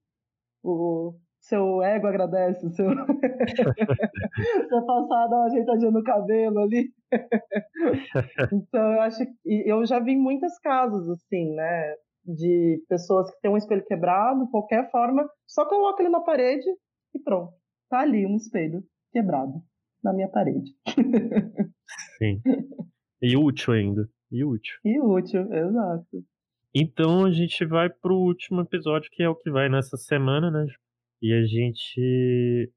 O, 0.63 1.13
seu 1.41 1.81
ego 1.81 2.07
agradece, 2.07 2.69
seu. 2.71 2.87
Você 2.87 4.85
passar, 4.85 5.27
dar 5.27 5.35
uma 5.35 5.45
ajeitadinha 5.47 5.91
no 5.91 6.03
cabelo 6.03 6.59
ali. 6.59 6.89
então, 8.53 8.93
eu 8.93 9.01
acho 9.01 9.25
que. 9.25 9.63
Eu 9.65 9.85
já 9.85 9.99
vi 9.99 10.15
muitos 10.15 10.57
casos, 10.59 11.09
assim, 11.09 11.53
né? 11.53 11.95
De 12.23 12.83
pessoas 12.87 13.29
que 13.31 13.41
têm 13.41 13.51
um 13.51 13.57
espelho 13.57 13.85
quebrado, 13.85 14.49
qualquer 14.49 14.89
forma, 14.91 15.27
só 15.47 15.65
coloca 15.65 16.01
ele 16.01 16.09
na 16.09 16.21
parede 16.21 16.67
e 17.15 17.19
pronto. 17.19 17.53
Tá 17.89 18.01
ali 18.01 18.25
um 18.25 18.35
espelho 18.35 18.83
quebrado 19.11 19.53
na 20.03 20.13
minha 20.13 20.29
parede. 20.29 20.71
Sim. 22.17 22.41
E 23.21 23.35
útil 23.35 23.73
ainda. 23.73 24.09
E 24.31 24.43
útil. 24.43 24.75
E 24.85 24.99
útil, 24.99 25.53
exato. 25.53 26.23
Então 26.73 27.25
a 27.25 27.31
gente 27.31 27.65
vai 27.65 27.89
pro 27.89 28.15
último 28.15 28.61
episódio, 28.61 29.09
que 29.11 29.21
é 29.21 29.29
o 29.29 29.35
que 29.35 29.51
vai 29.51 29.67
nessa 29.67 29.97
semana, 29.97 30.49
né? 30.49 30.65
E 31.21 31.33
a 31.33 31.43
gente 31.45 32.71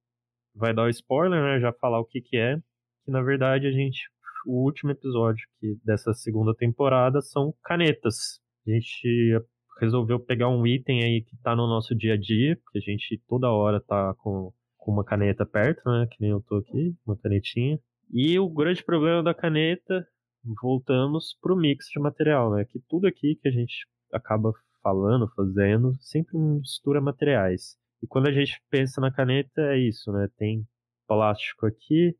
vai 0.55 0.75
dar 0.75 0.85
o 0.85 0.89
spoiler, 0.89 1.41
né? 1.41 1.61
Já 1.61 1.73
falar 1.73 2.01
o 2.01 2.05
que 2.05 2.21
que 2.21 2.37
é. 2.37 2.57
Que 3.05 3.11
na 3.11 3.23
verdade 3.23 3.67
a 3.67 3.71
gente. 3.71 4.13
O 4.47 4.63
último 4.63 4.91
episódio 4.91 5.43
que, 5.59 5.79
dessa 5.83 6.13
segunda 6.13 6.55
temporada 6.55 7.23
são 7.23 7.55
canetas. 7.63 8.41
A 8.67 8.71
gente 8.71 9.39
resolveu 9.81 10.19
pegar 10.21 10.49
um 10.49 10.67
item 10.67 11.05
aí 11.05 11.23
que 11.23 11.37
tá 11.39 11.55
no 11.55 11.67
nosso 11.67 11.95
dia 11.95 12.15
a 12.15 12.17
dia, 12.17 12.57
porque 12.57 12.79
a 12.79 12.81
gente 12.81 13.21
toda 13.29 13.51
hora 13.51 13.81
tá 13.81 14.15
com, 14.19 14.53
com 14.77 14.93
uma 14.93 15.05
caneta 15.05 15.45
perto, 15.45 15.83
né? 15.89 16.07
Que 16.11 16.21
nem 16.21 16.31
eu 16.31 16.41
tô 16.41 16.57
aqui, 16.57 16.95
uma 17.07 17.17
canetinha. 17.17 17.79
E 18.13 18.39
o 18.39 18.49
grande 18.49 18.85
problema 18.85 19.23
da 19.23 19.35
caneta, 19.35 20.07
voltamos 20.63 21.37
pro 21.41 21.57
mix 21.57 21.87
de 21.89 22.01
material, 22.01 22.53
né? 22.53 22.65
Que 22.65 22.81
tudo 22.89 23.07
aqui 23.07 23.37
que 23.37 23.49
a 23.49 23.51
gente 23.53 23.87
acaba 24.13 24.53
falando, 24.83 25.29
fazendo, 25.35 25.95
sempre 26.01 26.39
mistura 26.39 27.01
materiais. 27.01 27.77
E 28.03 28.07
quando 28.07 28.29
a 28.29 28.33
gente 28.33 28.63
pensa 28.71 29.01
na 29.01 29.11
caneta, 29.11 29.61
é 29.61 29.79
isso, 29.79 30.13
né? 30.13 30.29
Tem 30.37 30.67
plástico 31.07 31.67
aqui, 31.67 32.15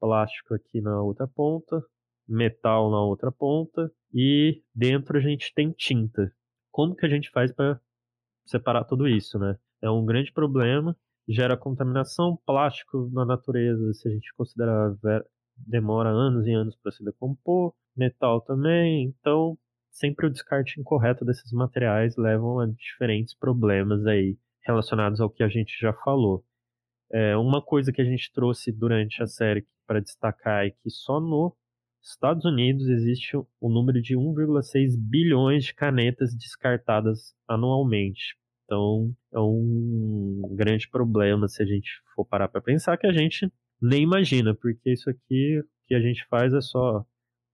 plástico 0.00 0.54
aqui 0.54 0.80
na 0.80 1.02
outra 1.02 1.26
ponta, 1.26 1.82
metal 2.28 2.90
na 2.90 3.00
outra 3.00 3.32
ponta 3.32 3.90
e 4.12 4.62
dentro 4.74 5.16
a 5.16 5.20
gente 5.20 5.52
tem 5.54 5.72
tinta. 5.72 6.32
Como 6.70 6.94
que 6.94 7.06
a 7.06 7.08
gente 7.08 7.30
faz 7.30 7.52
para 7.52 7.80
separar 8.44 8.84
tudo 8.84 9.08
isso, 9.08 9.38
né? 9.38 9.56
É 9.82 9.90
um 9.90 10.04
grande 10.04 10.32
problema, 10.32 10.96
gera 11.28 11.56
contaminação, 11.56 12.38
plástico 12.46 13.10
na 13.12 13.24
natureza, 13.24 13.92
se 13.92 14.08
a 14.08 14.12
gente 14.12 14.32
considerar 14.34 14.94
demora 15.56 16.08
anos 16.08 16.46
e 16.46 16.52
anos 16.52 16.76
para 16.76 16.92
se 16.92 17.04
decompor, 17.04 17.74
metal 17.96 18.40
também, 18.40 19.04
então 19.04 19.58
sempre 19.90 20.26
o 20.26 20.30
descarte 20.30 20.80
incorreto 20.80 21.24
desses 21.24 21.52
materiais 21.52 22.16
levam 22.16 22.60
a 22.60 22.66
diferentes 22.66 23.34
problemas 23.34 24.06
aí 24.06 24.38
relacionados 24.64 25.20
ao 25.20 25.30
que 25.30 25.42
a 25.42 25.48
gente 25.48 25.76
já 25.80 25.92
falou. 25.92 26.44
É, 27.10 27.36
uma 27.36 27.62
coisa 27.62 27.90
que 27.92 28.02
a 28.02 28.04
gente 28.04 28.30
trouxe 28.32 28.70
durante 28.70 29.22
a 29.22 29.26
série 29.26 29.66
para 29.86 30.00
destacar 30.00 30.66
é 30.66 30.70
que 30.70 30.90
só 30.90 31.18
nos 31.20 31.52
Estados 32.02 32.44
Unidos 32.44 32.88
existe 32.88 33.36
o 33.36 33.46
um 33.62 33.68
número 33.68 34.00
de 34.00 34.16
1,6 34.16 34.96
bilhões 34.98 35.64
de 35.64 35.74
canetas 35.74 36.34
descartadas 36.34 37.34
anualmente. 37.46 38.36
Então 38.64 39.14
é 39.32 39.38
um 39.38 40.54
grande 40.56 40.88
problema 40.88 41.48
se 41.48 41.62
a 41.62 41.66
gente 41.66 41.90
for 42.14 42.24
parar 42.24 42.48
para 42.48 42.60
pensar 42.60 42.96
que 42.96 43.06
a 43.06 43.12
gente 43.12 43.50
nem 43.80 44.02
imagina, 44.02 44.54
porque 44.54 44.92
isso 44.92 45.08
aqui 45.08 45.62
que 45.86 45.94
a 45.94 46.00
gente 46.00 46.26
faz 46.28 46.52
é 46.52 46.60
só 46.60 47.06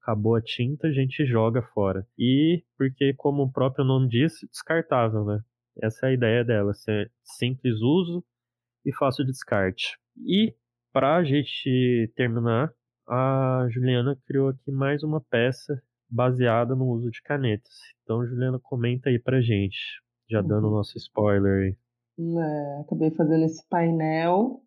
acabou 0.05 0.37
a 0.37 0.43
tinta, 0.43 0.89
a 0.89 0.93
gente 0.93 1.25
joga 1.25 1.63
fora. 1.63 2.07
E 2.19 2.63
porque, 2.77 3.15
como 3.15 3.45
o 3.45 3.53
próprio 3.53 3.85
nome 3.85 4.09
diz, 4.09 4.35
descartável, 4.51 5.25
né? 5.25 5.41
Essa 5.83 6.07
é 6.07 6.11
a 6.11 6.13
ideia 6.13 6.45
dela, 6.45 6.75
ser 6.75 7.11
simples 7.23 7.81
uso 7.81 8.23
e 8.85 8.95
fácil 8.95 9.25
descarte. 9.25 9.99
E 10.19 10.55
para 10.93 11.17
a 11.17 11.25
gente 11.25 12.13
terminar, 12.15 12.71
a 13.07 13.67
Juliana 13.71 14.19
criou 14.27 14.49
aqui 14.49 14.71
mais 14.71 15.03
uma 15.03 15.21
peça 15.21 15.83
baseada 16.09 16.75
no 16.75 16.87
uso 16.87 17.11
de 17.11 17.23
canetas. 17.23 17.75
Então, 18.03 18.25
Juliana, 18.27 18.59
comenta 18.63 19.09
aí 19.09 19.19
pra 19.19 19.41
gente, 19.41 20.01
já 20.31 20.41
uhum. 20.41 20.47
dando 20.47 20.69
o 20.69 20.71
nosso 20.71 20.97
spoiler 20.97 21.65
aí. 21.65 21.77
É, 22.19 22.81
acabei 22.81 23.11
fazendo 23.11 23.45
esse 23.45 23.67
painel. 23.69 24.63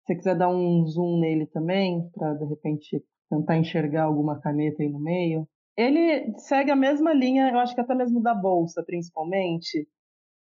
Se 0.00 0.06
você 0.06 0.16
quiser 0.16 0.36
dar 0.36 0.48
um 0.48 0.86
zoom 0.86 1.20
nele 1.20 1.46
também, 1.46 2.08
para 2.14 2.34
de 2.34 2.46
repente 2.46 3.04
tentar 3.28 3.58
enxergar 3.58 4.04
alguma 4.04 4.40
caneta 4.40 4.82
aí 4.82 4.88
no 4.88 4.98
meio. 4.98 5.46
Ele 5.76 6.36
segue 6.38 6.70
a 6.70 6.76
mesma 6.76 7.12
linha, 7.12 7.50
eu 7.50 7.58
acho 7.58 7.74
que 7.74 7.80
até 7.80 7.94
mesmo 7.94 8.20
da 8.20 8.34
bolsa, 8.34 8.82
principalmente, 8.84 9.86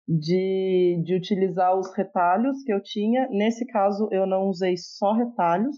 de, 0.08 1.02
de 1.06 1.16
utilizar 1.16 1.78
os 1.78 1.96
retalhos 1.96 2.64
que 2.64 2.74
eu 2.74 2.82
tinha. 2.82 3.30
Nesse 3.30 3.66
caso, 3.68 4.10
eu 4.12 4.26
não 4.26 4.50
usei 4.50 4.76
só 4.78 5.14
retalhos, 5.14 5.78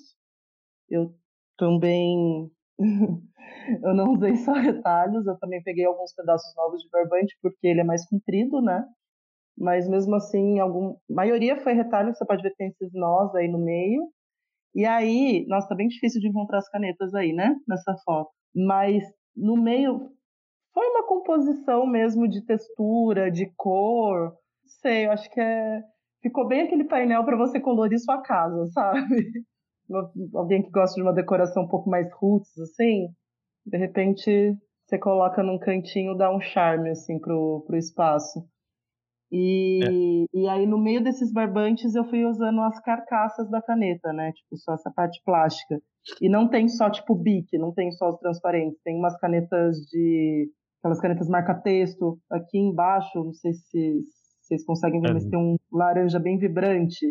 eu 0.89 1.13
também. 1.57 2.49
eu 3.83 3.93
não 3.93 4.13
usei 4.13 4.35
só 4.37 4.53
retalhos, 4.53 5.25
eu 5.25 5.37
também 5.39 5.61
peguei 5.63 5.85
alguns 5.85 6.13
pedaços 6.13 6.53
novos 6.55 6.81
de 6.81 6.89
barbante, 6.89 7.37
porque 7.41 7.67
ele 7.67 7.81
é 7.81 7.83
mais 7.83 8.07
comprido, 8.07 8.61
né? 8.61 8.83
Mas 9.57 9.87
mesmo 9.87 10.15
assim, 10.15 10.59
algum... 10.59 10.91
a 10.91 11.13
maioria 11.13 11.57
foi 11.57 11.73
retalho, 11.73 12.13
você 12.13 12.25
pode 12.25 12.41
ver 12.41 12.49
que 12.51 12.57
tem 12.57 12.67
esses 12.67 12.91
nós 12.93 13.33
aí 13.35 13.47
no 13.47 13.59
meio. 13.59 14.09
E 14.75 14.85
aí, 14.85 15.45
nossa, 15.47 15.69
tá 15.69 15.75
bem 15.75 15.87
difícil 15.87 16.19
de 16.19 16.27
encontrar 16.27 16.57
as 16.57 16.69
canetas 16.69 17.13
aí, 17.13 17.31
né? 17.31 17.55
Nessa 17.67 17.95
foto. 18.03 18.31
Mas 18.55 19.03
no 19.35 19.55
meio 19.55 20.11
foi 20.73 20.87
uma 20.87 21.05
composição 21.05 21.85
mesmo 21.85 22.27
de 22.27 22.43
textura, 22.45 23.31
de 23.31 23.51
cor. 23.55 24.33
Sei, 24.81 25.05
eu 25.05 25.11
acho 25.11 25.29
que 25.29 25.39
é. 25.39 25.81
Ficou 26.21 26.47
bem 26.47 26.61
aquele 26.61 26.85
painel 26.85 27.23
para 27.25 27.37
você 27.37 27.59
colorir 27.59 27.99
sua 27.99 28.21
casa, 28.21 28.65
sabe? 28.73 29.45
Alguém 30.33 30.61
que 30.63 30.71
gosta 30.71 30.95
de 30.95 31.01
uma 31.01 31.13
decoração 31.13 31.63
um 31.63 31.67
pouco 31.67 31.89
mais 31.89 32.07
roots, 32.13 32.57
assim, 32.59 33.07
de 33.65 33.77
repente 33.77 34.57
você 34.85 34.97
coloca 34.97 35.41
num 35.41 35.57
cantinho, 35.57 36.15
dá 36.15 36.33
um 36.33 36.41
charme, 36.41 36.89
assim, 36.89 37.19
pro, 37.19 37.63
pro 37.65 37.77
espaço. 37.77 38.45
E, 39.31 39.79
é. 39.83 40.37
e 40.37 40.47
aí, 40.47 40.67
no 40.67 40.77
meio 40.77 41.03
desses 41.03 41.33
barbantes, 41.33 41.95
eu 41.95 42.05
fui 42.05 42.23
usando 42.23 42.61
as 42.61 42.79
carcaças 42.81 43.49
da 43.49 43.61
caneta, 43.61 44.13
né? 44.13 44.31
Tipo, 44.31 44.57
só 44.57 44.73
essa 44.73 44.91
parte 44.91 45.19
plástica. 45.25 45.81
E 46.21 46.29
não 46.29 46.47
tem 46.47 46.67
só, 46.67 46.89
tipo, 46.89 47.15
bic, 47.15 47.57
não 47.57 47.73
tem 47.73 47.91
só 47.91 48.09
os 48.09 48.19
transparentes. 48.19 48.79
Tem 48.83 48.95
umas 48.95 49.17
canetas 49.17 49.77
de 49.89 50.51
aquelas 50.79 50.99
canetas 50.99 51.29
marca-texto 51.29 52.19
aqui 52.29 52.59
embaixo, 52.59 53.23
não 53.23 53.33
sei 53.33 53.53
se 53.53 54.01
vocês 54.41 54.65
conseguem 54.65 54.99
ver, 54.99 55.11
é. 55.11 55.13
mas 55.13 55.25
tem 55.25 55.39
um 55.39 55.57
laranja 55.71 56.19
bem 56.19 56.37
vibrante. 56.37 57.07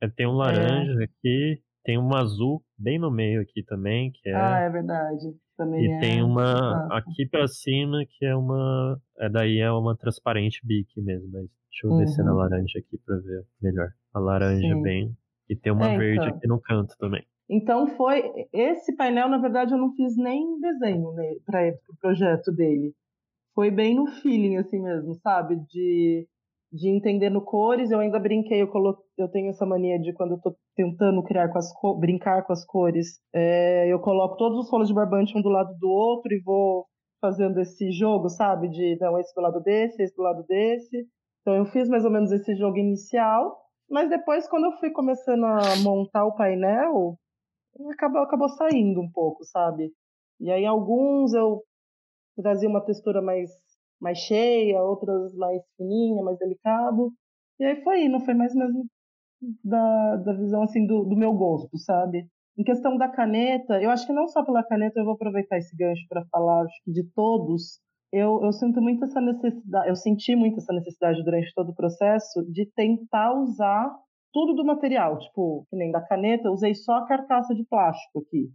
É, 0.00 0.08
tem 0.08 0.26
um 0.26 0.32
laranja 0.32 1.02
é. 1.02 1.04
aqui, 1.04 1.60
tem 1.86 1.96
um 1.98 2.14
azul 2.14 2.62
bem 2.76 2.98
no 2.98 3.10
meio 3.10 3.40
aqui 3.40 3.62
também, 3.62 4.10
que 4.10 4.28
é... 4.28 4.34
Ah, 4.34 4.58
é 4.60 4.68
verdade. 4.68 5.34
Também 5.56 5.84
e 5.84 5.92
é... 5.92 6.00
tem 6.00 6.22
uma 6.22 6.88
aqui 6.90 7.26
para 7.26 7.46
cima 7.46 8.04
que 8.08 8.26
é 8.26 8.34
uma... 8.34 9.00
É 9.18 9.28
daí 9.28 9.58
é 9.60 9.70
uma 9.70 9.96
transparente 9.96 10.60
bique 10.66 11.00
mesmo, 11.00 11.30
mas 11.32 11.48
deixa 11.70 11.86
eu 11.86 11.90
uhum. 11.92 11.98
descer 11.98 12.24
na 12.24 12.34
laranja 12.34 12.78
aqui 12.78 12.98
para 12.98 13.16
ver 13.18 13.46
melhor. 13.62 13.88
A 14.12 14.18
laranja 14.18 14.60
Sim. 14.60 14.82
bem... 14.82 15.16
E 15.48 15.54
tem 15.54 15.72
uma 15.72 15.90
é, 15.90 15.96
verde 15.96 16.26
então. 16.26 16.36
aqui 16.36 16.48
no 16.48 16.60
canto 16.60 16.92
também. 16.98 17.24
Então 17.48 17.86
foi 17.96 18.24
esse 18.52 18.96
painel, 18.96 19.28
na 19.28 19.38
verdade, 19.38 19.72
eu 19.72 19.78
não 19.78 19.94
fiz 19.94 20.16
nem 20.16 20.58
desenho 20.58 21.12
né, 21.12 21.36
para 21.46 21.68
o 21.68 21.72
pro 21.86 21.96
projeto 22.00 22.50
dele 22.50 22.92
foi 23.56 23.70
bem 23.70 23.96
no 23.96 24.06
feeling, 24.06 24.56
assim 24.56 24.78
mesmo, 24.80 25.14
sabe? 25.14 25.56
De, 25.70 26.28
de 26.72 26.88
entendendo 26.88 27.40
cores. 27.40 27.90
Eu 27.90 28.00
ainda 28.00 28.18
brinquei, 28.18 28.62
eu, 28.62 28.68
colo... 28.68 28.96
eu 29.16 29.28
tenho 29.30 29.50
essa 29.50 29.66
mania 29.66 29.98
de 29.98 30.12
quando 30.12 30.32
eu 30.32 30.40
tô 30.40 30.54
tentando 30.74 31.22
criar 31.22 31.48
com 31.48 31.58
as 31.58 31.72
co... 31.72 31.94
brincar 31.98 32.44
com 32.44 32.52
as 32.52 32.64
cores, 32.64 33.20
é, 33.34 33.86
eu 33.92 33.98
coloco 34.00 34.36
todos 34.36 34.58
os 34.58 34.70
rolos 34.70 34.88
de 34.88 34.94
barbante 34.94 35.36
um 35.36 35.42
do 35.42 35.48
lado 35.48 35.76
do 35.78 35.88
outro 35.88 36.32
e 36.32 36.42
vou 36.42 36.86
fazendo 37.20 37.60
esse 37.60 37.90
jogo, 37.92 38.28
sabe? 38.28 38.68
De 38.68 38.96
não, 39.00 39.18
esse 39.18 39.34
do 39.34 39.40
lado 39.40 39.60
desse, 39.62 40.02
esse 40.02 40.14
do 40.14 40.22
lado 40.22 40.44
desse. 40.46 41.06
Então 41.40 41.54
eu 41.54 41.64
fiz 41.66 41.88
mais 41.88 42.04
ou 42.04 42.10
menos 42.10 42.32
esse 42.32 42.54
jogo 42.56 42.76
inicial, 42.76 43.56
mas 43.88 44.10
depois, 44.10 44.48
quando 44.48 44.64
eu 44.64 44.72
fui 44.78 44.90
começando 44.90 45.44
a 45.44 45.60
montar 45.82 46.24
o 46.24 46.34
painel, 46.34 47.16
acabou, 47.92 48.22
acabou 48.22 48.48
saindo 48.48 49.00
um 49.00 49.10
pouco, 49.10 49.44
sabe? 49.44 49.92
E 50.40 50.50
aí 50.50 50.66
alguns 50.66 51.32
eu 51.34 51.62
trazia 52.42 52.68
uma 52.68 52.84
textura 52.84 53.22
mais, 53.22 53.50
mais 54.00 54.18
cheia, 54.18 54.82
outras 54.82 55.34
mais 55.34 55.62
fininha, 55.76 56.22
mais 56.22 56.38
delicado. 56.38 57.12
E 57.58 57.64
aí 57.64 57.82
foi 57.82 58.08
não 58.08 58.20
foi 58.20 58.34
mais 58.34 58.54
mesmo 58.54 58.86
da, 59.64 60.16
da 60.16 60.32
visão 60.32 60.62
assim 60.62 60.86
do, 60.86 61.04
do 61.04 61.16
meu 61.16 61.32
gosto, 61.32 61.76
sabe? 61.78 62.26
Em 62.58 62.64
questão 62.64 62.96
da 62.96 63.08
caneta, 63.08 63.80
eu 63.82 63.90
acho 63.90 64.06
que 64.06 64.12
não 64.12 64.26
só 64.28 64.42
pela 64.44 64.64
caneta, 64.64 64.98
eu 64.98 65.04
vou 65.04 65.14
aproveitar 65.14 65.58
esse 65.58 65.76
gancho 65.76 66.02
para 66.08 66.24
falar 66.30 66.62
acho 66.62 66.84
que 66.84 66.92
de 66.92 67.04
todos. 67.14 67.80
Eu, 68.12 68.40
eu 68.42 68.52
sinto 68.52 68.80
muito 68.80 69.04
essa 69.04 69.20
necessidade, 69.20 69.88
eu 69.88 69.96
senti 69.96 70.34
muito 70.36 70.58
essa 70.58 70.72
necessidade 70.72 71.22
durante 71.22 71.52
todo 71.54 71.70
o 71.70 71.74
processo 71.74 72.40
de 72.50 72.64
tentar 72.74 73.34
usar 73.34 73.94
tudo 74.32 74.54
do 74.54 74.64
material, 74.64 75.18
tipo, 75.18 75.66
que 75.68 75.76
nem 75.76 75.90
da 75.90 76.00
caneta, 76.00 76.50
usei 76.50 76.74
só 76.74 76.94
a 76.94 77.06
carcaça 77.06 77.54
de 77.54 77.64
plástico 77.64 78.20
aqui. 78.20 78.50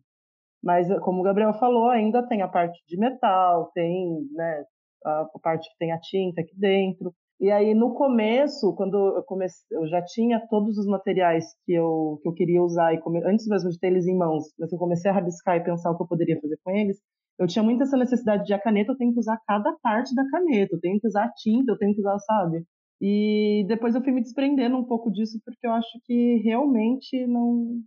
Mas, 0.64 0.88
como 1.00 1.22
o 1.22 1.24
Gabriel 1.24 1.54
falou, 1.54 1.90
ainda 1.90 2.26
tem 2.28 2.42
a 2.42 2.48
parte 2.48 2.80
de 2.88 2.98
metal, 2.98 3.72
tem 3.74 4.28
né, 4.32 4.64
a 5.06 5.26
parte 5.42 5.70
que 5.70 5.78
tem 5.78 5.92
a 5.92 6.00
tinta 6.00 6.42
aqui 6.42 6.54
dentro. 6.58 7.14
E 7.40 7.50
aí, 7.50 7.74
no 7.74 7.96
começo, 7.96 8.74
quando 8.76 9.18
eu 9.18 9.24
comecei, 9.24 9.66
eu 9.76 9.88
já 9.88 10.00
tinha 10.04 10.40
todos 10.48 10.78
os 10.78 10.86
materiais 10.86 11.46
que 11.66 11.74
eu, 11.74 12.20
que 12.22 12.30
eu 12.30 12.34
queria 12.34 12.62
usar, 12.62 12.94
e 12.94 13.00
come, 13.00 13.20
antes 13.26 13.48
mesmo 13.48 13.70
de 13.70 13.80
ter 13.80 13.88
eles 13.88 14.06
em 14.06 14.16
mãos, 14.16 14.44
mas 14.60 14.72
eu 14.72 14.78
comecei 14.78 15.10
a 15.10 15.14
rabiscar 15.14 15.58
e 15.58 15.64
pensar 15.64 15.90
o 15.90 15.98
que 15.98 16.04
eu 16.04 16.08
poderia 16.08 16.40
fazer 16.40 16.58
com 16.64 16.70
eles, 16.72 16.98
eu 17.40 17.48
tinha 17.48 17.64
muito 17.64 17.82
essa 17.82 17.98
necessidade 17.98 18.46
de 18.46 18.54
a 18.54 18.60
caneta, 18.60 18.92
eu 18.92 18.98
tenho 18.98 19.12
que 19.12 19.20
usar 19.20 19.40
cada 19.48 19.74
parte 19.82 20.14
da 20.14 20.24
caneta, 20.30 20.76
eu 20.76 20.80
tenho 20.80 21.00
que 21.00 21.08
usar 21.08 21.32
tinta, 21.36 21.72
eu 21.72 21.78
tenho 21.80 21.96
que 21.96 22.00
usar, 22.02 22.20
sabe? 22.20 22.64
E 23.02 23.66
depois 23.68 23.96
eu 23.96 24.04
fui 24.04 24.12
me 24.12 24.22
desprendendo 24.22 24.78
um 24.78 24.84
pouco 24.86 25.12
disso, 25.12 25.42
porque 25.44 25.66
eu 25.66 25.72
acho 25.72 26.00
que 26.06 26.36
realmente 26.44 27.26
não, 27.26 27.82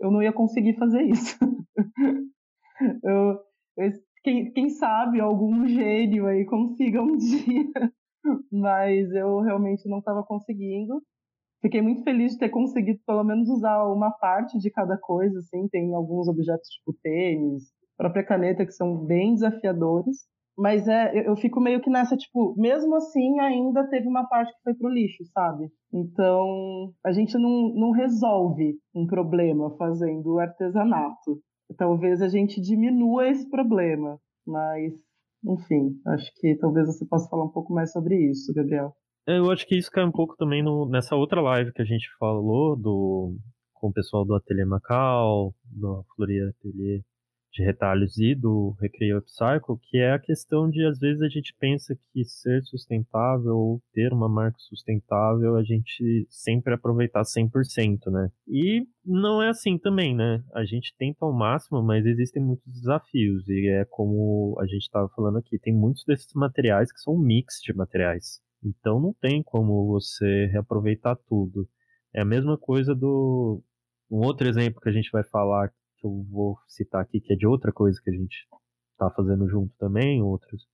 eu 0.00 0.10
não 0.10 0.22
ia 0.22 0.32
conseguir 0.32 0.78
fazer 0.78 1.02
isso. 1.02 1.36
eu, 3.04 3.38
eu, 3.76 3.92
quem, 4.24 4.50
quem 4.52 4.70
sabe 4.70 5.20
algum 5.20 5.68
gênio 5.68 6.26
aí 6.26 6.44
consiga 6.44 7.00
um 7.00 7.14
dia 7.16 7.92
mas 8.50 9.10
eu 9.12 9.40
realmente 9.40 9.88
não 9.88 9.98
estava 9.98 10.22
conseguindo. 10.22 11.02
Fiquei 11.60 11.80
muito 11.80 12.02
feliz 12.02 12.32
de 12.32 12.38
ter 12.38 12.50
conseguido 12.50 13.00
pelo 13.06 13.24
menos 13.24 13.48
usar 13.48 13.84
uma 13.86 14.10
parte 14.10 14.58
de 14.58 14.70
cada 14.70 14.98
coisa, 14.98 15.38
assim, 15.38 15.66
tem 15.68 15.94
alguns 15.94 16.28
objetos 16.28 16.68
tipo 16.68 16.96
tênis, 17.02 17.64
própria 17.96 18.24
caneta 18.24 18.66
que 18.66 18.72
são 18.72 19.04
bem 19.06 19.34
desafiadores, 19.34 20.26
mas 20.56 20.86
é, 20.86 21.26
eu 21.28 21.34
fico 21.36 21.60
meio 21.60 21.80
que 21.80 21.90
nessa, 21.90 22.16
tipo, 22.16 22.54
mesmo 22.56 22.94
assim 22.96 23.40
ainda 23.40 23.88
teve 23.88 24.06
uma 24.06 24.24
parte 24.28 24.52
que 24.52 24.62
foi 24.62 24.74
pro 24.74 24.88
lixo, 24.88 25.24
sabe? 25.32 25.68
Então, 25.92 26.92
a 27.04 27.12
gente 27.12 27.36
não, 27.36 27.72
não 27.74 27.90
resolve 27.90 28.76
um 28.94 29.06
problema 29.06 29.74
fazendo 29.76 30.38
artesanato. 30.38 31.40
Talvez 31.76 32.22
a 32.22 32.28
gente 32.28 32.60
diminua 32.60 33.28
esse 33.28 33.48
problema, 33.48 34.18
mas 34.46 34.92
enfim, 35.46 36.00
acho 36.06 36.32
que 36.36 36.56
talvez 36.56 36.86
você 36.86 37.04
possa 37.04 37.28
falar 37.28 37.44
um 37.44 37.52
pouco 37.52 37.72
mais 37.72 37.92
sobre 37.92 38.16
isso, 38.30 38.52
Gabriel. 38.54 38.94
É, 39.26 39.38
eu 39.38 39.50
acho 39.50 39.66
que 39.66 39.76
isso 39.76 39.90
cai 39.90 40.04
um 40.04 40.12
pouco 40.12 40.36
também 40.36 40.62
no, 40.62 40.88
nessa 40.88 41.16
outra 41.16 41.40
live 41.40 41.72
que 41.72 41.82
a 41.82 41.84
gente 41.84 42.08
falou 42.18 42.76
do, 42.76 43.36
com 43.72 43.88
o 43.88 43.92
pessoal 43.92 44.24
do 44.24 44.34
Ateliê 44.34 44.64
Macau, 44.64 45.54
do 45.64 46.04
Floria 46.14 46.48
Ateliê 46.48 47.02
de 47.54 47.62
retalhos 47.62 48.18
e 48.18 48.34
do 48.34 48.76
Recreio 48.80 49.18
Upcycle, 49.18 49.78
que 49.80 49.98
é 49.98 50.12
a 50.12 50.18
questão 50.18 50.68
de, 50.68 50.84
às 50.84 50.98
vezes, 50.98 51.22
a 51.22 51.28
gente 51.28 51.54
pensa 51.58 51.96
que 52.12 52.24
ser 52.24 52.62
sustentável 52.64 53.56
ou 53.56 53.82
ter 53.92 54.12
uma 54.12 54.28
marca 54.28 54.58
sustentável, 54.58 55.54
a 55.56 55.62
gente 55.62 56.26
sempre 56.28 56.74
aproveitar 56.74 57.22
100%, 57.22 58.10
né? 58.10 58.28
E 58.48 58.84
não 59.06 59.40
é 59.40 59.50
assim 59.50 59.78
também, 59.78 60.16
né? 60.16 60.42
A 60.52 60.64
gente 60.64 60.92
tenta 60.98 61.24
ao 61.24 61.32
máximo, 61.32 61.80
mas 61.80 62.04
existem 62.04 62.42
muitos 62.42 62.66
desafios, 62.72 63.48
e 63.48 63.68
é 63.68 63.84
como 63.84 64.56
a 64.60 64.66
gente 64.66 64.82
estava 64.82 65.08
falando 65.10 65.38
aqui, 65.38 65.56
tem 65.56 65.72
muitos 65.72 66.04
desses 66.04 66.34
materiais 66.34 66.92
que 66.92 67.00
são 67.00 67.14
um 67.14 67.20
mix 67.20 67.60
de 67.62 67.72
materiais. 67.72 68.42
Então 68.64 68.98
não 68.98 69.12
tem 69.12 69.42
como 69.44 69.86
você 69.86 70.46
reaproveitar 70.46 71.16
tudo. 71.28 71.68
É 72.12 72.22
a 72.22 72.24
mesma 72.24 72.58
coisa 72.58 72.94
do. 72.94 73.62
Um 74.10 74.18
outro 74.24 74.48
exemplo 74.48 74.80
que 74.80 74.88
a 74.88 74.92
gente 74.92 75.10
vai 75.10 75.22
falar 75.24 75.70
que 76.04 76.06
eu 76.06 76.22
vou 76.30 76.58
citar 76.68 77.00
aqui, 77.00 77.18
que 77.20 77.32
é 77.32 77.36
de 77.36 77.46
outra 77.46 77.72
coisa 77.72 77.98
que 78.02 78.10
a 78.10 78.12
gente 78.12 78.46
está 78.92 79.10
fazendo 79.10 79.48
junto 79.48 79.74
também, 79.78 80.22
outros 80.22 80.66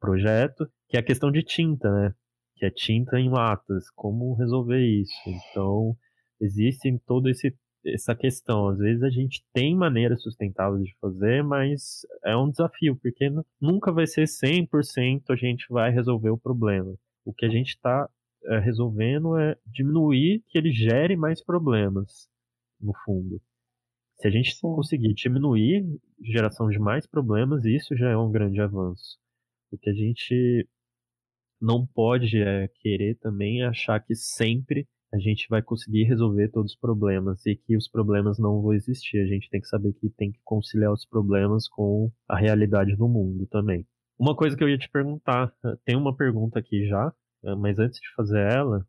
projeto, 0.00 0.68
que 0.88 0.96
é 0.96 1.00
a 1.00 1.04
questão 1.04 1.30
de 1.30 1.44
tinta, 1.44 1.88
né? 1.88 2.14
Que 2.56 2.66
é 2.66 2.70
tinta 2.70 3.18
em 3.20 3.30
latas, 3.30 3.88
como 3.94 4.34
resolver 4.34 4.84
isso. 4.84 5.14
Então, 5.26 5.96
existe 6.40 7.00
toda 7.06 7.30
esse, 7.30 7.56
essa 7.86 8.14
questão. 8.16 8.68
Às 8.68 8.78
vezes 8.78 9.04
a 9.04 9.10
gente 9.10 9.44
tem 9.52 9.76
maneiras 9.76 10.22
sustentáveis 10.22 10.84
de 10.84 10.96
fazer, 11.00 11.44
mas 11.44 12.04
é 12.24 12.36
um 12.36 12.50
desafio, 12.50 12.96
porque 12.96 13.30
nunca 13.60 13.92
vai 13.92 14.08
ser 14.08 14.24
100% 14.24 15.22
a 15.30 15.36
gente 15.36 15.66
vai 15.70 15.92
resolver 15.92 16.30
o 16.30 16.38
problema. 16.38 16.92
O 17.24 17.32
que 17.32 17.46
a 17.46 17.48
gente 17.48 17.68
está 17.68 18.08
é, 18.46 18.58
resolvendo 18.58 19.38
é 19.38 19.56
diminuir 19.64 20.42
que 20.48 20.58
ele 20.58 20.72
gere 20.72 21.16
mais 21.16 21.40
problemas, 21.44 22.28
no 22.80 22.92
fundo. 23.04 23.40
Se 24.22 24.28
a 24.28 24.30
gente 24.30 24.54
Sim. 24.54 24.60
conseguir 24.60 25.12
diminuir 25.14 25.84
geração 26.22 26.68
de 26.68 26.78
mais 26.78 27.04
problemas, 27.08 27.64
isso 27.64 27.96
já 27.96 28.08
é 28.08 28.16
um 28.16 28.30
grande 28.30 28.60
avanço. 28.60 29.18
O 29.72 29.76
que 29.76 29.90
a 29.90 29.92
gente 29.92 30.68
não 31.60 31.84
pode 31.84 32.40
é 32.40 32.68
querer 32.68 33.16
também 33.16 33.64
achar 33.64 33.98
que 33.98 34.14
sempre 34.14 34.86
a 35.12 35.18
gente 35.18 35.48
vai 35.50 35.60
conseguir 35.60 36.04
resolver 36.04 36.48
todos 36.50 36.70
os 36.70 36.78
problemas 36.78 37.44
e 37.46 37.56
que 37.56 37.76
os 37.76 37.88
problemas 37.88 38.38
não 38.38 38.62
vão 38.62 38.72
existir. 38.72 39.18
A 39.18 39.26
gente 39.26 39.50
tem 39.50 39.60
que 39.60 39.66
saber 39.66 39.92
que 39.94 40.08
tem 40.10 40.30
que 40.30 40.38
conciliar 40.44 40.92
os 40.92 41.04
problemas 41.04 41.68
com 41.68 42.08
a 42.28 42.38
realidade 42.38 42.94
do 42.94 43.08
mundo 43.08 43.44
também. 43.48 43.84
Uma 44.16 44.36
coisa 44.36 44.56
que 44.56 44.62
eu 44.62 44.68
ia 44.68 44.78
te 44.78 44.88
perguntar, 44.88 45.52
tem 45.84 45.96
uma 45.96 46.16
pergunta 46.16 46.60
aqui 46.60 46.86
já, 46.86 47.12
mas 47.58 47.80
antes 47.80 47.98
de 48.00 48.14
fazer 48.14 48.38
ela, 48.38 48.86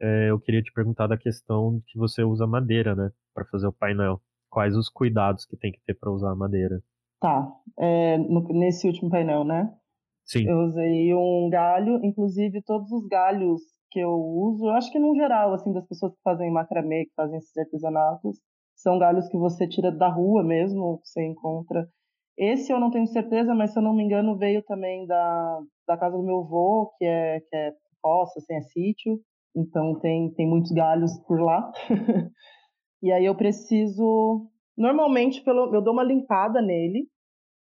é, 0.00 0.30
eu 0.30 0.38
queria 0.38 0.62
te 0.62 0.72
perguntar 0.72 1.08
da 1.08 1.18
questão 1.18 1.82
que 1.88 1.98
você 1.98 2.22
usa 2.22 2.46
madeira, 2.46 2.94
né, 2.94 3.10
para 3.34 3.44
fazer 3.46 3.66
o 3.66 3.72
painel 3.72 4.22
quais 4.56 4.74
os 4.74 4.88
cuidados 4.88 5.44
que 5.44 5.54
tem 5.54 5.70
que 5.70 5.82
ter 5.84 5.92
para 5.92 6.10
usar 6.10 6.30
a 6.30 6.34
madeira. 6.34 6.82
Tá. 7.20 7.46
É, 7.78 8.16
no, 8.16 8.40
nesse 8.54 8.86
último 8.86 9.10
painel, 9.10 9.44
né? 9.44 9.70
Sim. 10.24 10.48
Eu 10.48 10.60
usei 10.60 11.14
um 11.14 11.50
galho, 11.50 12.02
inclusive 12.02 12.62
todos 12.62 12.90
os 12.90 13.06
galhos 13.06 13.60
que 13.90 14.00
eu 14.00 14.14
uso, 14.14 14.64
eu 14.64 14.70
acho 14.70 14.90
que 14.90 14.98
no 14.98 15.14
geral, 15.14 15.52
assim, 15.52 15.74
das 15.74 15.86
pessoas 15.86 16.14
que 16.14 16.22
fazem 16.24 16.50
macramê, 16.50 17.04
que 17.04 17.12
fazem 17.14 17.36
esses 17.36 17.54
artesanatos, 17.54 18.38
são 18.74 18.98
galhos 18.98 19.28
que 19.28 19.36
você 19.36 19.68
tira 19.68 19.92
da 19.92 20.08
rua 20.08 20.42
mesmo, 20.42 21.00
que 21.02 21.08
você 21.08 21.26
encontra. 21.26 21.86
Esse 22.38 22.72
eu 22.72 22.80
não 22.80 22.90
tenho 22.90 23.06
certeza, 23.06 23.54
mas 23.54 23.74
se 23.74 23.78
eu 23.78 23.82
não 23.82 23.94
me 23.94 24.04
engano, 24.04 24.38
veio 24.38 24.62
também 24.62 25.06
da, 25.06 25.60
da 25.86 25.98
casa 25.98 26.16
do 26.16 26.22
meu 26.22 26.38
avô, 26.38 26.94
que 26.96 27.04
é, 27.04 27.40
que 27.40 27.54
é 27.54 27.72
roça, 28.02 28.38
assim, 28.38 28.54
é 28.54 28.62
sítio. 28.62 29.20
Então 29.54 30.00
tem, 30.00 30.32
tem 30.32 30.48
muitos 30.48 30.72
galhos 30.72 31.12
por 31.26 31.42
lá. 31.42 31.70
E 33.06 33.12
aí 33.12 33.24
eu 33.24 33.36
preciso, 33.36 34.50
normalmente 34.76 35.40
pelo, 35.44 35.72
eu 35.72 35.80
dou 35.80 35.92
uma 35.92 36.02
limpada 36.02 36.60
nele, 36.60 37.06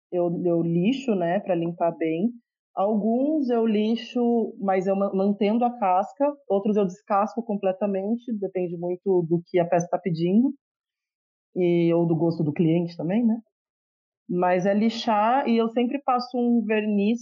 eu, 0.09 0.31
eu 0.45 0.61
lixo, 0.61 1.13
né, 1.15 1.41
para 1.41 1.53
limpar 1.53 1.91
bem. 1.97 2.31
Alguns 2.73 3.49
eu 3.49 3.67
lixo, 3.67 4.55
mas 4.57 4.87
eu 4.87 4.95
mantendo 4.95 5.65
a 5.65 5.77
casca. 5.77 6.33
Outros 6.47 6.77
eu 6.77 6.85
descasco 6.85 7.43
completamente, 7.43 8.31
depende 8.39 8.77
muito 8.77 9.23
do 9.23 9.43
que 9.45 9.59
a 9.59 9.65
peça 9.65 9.83
está 9.83 9.97
pedindo 9.97 10.53
e 11.53 11.93
ou 11.93 12.07
do 12.07 12.15
gosto 12.15 12.41
do 12.41 12.53
cliente 12.53 12.95
também, 12.95 13.25
né? 13.25 13.37
Mas 14.29 14.65
é 14.65 14.73
lixar 14.73 15.45
e 15.45 15.57
eu 15.57 15.67
sempre 15.71 16.01
passo 16.03 16.37
um 16.37 16.63
verniz, 16.63 17.19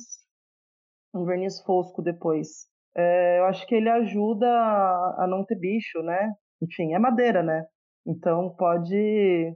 um 1.11 1.25
verniz 1.25 1.59
fosco 1.63 2.03
depois. 2.03 2.67
É, 2.95 3.39
eu 3.39 3.45
acho 3.45 3.65
que 3.65 3.73
ele 3.73 3.89
ajuda 3.89 4.47
a, 4.47 5.23
a 5.23 5.27
não 5.27 5.43
ter 5.43 5.55
bicho, 5.55 6.03
né? 6.03 6.31
Enfim, 6.61 6.93
é 6.93 6.99
madeira, 6.99 7.41
né? 7.41 7.65
Então 8.05 8.55
pode 8.55 9.55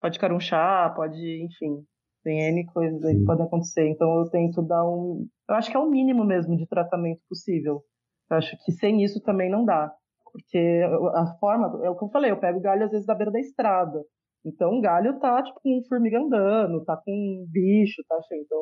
pode 0.00 0.18
carunchar, 0.18 0.94
pode, 0.94 1.44
enfim, 1.44 1.84
tem 2.24 2.40
N 2.48 2.66
coisas 2.66 3.02
aí 3.04 3.16
que 3.16 3.24
podem 3.24 3.46
acontecer. 3.46 3.88
Então 3.88 4.18
eu 4.18 4.30
tento 4.30 4.62
dar 4.62 4.84
um. 4.84 5.26
Eu 5.48 5.54
acho 5.54 5.70
que 5.70 5.76
é 5.76 5.80
o 5.80 5.90
mínimo 5.90 6.24
mesmo 6.24 6.56
de 6.56 6.66
tratamento 6.66 7.20
possível. 7.28 7.82
Eu 8.30 8.36
acho 8.36 8.56
que 8.64 8.72
sem 8.72 9.02
isso 9.02 9.20
também 9.22 9.50
não 9.50 9.64
dá. 9.64 9.92
Porque 10.24 10.82
a 11.14 11.26
forma, 11.38 11.84
é 11.84 11.90
o 11.90 11.96
que 11.96 12.04
eu 12.04 12.08
falei, 12.08 12.30
eu 12.30 12.40
pego 12.40 12.60
galho 12.60 12.84
às 12.84 12.90
vezes 12.90 13.06
da 13.06 13.14
beira 13.14 13.30
da 13.30 13.38
estrada. 13.38 14.02
Então 14.44 14.78
o 14.78 14.80
galho 14.80 15.18
tá 15.20 15.42
tipo 15.42 15.60
com 15.62 15.82
formiga 15.88 16.18
andando, 16.18 16.84
tá 16.84 16.96
com 16.96 17.46
bicho, 17.48 18.02
tá 18.08 18.20
cheio. 18.22 18.42
Então 18.42 18.58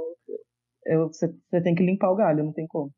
eu, 0.86 1.06
você, 1.06 1.28
você 1.28 1.62
tem 1.62 1.74
que 1.74 1.84
limpar 1.84 2.10
o 2.10 2.16
galho, 2.16 2.44
não 2.44 2.52
tem 2.52 2.66
como. 2.66 2.92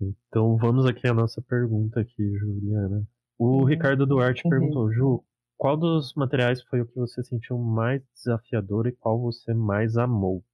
Então 0.00 0.56
vamos 0.56 0.84
aqui 0.84 1.06
à 1.06 1.14
nossa 1.14 1.40
pergunta 1.40 2.00
aqui, 2.00 2.36
Juliana. 2.36 3.06
O 3.42 3.56
uhum. 3.56 3.64
Ricardo 3.64 4.06
Duarte 4.06 4.42
uhum. 4.44 4.50
perguntou, 4.50 4.92
Ju, 4.92 5.24
qual 5.58 5.76
dos 5.76 6.14
materiais 6.14 6.62
foi 6.62 6.80
o 6.80 6.86
que 6.86 6.94
você 6.94 7.24
sentiu 7.24 7.58
mais 7.58 8.00
desafiador 8.14 8.86
e 8.86 8.92
qual 8.92 9.20
você 9.20 9.52
mais 9.52 9.96
amou? 9.96 10.44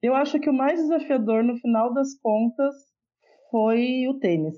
Eu 0.00 0.14
acho 0.14 0.38
que 0.38 0.48
o 0.48 0.52
mais 0.52 0.80
desafiador, 0.80 1.42
no 1.42 1.56
final 1.56 1.92
das 1.92 2.16
contas, 2.20 2.76
foi 3.50 4.06
o 4.06 4.20
tênis. 4.20 4.54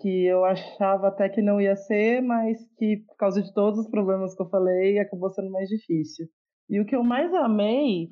Que 0.00 0.26
eu 0.26 0.44
achava 0.44 1.06
até 1.06 1.28
que 1.28 1.40
não 1.40 1.60
ia 1.60 1.76
ser, 1.76 2.20
mas 2.22 2.58
que 2.76 3.04
por 3.06 3.16
causa 3.16 3.40
de 3.40 3.54
todos 3.54 3.78
os 3.78 3.88
problemas 3.88 4.34
que 4.34 4.42
eu 4.42 4.48
falei, 4.48 4.98
acabou 4.98 5.30
sendo 5.30 5.52
mais 5.52 5.68
difícil. 5.68 6.26
E 6.68 6.80
o 6.80 6.84
que 6.84 6.96
eu 6.96 7.04
mais 7.04 7.32
amei, 7.34 8.08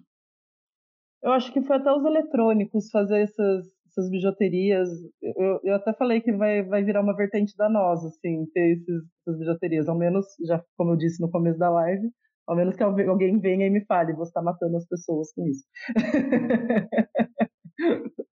eu 1.21 1.33
acho 1.33 1.53
que 1.53 1.63
foi 1.63 1.79
até 1.79 1.91
os 1.93 2.05
eletrônicos 2.05 2.89
fazer 2.93 3.23
essas, 3.23 3.67
essas 3.91 4.11
bijuterias. 4.11 4.89
Eu, 5.23 5.61
eu 5.65 5.75
até 5.75 5.93
falei 5.93 6.21
que 6.21 6.33
vai, 6.33 6.63
vai 6.63 6.83
virar 6.83 7.03
uma 7.03 7.17
vertente 7.17 7.57
da 7.57 7.69
nós, 7.69 8.05
assim, 8.05 8.47
ter 8.55 8.77
esses, 8.77 9.03
essas 9.21 9.39
bijuterias. 9.39 9.89
Ao 9.89 9.99
menos, 9.99 10.27
já 10.47 10.63
como 10.77 10.93
eu 10.93 10.97
disse 10.97 11.21
no 11.21 11.31
começo 11.31 11.59
da 11.59 11.71
live, 11.71 12.09
ao 12.47 12.57
menos 12.57 12.77
que 12.77 12.83
alguém 12.83 13.39
venha 13.39 13.67
e 13.67 13.71
me 13.71 13.85
fale, 13.85 14.15
você 14.15 14.31
está 14.31 14.43
matando 14.43 14.77
as 14.77 14.87
pessoas 14.87 15.33
com 15.35 15.47
isso. 15.47 15.65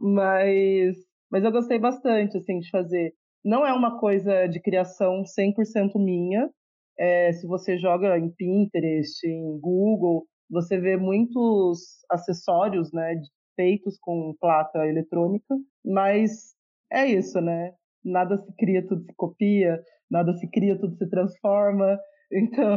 mas, 0.00 0.96
mas 1.30 1.44
eu 1.44 1.52
gostei 1.52 1.78
bastante, 1.78 2.36
assim, 2.36 2.58
de 2.58 2.70
fazer. 2.70 3.14
Não 3.44 3.64
é 3.64 3.72
uma 3.72 3.98
coisa 3.98 4.46
de 4.46 4.60
criação 4.60 5.22
100% 5.22 5.92
minha. 5.96 6.50
É, 6.98 7.32
se 7.32 7.46
você 7.46 7.78
joga 7.78 8.18
em 8.18 8.30
Pinterest, 8.30 9.26
em 9.26 9.58
Google, 9.60 10.26
você 10.50 10.78
vê 10.78 10.96
muitos 10.96 12.04
acessórios, 12.10 12.92
né, 12.92 13.14
feitos 13.56 13.98
com 14.00 14.36
placa 14.40 14.86
eletrônica, 14.86 15.56
mas 15.84 16.54
é 16.92 17.06
isso, 17.06 17.40
né? 17.40 17.72
Nada 18.04 18.36
se 18.36 18.54
cria, 18.56 18.86
tudo 18.86 19.02
se 19.02 19.12
copia, 19.16 19.82
nada 20.10 20.32
se 20.34 20.48
cria, 20.48 20.78
tudo 20.78 20.96
se 20.96 21.08
transforma. 21.08 21.98
Então, 22.28 22.76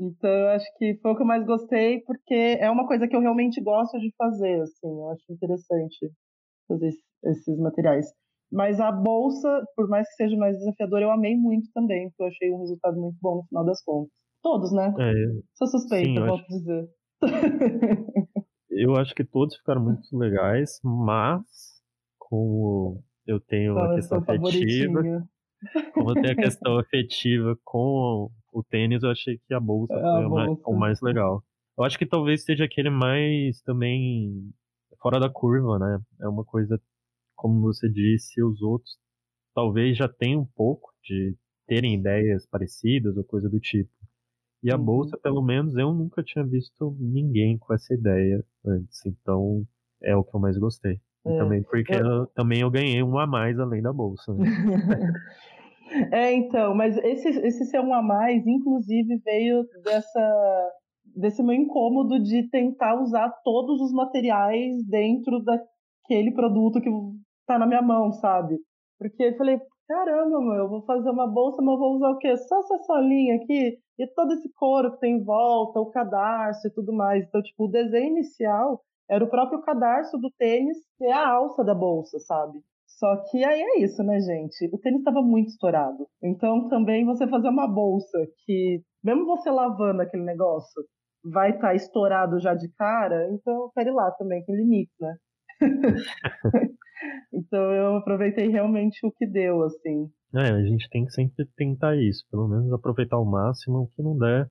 então 0.00 0.28
eu 0.28 0.48
acho 0.48 0.66
que 0.76 0.98
foi 1.00 1.12
o 1.12 1.16
que 1.16 1.22
eu 1.22 1.26
mais 1.26 1.46
gostei, 1.46 2.00
porque 2.00 2.58
é 2.60 2.68
uma 2.68 2.88
coisa 2.88 3.06
que 3.06 3.14
eu 3.14 3.20
realmente 3.20 3.62
gosto 3.62 4.00
de 4.00 4.12
fazer, 4.18 4.62
assim, 4.62 4.88
eu 4.88 5.10
acho 5.10 5.22
interessante 5.30 6.10
fazer 6.66 6.90
esses 7.24 7.58
materiais. 7.60 8.06
Mas 8.50 8.80
a 8.80 8.92
bolsa, 8.92 9.64
por 9.74 9.88
mais 9.88 10.08
que 10.08 10.14
seja 10.14 10.36
mais 10.36 10.56
desafiadora, 10.58 11.04
eu 11.04 11.10
amei 11.10 11.36
muito 11.36 11.68
também, 11.72 12.08
porque 12.10 12.22
eu 12.22 12.26
achei 12.26 12.52
um 12.52 12.60
resultado 12.60 13.00
muito 13.00 13.16
bom 13.20 13.36
no 13.36 13.44
final 13.44 13.64
das 13.64 13.82
contas. 13.82 14.12
Todos, 14.42 14.72
né? 14.72 14.94
É, 14.98 15.12
Sou 15.54 15.66
suspeita, 15.66 16.20
sim, 16.20 16.26
posso 16.26 16.46
dizer. 16.48 16.88
eu 18.76 18.96
acho 18.96 19.14
que 19.14 19.24
todos 19.24 19.56
ficaram 19.56 19.82
muito 19.82 20.16
legais, 20.16 20.80
mas 20.82 21.42
como 22.18 23.02
eu 23.26 23.40
tenho 23.40 23.74
Qual 23.74 23.92
é 23.92 23.94
questão 23.96 24.18
afetiva, 24.18 25.28
como 25.94 26.10
eu 26.10 26.14
tenho 26.14 26.32
a 26.32 26.36
questão 26.50 26.78
afetiva 26.78 27.58
com 27.64 28.30
o 28.52 28.62
tênis, 28.62 29.02
eu 29.02 29.10
achei 29.10 29.38
que 29.46 29.54
a 29.54 29.60
bolsa 29.60 29.94
é 29.94 30.00
foi 30.00 30.24
a 30.24 30.28
bolsa. 30.28 30.62
o 30.66 30.78
mais 30.78 31.00
legal. 31.00 31.42
Eu 31.78 31.84
acho 31.84 31.98
que 31.98 32.06
talvez 32.06 32.44
seja 32.44 32.64
aquele 32.64 32.90
mais 32.90 33.60
também 33.62 34.50
fora 35.00 35.20
da 35.20 35.28
curva, 35.28 35.78
né? 35.78 35.98
É 36.20 36.28
uma 36.28 36.44
coisa, 36.44 36.80
como 37.34 37.60
você 37.60 37.88
disse, 37.88 38.42
os 38.42 38.62
outros 38.62 38.96
talvez 39.54 39.96
já 39.96 40.06
tenham 40.06 40.42
um 40.42 40.46
pouco 40.54 40.92
de 41.02 41.34
terem 41.66 41.94
ideias 41.94 42.46
parecidas 42.46 43.16
ou 43.16 43.24
coisa 43.24 43.48
do 43.48 43.58
tipo. 43.58 43.90
E 44.62 44.70
a 44.70 44.76
uhum. 44.76 44.84
bolsa, 44.84 45.18
pelo 45.18 45.42
menos, 45.42 45.76
eu 45.76 45.92
nunca 45.92 46.22
tinha 46.22 46.44
visto 46.44 46.96
ninguém 46.98 47.58
com 47.58 47.74
essa 47.74 47.94
ideia 47.94 48.44
antes. 48.66 49.04
Então, 49.06 49.62
é 50.02 50.16
o 50.16 50.24
que 50.24 50.34
eu 50.34 50.40
mais 50.40 50.58
gostei. 50.58 50.98
É. 51.26 51.38
também 51.38 51.62
porque 51.62 51.92
eu... 51.92 52.06
Eu, 52.06 52.26
também 52.28 52.60
eu 52.60 52.70
ganhei 52.70 53.02
um 53.02 53.18
a 53.18 53.26
mais 53.26 53.58
além 53.58 53.82
da 53.82 53.92
bolsa. 53.92 54.32
Né? 54.32 54.46
é, 56.12 56.32
então, 56.32 56.74
mas 56.74 56.96
esse, 56.98 57.28
esse 57.28 57.64
ser 57.66 57.80
um 57.80 57.92
a 57.92 58.00
mais, 58.00 58.46
inclusive, 58.46 59.18
veio 59.24 59.64
dessa 59.82 60.72
desse 61.14 61.42
meu 61.42 61.54
incômodo 61.54 62.20
de 62.20 62.48
tentar 62.50 63.00
usar 63.00 63.30
todos 63.42 63.80
os 63.80 63.92
materiais 63.92 64.84
dentro 64.86 65.42
daquele 65.42 66.32
produto 66.32 66.80
que 66.80 66.90
tá 67.46 67.58
na 67.58 67.66
minha 67.66 67.80
mão, 67.80 68.12
sabe? 68.12 68.58
Porque 68.98 69.22
eu 69.22 69.36
falei, 69.36 69.58
caramba, 69.88 70.40
meu, 70.40 70.54
eu 70.54 70.68
vou 70.68 70.82
fazer 70.82 71.10
uma 71.10 71.26
bolsa, 71.26 71.62
mas 71.62 71.74
eu 71.74 71.78
vou 71.78 71.96
usar 71.96 72.10
o 72.10 72.18
quê? 72.18 72.36
Só 72.36 72.58
essa 72.60 72.78
solinha 72.78 73.36
aqui 73.36 73.78
e 73.98 74.06
todo 74.08 74.32
esse 74.32 74.52
couro 74.54 74.92
que 74.92 75.00
tem 75.00 75.16
em 75.16 75.24
volta, 75.24 75.80
o 75.80 75.90
cadarço 75.90 76.66
e 76.66 76.70
tudo 76.70 76.92
mais. 76.92 77.24
Então, 77.26 77.42
tipo, 77.42 77.64
o 77.64 77.70
desenho 77.70 78.08
inicial 78.08 78.82
era 79.08 79.24
o 79.24 79.30
próprio 79.30 79.62
cadarço 79.62 80.18
do 80.18 80.30
tênis 80.38 80.76
e 81.00 81.06
a 81.06 81.28
alça 81.28 81.64
da 81.64 81.74
bolsa, 81.74 82.18
sabe? 82.20 82.58
Só 82.86 83.16
que 83.30 83.44
aí 83.44 83.60
é 83.60 83.80
isso, 83.80 84.02
né, 84.02 84.20
gente? 84.20 84.68
O 84.72 84.78
tênis 84.78 85.00
estava 85.00 85.22
muito 85.22 85.48
estourado. 85.48 86.06
Então, 86.22 86.68
também 86.68 87.04
você 87.04 87.26
fazer 87.26 87.48
uma 87.48 87.68
bolsa 87.68 88.18
que, 88.44 88.82
mesmo 89.02 89.26
você 89.26 89.50
lavando 89.50 90.02
aquele 90.02 90.24
negócio, 90.24 90.82
vai 91.24 91.50
estar 91.50 91.68
tá 91.68 91.74
estourado 91.74 92.38
já 92.40 92.54
de 92.54 92.68
cara, 92.74 93.28
então, 93.32 93.70
pere 93.74 93.90
lá 93.90 94.10
também, 94.12 94.44
tem 94.44 94.56
limite, 94.56 94.92
né? 95.00 95.16
então, 97.32 97.72
eu 97.72 97.96
aproveitei 97.96 98.48
realmente 98.48 99.06
o 99.06 99.12
que 99.12 99.26
deu, 99.26 99.62
assim. 99.62 100.10
É, 100.34 100.50
a 100.50 100.62
gente 100.62 100.88
tem 100.90 101.04
que 101.04 101.12
sempre 101.12 101.46
tentar 101.56 101.96
isso, 101.96 102.24
pelo 102.30 102.48
menos 102.48 102.72
aproveitar 102.72 103.18
o 103.18 103.24
máximo, 103.24 103.82
o 103.82 103.88
que 103.88 104.02
não 104.02 104.18
der, 104.18 104.50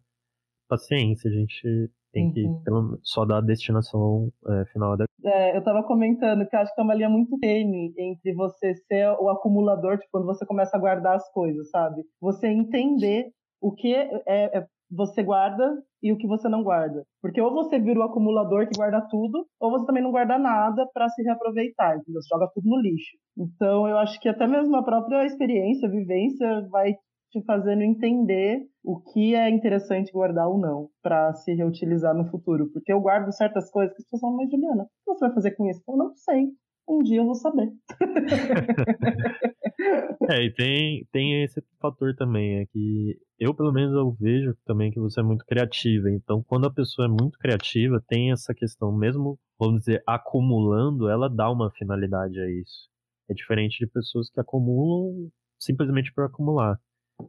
paciência, 0.68 1.30
a 1.30 1.34
gente 1.34 1.92
tem 2.16 2.32
que 2.32 2.44
uhum. 2.46 2.64
pelo, 2.64 3.00
só 3.04 3.26
dar 3.26 3.40
a 3.40 3.42
destinação 3.42 4.32
é, 4.48 4.66
final 4.72 4.96
da. 4.96 5.06
É, 5.24 5.54
eu 5.54 5.60
estava 5.60 5.84
comentando 5.84 6.48
que 6.48 6.56
acho 6.56 6.74
que 6.74 6.80
é 6.80 6.84
uma 6.84 6.96
linha 6.96 7.10
muito 7.10 7.38
tênue 7.40 7.94
entre 7.98 8.34
você 8.34 8.74
ser 8.74 9.10
o 9.20 9.30
acumulador, 9.30 9.98
tipo, 9.98 10.12
quando 10.12 10.26
você 10.26 10.46
começa 10.46 10.78
a 10.78 10.80
guardar 10.80 11.16
as 11.16 11.30
coisas, 11.34 11.70
sabe? 11.70 12.04
Você 12.22 12.48
entender 12.48 13.32
o 13.62 13.74
que 13.74 13.94
é, 13.94 14.10
é 14.28 14.66
você 14.90 15.24
guarda 15.24 15.82
e 16.02 16.12
o 16.12 16.18
que 16.18 16.28
você 16.28 16.48
não 16.48 16.64
guarda. 16.64 17.04
Porque 17.22 17.42
ou 17.42 17.54
você 17.54 17.80
vira 17.80 18.00
o 18.00 18.04
acumulador 18.04 18.68
que 18.68 18.78
guarda 18.78 19.02
tudo, 19.10 19.46
ou 19.60 19.72
você 19.72 19.86
também 19.86 20.04
não 20.04 20.12
guarda 20.12 20.38
nada 20.38 20.88
para 20.94 21.10
se 21.10 21.22
reaproveitar, 21.24 21.98
entendeu? 21.98 22.22
Você 22.22 22.30
joga 22.32 22.50
tudo 22.54 22.70
no 22.70 22.80
lixo. 22.80 23.18
Então, 23.38 23.88
eu 23.88 23.98
acho 23.98 24.20
que 24.20 24.30
até 24.30 24.48
mesmo 24.48 24.76
a 24.76 24.84
própria 24.84 25.26
experiência, 25.26 25.88
a 25.88 25.92
vivência, 25.92 26.68
vai 26.70 26.96
te 27.32 27.44
fazendo 27.44 27.82
entender 27.82 28.62
o 28.84 29.02
que 29.02 29.36
é 29.36 29.50
interessante 29.50 30.12
guardar 30.12 30.48
ou 30.48 30.58
não 30.58 30.90
para 31.02 31.34
se 31.34 31.54
reutilizar 31.54 32.16
no 32.16 32.30
futuro. 32.30 32.70
Porque 32.72 32.94
eu 32.94 33.02
guardo 33.02 33.32
certas 33.32 33.70
coisas 33.72 33.96
que 33.96 34.02
as 34.02 34.06
pessoas 34.06 34.22
falam, 34.22 34.38
mas 34.38 34.50
Juliana, 34.50 34.84
o 34.84 34.86
que 34.86 34.92
você 35.06 35.26
vai 35.26 35.34
fazer 35.34 35.52
com 35.52 35.70
isso? 35.70 35.82
Eu 35.88 35.98
não 35.98 36.16
sei. 36.16 36.48
Um 36.88 37.02
dia 37.02 37.18
eu 37.18 37.26
vou 37.26 37.34
saber. 37.34 37.74
é, 40.30 40.46
e 40.46 40.54
tem, 40.54 41.08
tem 41.12 41.44
esse 41.44 41.60
fator 41.82 42.16
também, 42.16 42.60
é 42.60 42.66
que 42.68 43.18
eu, 43.40 43.54
pelo 43.54 43.72
menos, 43.72 43.94
eu 43.94 44.12
vejo 44.12 44.56
também 44.66 44.92
que 44.92 45.00
você 45.00 45.20
é 45.20 45.24
muito 45.24 45.46
criativa. 45.46 46.10
Então, 46.10 46.44
quando 46.44 46.66
a 46.68 46.74
pessoa 46.74 47.06
é 47.06 47.10
muito 47.10 47.38
criativa, 47.38 48.04
tem 48.08 48.32
essa 48.32 48.54
questão, 48.54 48.92
mesmo, 48.92 49.38
vamos 49.60 49.82
dizer, 49.82 50.02
acumulando, 50.08 51.10
ela 51.10 51.30
dá 51.30 51.50
uma 51.50 51.72
finalidade 51.72 52.40
a 52.40 52.50
isso. 52.50 52.90
É 53.30 53.34
diferente 53.34 53.80
de 53.80 53.88
pessoas 53.88 54.30
que 54.30 54.40
acumulam 54.40 55.30
simplesmente 55.60 56.14
por 56.14 56.26
acumular. 56.26 56.80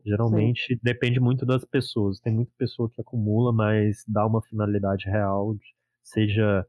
Geralmente 0.04 0.74
Sim. 0.74 0.80
depende 0.82 1.20
muito 1.20 1.46
das 1.46 1.64
pessoas. 1.64 2.20
Tem 2.20 2.32
muita 2.32 2.52
pessoa 2.58 2.90
que 2.90 3.00
acumula, 3.00 3.52
mas 3.52 4.04
dá 4.06 4.26
uma 4.26 4.42
finalidade 4.42 5.06
real, 5.06 5.56
seja 6.02 6.66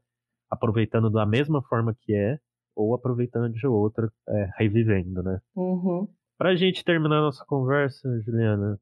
aproveitando 0.50 1.10
da 1.10 1.26
mesma 1.26 1.62
forma 1.62 1.94
que 2.00 2.14
é, 2.14 2.38
ou 2.74 2.94
aproveitando 2.94 3.52
de 3.52 3.66
outra, 3.66 4.10
é, 4.28 4.50
revivendo, 4.56 5.22
né? 5.22 5.40
Uhum. 5.54 6.08
Pra 6.38 6.54
gente 6.54 6.84
terminar 6.84 7.20
nossa 7.20 7.44
conversa, 7.44 8.08
Juliana, 8.24 8.78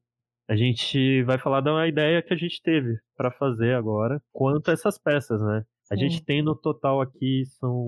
a 0.47 0.55
gente 0.55 1.23
vai 1.23 1.37
falar 1.37 1.61
da 1.61 1.87
ideia 1.87 2.21
que 2.21 2.33
a 2.33 2.37
gente 2.37 2.61
teve 2.61 2.97
para 3.15 3.31
fazer 3.31 3.75
agora 3.75 4.21
quanto 4.31 4.69
a 4.69 4.73
essas 4.73 4.97
peças, 4.97 5.41
né? 5.41 5.65
A 5.91 5.95
Sim. 5.95 6.01
gente 6.01 6.23
tem 6.23 6.41
no 6.41 6.55
total 6.55 7.01
aqui 7.01 7.43
são. 7.59 7.85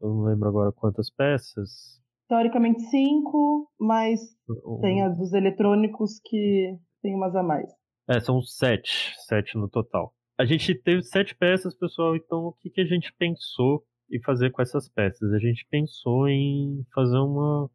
Eu 0.00 0.08
não 0.08 0.24
lembro 0.24 0.48
agora 0.48 0.72
quantas 0.72 1.10
peças. 1.10 2.00
Teoricamente 2.28 2.80
cinco, 2.82 3.70
mas 3.78 4.20
uhum. 4.48 4.80
tem 4.80 5.02
as 5.02 5.16
dos 5.16 5.32
eletrônicos 5.32 6.20
que 6.24 6.76
tem 7.00 7.14
umas 7.14 7.34
a 7.36 7.42
mais. 7.42 7.70
É, 8.08 8.18
são 8.20 8.40
sete. 8.40 9.14
Sete 9.26 9.56
no 9.56 9.68
total. 9.68 10.12
A 10.38 10.44
gente 10.44 10.74
teve 10.74 11.02
sete 11.02 11.36
peças, 11.36 11.76
pessoal, 11.76 12.16
então 12.16 12.46
o 12.46 12.52
que, 12.52 12.70
que 12.70 12.80
a 12.80 12.86
gente 12.86 13.12
pensou 13.16 13.84
em 14.10 14.20
fazer 14.22 14.50
com 14.50 14.62
essas 14.62 14.88
peças? 14.88 15.32
A 15.32 15.38
gente 15.38 15.66
pensou 15.70 16.28
em 16.28 16.84
fazer 16.92 17.18
uma 17.18 17.70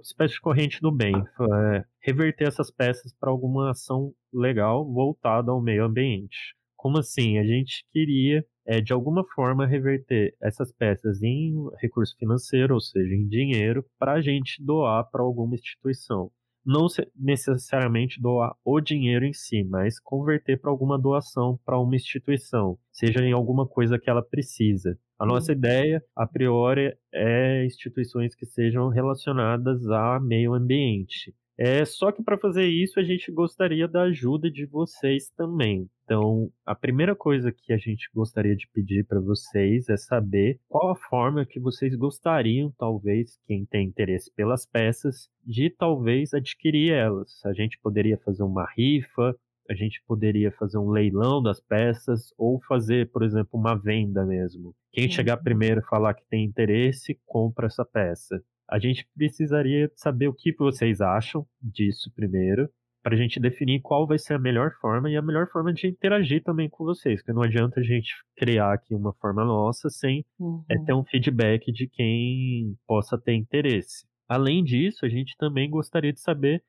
espécie 0.00 0.34
de 0.34 0.40
corrente 0.40 0.80
do 0.80 0.92
bem, 0.92 1.14
é, 1.14 1.84
reverter 2.00 2.48
essas 2.48 2.70
peças 2.70 3.12
para 3.18 3.30
alguma 3.30 3.70
ação 3.70 4.14
legal 4.32 4.84
voltada 4.84 5.50
ao 5.50 5.60
meio 5.60 5.84
ambiente. 5.84 6.54
Como 6.76 6.98
assim? 6.98 7.38
A 7.38 7.44
gente 7.44 7.84
queria, 7.92 8.44
é, 8.66 8.80
de 8.80 8.92
alguma 8.92 9.24
forma, 9.34 9.66
reverter 9.66 10.34
essas 10.42 10.72
peças 10.72 11.22
em 11.22 11.54
recurso 11.80 12.16
financeiro, 12.18 12.74
ou 12.74 12.80
seja, 12.80 13.14
em 13.14 13.26
dinheiro, 13.26 13.84
para 13.98 14.14
a 14.14 14.20
gente 14.20 14.62
doar 14.62 15.08
para 15.10 15.22
alguma 15.22 15.54
instituição. 15.54 16.30
Não 16.64 16.86
necessariamente 17.16 18.20
doar 18.20 18.54
o 18.64 18.80
dinheiro 18.80 19.24
em 19.24 19.32
si, 19.32 19.64
mas 19.64 19.98
converter 19.98 20.60
para 20.60 20.70
alguma 20.70 20.98
doação 20.98 21.58
para 21.64 21.78
uma 21.78 21.96
instituição, 21.96 22.78
seja 22.90 23.20
em 23.20 23.32
alguma 23.32 23.66
coisa 23.66 23.98
que 23.98 24.08
ela 24.08 24.22
precisa. 24.22 24.96
A 25.18 25.26
nossa 25.26 25.52
ideia, 25.52 26.02
a 26.16 26.26
priori, 26.26 26.96
é 27.12 27.64
instituições 27.64 28.34
que 28.34 28.46
sejam 28.46 28.88
relacionadas 28.88 29.88
a 29.88 30.18
meio 30.20 30.54
ambiente. 30.54 31.34
É 31.64 31.84
só 31.84 32.10
que 32.10 32.24
para 32.24 32.36
fazer 32.36 32.66
isso 32.66 32.98
a 32.98 33.04
gente 33.04 33.30
gostaria 33.30 33.86
da 33.86 34.02
ajuda 34.02 34.50
de 34.50 34.66
vocês 34.66 35.30
também. 35.30 35.88
Então, 36.02 36.50
a 36.66 36.74
primeira 36.74 37.14
coisa 37.14 37.52
que 37.52 37.72
a 37.72 37.76
gente 37.76 38.10
gostaria 38.12 38.56
de 38.56 38.66
pedir 38.74 39.06
para 39.06 39.20
vocês 39.20 39.88
é 39.88 39.96
saber 39.96 40.58
qual 40.68 40.90
a 40.90 40.96
forma 40.96 41.46
que 41.46 41.60
vocês 41.60 41.94
gostariam, 41.94 42.74
talvez, 42.76 43.38
quem 43.46 43.64
tem 43.64 43.86
interesse 43.86 44.28
pelas 44.34 44.66
peças, 44.66 45.28
de 45.46 45.70
talvez 45.70 46.34
adquirir 46.34 46.94
elas. 46.94 47.40
A 47.46 47.52
gente 47.52 47.78
poderia 47.80 48.18
fazer 48.18 48.42
uma 48.42 48.66
rifa, 48.76 49.32
a 49.70 49.74
gente 49.74 50.02
poderia 50.04 50.50
fazer 50.50 50.78
um 50.78 50.90
leilão 50.90 51.40
das 51.40 51.60
peças 51.60 52.34
ou 52.36 52.60
fazer, 52.66 53.08
por 53.12 53.22
exemplo, 53.22 53.50
uma 53.52 53.76
venda 53.76 54.26
mesmo. 54.26 54.74
Quem 54.90 55.08
chegar 55.08 55.36
primeiro 55.36 55.80
e 55.80 55.88
falar 55.88 56.14
que 56.14 56.24
tem 56.28 56.44
interesse, 56.44 57.16
compra 57.24 57.68
essa 57.68 57.84
peça. 57.84 58.42
A 58.72 58.78
gente 58.78 59.06
precisaria 59.14 59.92
saber 59.94 60.28
o 60.28 60.32
que 60.32 60.50
vocês 60.56 61.02
acham 61.02 61.46
disso 61.60 62.10
primeiro, 62.16 62.70
para 63.02 63.14
a 63.14 63.18
gente 63.18 63.38
definir 63.38 63.82
qual 63.82 64.06
vai 64.06 64.18
ser 64.18 64.32
a 64.32 64.38
melhor 64.38 64.72
forma 64.80 65.10
e 65.10 65.16
a 65.16 65.20
melhor 65.20 65.46
forma 65.50 65.74
de 65.74 65.88
interagir 65.88 66.42
também 66.42 66.70
com 66.70 66.82
vocês, 66.82 67.20
porque 67.20 67.34
não 67.34 67.42
adianta 67.42 67.80
a 67.80 67.82
gente 67.82 68.14
criar 68.34 68.72
aqui 68.72 68.94
uma 68.94 69.12
forma 69.12 69.44
nossa 69.44 69.90
sem 69.90 70.24
uhum. 70.38 70.64
é, 70.70 70.78
ter 70.86 70.94
um 70.94 71.04
feedback 71.04 71.70
de 71.70 71.86
quem 71.86 72.74
possa 72.86 73.18
ter 73.18 73.34
interesse. 73.34 74.06
Além 74.26 74.64
disso, 74.64 75.04
a 75.04 75.08
gente 75.10 75.36
também 75.36 75.68
gostaria 75.68 76.12
de 76.12 76.20
saber 76.20 76.62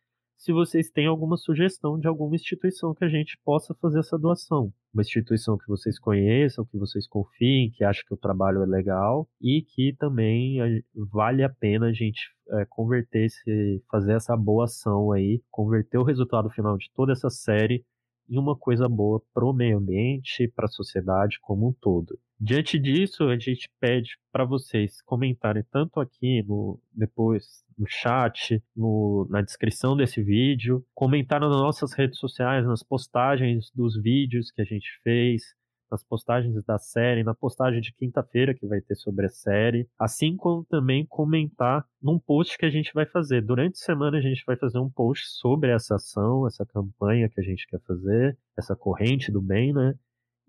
se 0.44 0.52
vocês 0.52 0.90
têm 0.90 1.08
alguma 1.08 1.38
sugestão 1.38 1.98
de 1.98 2.06
alguma 2.06 2.36
instituição 2.36 2.94
que 2.94 3.06
a 3.06 3.08
gente 3.08 3.40
possa 3.46 3.74
fazer 3.76 4.00
essa 4.00 4.20
doação. 4.20 4.74
Uma 4.94 5.02
instituição 5.02 5.58
que 5.58 5.66
vocês 5.70 5.98
conheçam, 5.98 6.66
que 6.66 6.78
vocês 6.78 7.08
confiem, 7.08 7.72
que 7.72 7.82
acham 7.82 8.04
que 8.06 8.14
o 8.14 8.18
trabalho 8.18 8.62
é 8.62 8.66
legal 8.66 9.26
e 9.42 9.62
que 9.62 9.96
também 9.98 10.58
vale 11.10 11.44
a 11.44 11.50
pena 11.50 11.86
a 11.86 11.94
gente 11.94 12.20
é, 12.50 12.66
converter, 12.70 13.24
esse, 13.24 13.82
fazer 13.90 14.16
essa 14.16 14.36
boa 14.36 14.66
ação 14.66 15.14
aí, 15.14 15.42
converter 15.50 15.98
o 15.98 16.04
resultado 16.04 16.50
final 16.50 16.78
de 16.78 16.92
toda 16.94 17.14
essa 17.14 17.30
série 17.30 17.82
em 18.34 18.38
uma 18.40 18.56
coisa 18.56 18.90
boa 18.90 19.22
para 19.32 19.46
o 19.46 19.54
meio 19.54 19.78
ambiente 19.78 20.44
e 20.44 20.48
para 20.48 20.66
a 20.66 20.70
sociedade 20.70 21.40
como 21.40 21.70
um 21.70 21.74
todo. 21.74 22.18
Diante 22.40 22.80
disso, 22.80 23.26
a 23.26 23.38
gente 23.38 23.70
pede 23.80 24.18
para 24.32 24.44
vocês 24.44 25.02
comentarem 25.04 25.64
tanto 25.72 26.00
aqui 26.00 26.42
no 26.44 26.80
depois 26.92 27.64
no 27.78 27.86
chat, 27.88 28.62
no, 28.76 29.28
na 29.30 29.42
descrição 29.42 29.96
desse 29.96 30.22
vídeo, 30.22 30.84
comentar 30.94 31.40
nas 31.40 31.52
nossas 31.52 31.94
redes 31.94 32.18
sociais, 32.20 32.66
nas 32.66 32.84
postagens 32.84 33.72
dos 33.74 33.96
vídeos 34.02 34.52
que 34.52 34.62
a 34.62 34.66
gente 34.66 34.90
fez, 35.04 35.56
nas 35.94 36.04
postagens 36.04 36.56
da 36.66 36.80
série, 36.80 37.24
na 37.24 37.36
postagem 37.36 37.80
de 37.80 37.94
quinta-feira 37.94 38.54
que 38.54 38.66
vai 38.66 38.82
ter 38.82 38.96
sobre 38.96 39.28
a 39.28 39.30
série, 39.30 39.88
assim 39.98 40.36
como 40.36 40.66
também 40.66 41.06
comentar 41.06 41.86
num 42.02 42.18
post 42.18 42.58
que 42.58 42.66
a 42.66 42.70
gente 42.70 42.92
vai 42.94 43.06
fazer. 43.06 43.42
Durante 43.42 43.76
a 43.76 43.86
semana 43.86 44.18
a 44.18 44.22
gente 44.22 44.44
vai 44.46 44.58
fazer 44.58 44.80
um 44.80 44.90
post 44.90 45.26
sobre 45.40 45.70
essa 45.70 45.96
ação, 45.96 46.48
essa 46.48 46.66
campanha 46.66 47.30
que 47.30 47.40
a 47.40 47.44
gente 47.44 47.68
quer 47.68 47.80
fazer, 47.88 48.36
essa 48.58 48.76
corrente 48.76 49.32
do 49.32 49.42
bem, 49.42 49.72
né? 49.72 49.94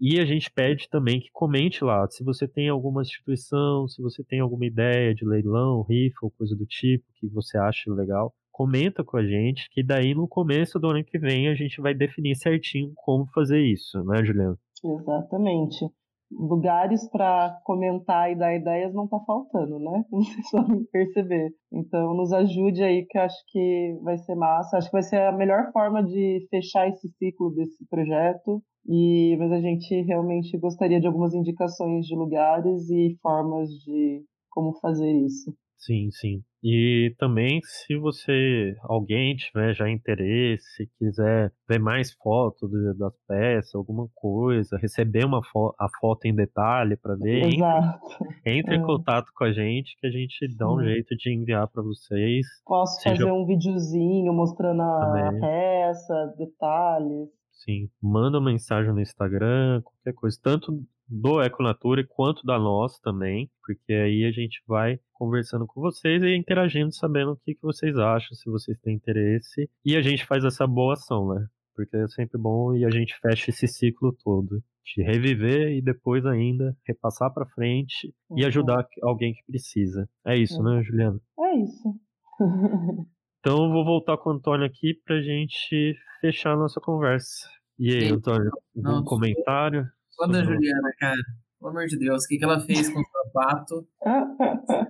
E 0.01 0.19
a 0.19 0.25
gente 0.25 0.51
pede 0.51 0.89
também 0.89 1.21
que 1.21 1.29
comente 1.33 1.85
lá, 1.85 2.09
se 2.11 2.25
você 2.25 2.49
tem 2.49 2.69
alguma 2.69 3.03
instituição, 3.03 3.87
se 3.87 4.03
você 4.03 4.25
tem 4.25 4.41
alguma 4.41 4.67
ideia 4.67 5.15
de 5.15 5.25
leilão, 5.25 5.83
rifa 5.83 6.19
ou 6.23 6.31
coisa 6.31 6.57
do 6.57 6.67
tipo 6.67 7.05
que 7.15 7.29
você 7.29 7.57
acha 7.59 7.93
legal, 7.93 8.35
comenta 8.51 9.05
com 9.05 9.17
a 9.17 9.25
gente, 9.25 9.69
que 9.71 9.83
daí 9.83 10.15
no 10.15 10.27
começo 10.27 10.79
do 10.79 10.89
ano 10.89 11.05
que 11.05 11.19
vem 11.19 11.49
a 11.49 11.55
gente 11.55 11.81
vai 11.81 11.95
definir 11.95 12.35
certinho 12.35 12.93
como 12.97 13.27
fazer 13.27 13.61
isso, 13.61 14.03
né, 14.05 14.25
Juliana? 14.25 14.59
Exatamente. 14.85 15.87
Lugares 16.31 17.09
para 17.11 17.61
comentar 17.65 18.31
e 18.31 18.37
dar 18.37 18.55
ideias 18.55 18.93
não 18.93 19.05
está 19.05 19.19
faltando, 19.21 19.79
né? 19.79 20.05
Vocês 20.11 20.51
podem 20.51 20.85
perceber. 20.87 21.55
Então, 21.73 22.15
nos 22.15 22.33
ajude 22.33 22.83
aí, 22.83 23.07
que 23.07 23.19
acho 23.19 23.37
que 23.49 23.99
vai 24.03 24.19
ser 24.19 24.35
massa. 24.35 24.77
Acho 24.77 24.89
que 24.89 24.93
vai 24.93 25.03
ser 25.03 25.21
a 25.21 25.33
melhor 25.33 25.71
forma 25.73 26.03
de 26.03 26.47
fechar 26.51 26.89
esse 26.89 27.09
ciclo 27.19 27.55
desse 27.55 27.87
projeto. 27.89 28.63
E, 28.87 29.37
mas 29.39 29.53
a 29.53 29.61
gente 29.61 30.03
realmente 30.03 30.59
gostaria 30.59 31.01
de 31.01 31.07
algumas 31.07 31.35
indicações 31.35 32.07
de 32.07 32.15
lugares 32.15 32.91
e 32.91 33.17
formas 33.23 33.71
de 33.71 34.25
como 34.51 34.79
fazer 34.81 35.11
isso. 35.11 35.55
Sim, 35.79 36.11
sim. 36.11 36.43
E 36.67 37.15
também, 37.19 37.61
se 37.63 37.95
você, 37.95 38.75
alguém 38.85 39.37
tiver 39.37 39.75
já 39.75 39.91
interesse, 39.91 40.89
quiser 40.99 41.53
ver 41.69 41.79
mais 41.79 42.15
fotos 42.15 42.71
das 42.97 43.13
peças, 43.29 43.75
alguma 43.75 44.09
coisa, 44.15 44.79
receber 44.79 45.27
uma 45.27 45.45
fo 45.45 45.75
a 45.79 45.87
foto 46.01 46.25
em 46.25 46.35
detalhe 46.35 46.97
para 46.97 47.17
ver, 47.17 47.53
Exato. 47.53 48.07
entre, 48.47 48.59
entre 48.59 48.75
é. 48.77 48.79
em 48.79 48.83
contato 48.83 49.31
com 49.37 49.45
a 49.45 49.53
gente 49.53 49.95
que 50.01 50.07
a 50.07 50.11
gente 50.11 50.49
dá 50.57 50.73
um 50.73 50.83
jeito 50.83 51.15
de 51.15 51.35
enviar 51.35 51.69
para 51.69 51.83
vocês. 51.83 52.47
Posso 52.65 53.03
fazer 53.03 53.31
um 53.31 53.45
videozinho 53.45 54.33
mostrando 54.33 54.81
a, 54.81 55.29
a 55.29 55.33
peça, 55.39 56.35
detalhes. 56.39 57.29
Sim, 57.53 57.91
manda 58.03 58.39
uma 58.39 58.51
mensagem 58.51 58.91
no 58.91 59.03
Instagram, 59.03 59.83
qualquer 59.83 60.15
coisa, 60.15 60.39
tanto 60.43 60.83
do 61.09 61.43
Econatura 61.43 62.05
quanto 62.09 62.45
da 62.45 62.59
nossa 62.59 62.99
também, 63.03 63.51
porque 63.65 63.93
aí 63.93 64.25
a 64.25 64.33
gente 64.33 64.63
vai 64.67 64.99
conversando 65.13 65.67
com 65.67 65.81
vocês 65.81 66.23
e 66.23 66.37
interagindo, 66.37 66.95
sabendo 66.95 67.33
o 67.33 67.37
que, 67.37 67.55
que 67.55 67.63
vocês 67.63 67.97
acham, 67.97 68.35
se 68.35 68.51
vocês 68.51 68.79
têm 68.81 68.97
interesse, 68.97 69.69
e 69.85 69.97
a 69.97 70.03
gente 70.03 70.25
faz 70.25 70.45
essa 70.45 70.67
boa 70.67 70.95
ação, 70.95 71.35
né? 71.35 71.47
Porque 71.75 71.97
é 71.97 72.09
sempre 72.09 72.39
bom 72.39 72.75
e 72.75 72.85
a 72.85 72.91
gente 72.91 73.17
fecha 73.21 73.51
esse 73.51 73.67
ciclo 73.67 74.17
todo 74.23 74.63
de 74.85 75.03
reviver 75.03 75.73
e 75.73 75.83
depois 75.83 76.25
ainda 76.27 76.77
repassar 76.87 77.33
para 77.33 77.47
frente 77.47 78.15
uhum. 78.29 78.39
e 78.39 78.45
ajudar 78.45 78.87
alguém 79.03 79.33
que 79.33 79.43
precisa. 79.47 80.09
É 80.27 80.37
isso, 80.37 80.59
uhum. 80.59 80.77
né, 80.77 80.83
Juliana? 80.83 81.21
É 81.41 81.57
isso. 81.57 81.95
então 83.41 83.65
eu 83.65 83.73
vou 83.73 83.85
voltar 83.85 84.19
com 84.19 84.31
o 84.31 84.33
Antônio 84.35 84.67
aqui 84.67 84.95
pra 85.05 85.23
gente 85.23 85.97
fechar 86.21 86.53
a 86.53 86.57
nossa 86.57 86.81
conversa. 86.81 87.49
E 87.79 87.91
aí, 87.93 88.09
Antônio, 88.09 88.51
um 88.77 89.03
comentário? 89.03 89.85
Fã 90.17 90.29
da 90.29 90.43
Juliana, 90.43 90.91
cara. 90.99 91.21
Pelo 91.59 91.71
amor 91.71 91.87
de 91.87 91.99
Deus, 91.99 92.25
o 92.25 92.29
que, 92.29 92.37
que 92.37 92.45
ela 92.45 92.61
fez 92.61 92.91
com 92.91 93.01
o 93.01 93.05
sapato? 93.05 93.87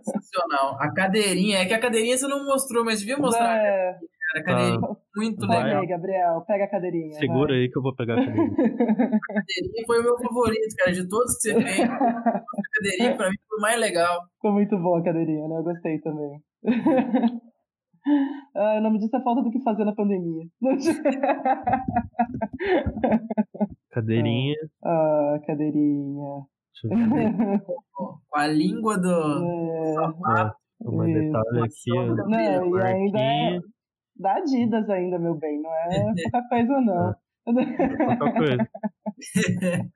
Sensacional. 0.02 0.76
A 0.80 0.92
cadeirinha, 0.92 1.58
é 1.58 1.66
que 1.66 1.74
a 1.74 1.78
cadeirinha 1.78 2.16
você 2.16 2.26
não 2.26 2.44
mostrou, 2.44 2.84
mas 2.84 2.98
devia 2.98 3.16
mostrar. 3.16 3.56
É. 3.56 3.96
Cara, 4.34 4.40
a 4.40 4.42
cadeirinha 4.42 4.80
tá. 4.80 4.96
muito 5.14 5.46
Vai 5.46 5.62
legal. 5.62 5.82
Aí, 5.82 5.86
Gabriel, 5.86 6.44
pega 6.46 6.64
a 6.64 6.70
cadeirinha. 6.70 7.12
Segura 7.12 7.52
vai. 7.52 7.60
aí 7.60 7.70
que 7.70 7.78
eu 7.78 7.82
vou 7.82 7.94
pegar 7.94 8.14
a 8.14 8.16
cadeirinha. 8.16 8.50
a 8.50 9.34
cadeirinha 9.34 9.86
foi 9.86 10.00
o 10.00 10.02
meu 10.02 10.18
favorito, 10.18 10.76
cara, 10.76 10.92
de 10.92 11.08
todos 11.08 11.36
que 11.36 11.52
você 11.52 11.62
fez. 11.62 11.80
A 11.88 12.42
cadeirinha 12.74 13.16
pra 13.16 13.30
mim 13.30 13.36
foi 13.48 13.58
o 13.58 13.62
mais 13.62 13.78
legal. 13.78 14.20
Foi 14.40 14.50
muito 14.50 14.76
boa 14.78 14.98
a 14.98 15.04
cadeirinha, 15.04 15.46
né? 15.46 15.58
Eu 15.58 15.62
gostei 15.62 16.00
também. 16.00 16.42
Ah, 18.54 18.76
o 18.76 18.82
nome 18.82 18.98
disso 18.98 19.16
é 19.16 19.22
falta 19.22 19.40
do 19.40 19.50
que 19.50 19.62
fazer 19.62 19.82
na 19.82 19.94
pandemia. 19.94 20.44
Cadeirinha. 23.94 24.56
Ah, 24.84 25.38
cadeirinha. 25.46 26.42
Com 27.94 28.18
a 28.34 28.46
língua 28.48 28.98
do 28.98 29.08
é, 29.08 29.94
sapato. 29.94 30.56
É, 30.84 30.88
uma 30.88 31.04
detalhe 31.04 31.60
aqui. 31.60 31.92
Não, 31.92 32.76
e 32.76 32.82
ainda 32.82 33.20
é 33.20 33.60
da 34.16 34.34
Adidas 34.34 34.90
ainda, 34.90 35.16
meu 35.18 35.36
bem. 35.36 35.62
Não 35.62 35.70
é 35.70 36.12
pouca 36.22 36.48
coisa, 36.48 36.80
não. 36.80 37.10
É. 37.10 37.14
Pouca 38.16 38.32
coisa. 38.32 38.68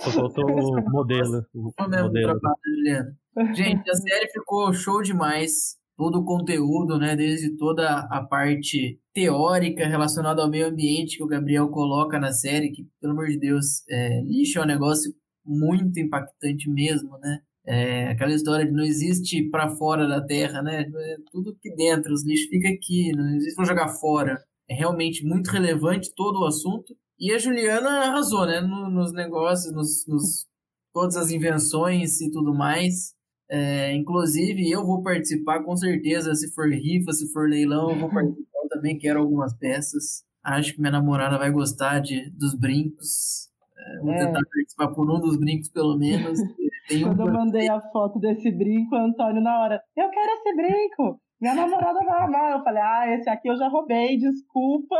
Só 0.00 0.10
faltou 0.10 0.44
o 0.44 0.90
modelo. 0.90 1.46
O 1.54 1.72
modelo. 1.80 2.10
Juliana. 2.12 3.16
Gente, 3.54 3.90
a 3.90 3.94
série 3.94 4.28
ficou 4.28 4.74
show 4.74 5.00
demais 5.00 5.78
todo 5.98 6.20
o 6.20 6.24
conteúdo, 6.24 6.96
né, 6.96 7.16
desde 7.16 7.56
toda 7.56 7.98
a 8.08 8.22
parte 8.24 9.00
teórica 9.12 9.84
relacionada 9.84 10.40
ao 10.40 10.48
meio 10.48 10.68
ambiente 10.68 11.16
que 11.16 11.24
o 11.24 11.26
Gabriel 11.26 11.68
coloca 11.70 12.20
na 12.20 12.32
série, 12.32 12.70
que, 12.70 12.86
pelo 13.00 13.14
amor 13.14 13.26
de 13.26 13.36
Deus, 13.36 13.82
é, 13.90 14.22
lixo 14.22 14.60
é 14.60 14.62
um 14.62 14.66
negócio 14.66 15.12
muito 15.44 15.98
impactante 15.98 16.70
mesmo, 16.70 17.18
né? 17.18 17.40
É, 17.66 18.08
aquela 18.10 18.32
história 18.32 18.64
de 18.64 18.70
não 18.70 18.84
existe 18.84 19.42
para 19.50 19.70
fora 19.70 20.06
da 20.06 20.24
Terra, 20.24 20.62
né? 20.62 20.82
É 20.82 21.16
tudo 21.32 21.50
aqui 21.50 21.74
dentro, 21.74 22.12
os 22.12 22.24
lixos 22.24 22.48
ficam 22.48 22.70
aqui, 22.70 23.10
não 23.12 23.34
existe 23.34 23.56
para 23.56 23.64
jogar 23.64 23.88
fora. 23.88 24.38
É 24.70 24.74
realmente 24.74 25.24
muito 25.26 25.50
relevante 25.50 26.12
todo 26.14 26.40
o 26.40 26.46
assunto. 26.46 26.96
E 27.18 27.32
a 27.32 27.38
Juliana 27.38 28.04
arrasou, 28.04 28.46
né? 28.46 28.60
nos 28.60 29.12
negócios, 29.12 29.74
nos, 29.74 30.06
nos 30.06 30.46
todas 30.94 31.16
as 31.16 31.30
invenções 31.32 32.20
e 32.20 32.30
tudo 32.30 32.54
mais. 32.54 33.17
É, 33.50 33.94
inclusive, 33.94 34.70
eu 34.70 34.84
vou 34.84 35.02
participar 35.02 35.62
com 35.62 35.76
certeza. 35.76 36.34
Se 36.34 36.52
for 36.54 36.68
rifa, 36.70 37.12
se 37.12 37.32
for 37.32 37.48
leilão, 37.48 37.90
eu 37.90 37.98
vou 37.98 38.10
participar 38.10 38.58
eu 38.62 38.68
também. 38.68 38.98
Quero 38.98 39.20
algumas 39.20 39.54
peças. 39.54 40.24
Acho 40.44 40.74
que 40.74 40.80
minha 40.80 40.92
namorada 40.92 41.38
vai 41.38 41.50
gostar 41.50 42.00
de, 42.00 42.30
dos 42.30 42.54
brincos. 42.54 43.48
É, 43.76 44.00
vou 44.00 44.12
é. 44.12 44.18
tentar 44.18 44.40
participar 44.44 44.88
por 44.88 45.10
um 45.10 45.20
dos 45.20 45.38
brincos, 45.38 45.68
pelo 45.68 45.96
menos. 45.96 46.38
Quando 47.02 47.20
eu 47.20 47.32
mandei 47.32 47.68
a 47.68 47.80
foto 47.92 48.18
desse 48.18 48.50
brinco, 48.50 48.94
Antônio, 48.96 49.42
na 49.42 49.60
hora, 49.60 49.82
eu 49.94 50.08
quero 50.08 50.32
esse 50.32 50.56
brinco. 50.56 51.20
Minha 51.40 51.54
namorada 51.54 52.00
vai 52.04 52.22
amar. 52.22 52.52
Eu 52.52 52.64
falei, 52.64 52.82
ah, 52.82 53.14
esse 53.14 53.30
aqui 53.30 53.48
eu 53.48 53.56
já 53.56 53.68
roubei, 53.68 54.16
desculpa. 54.16 54.96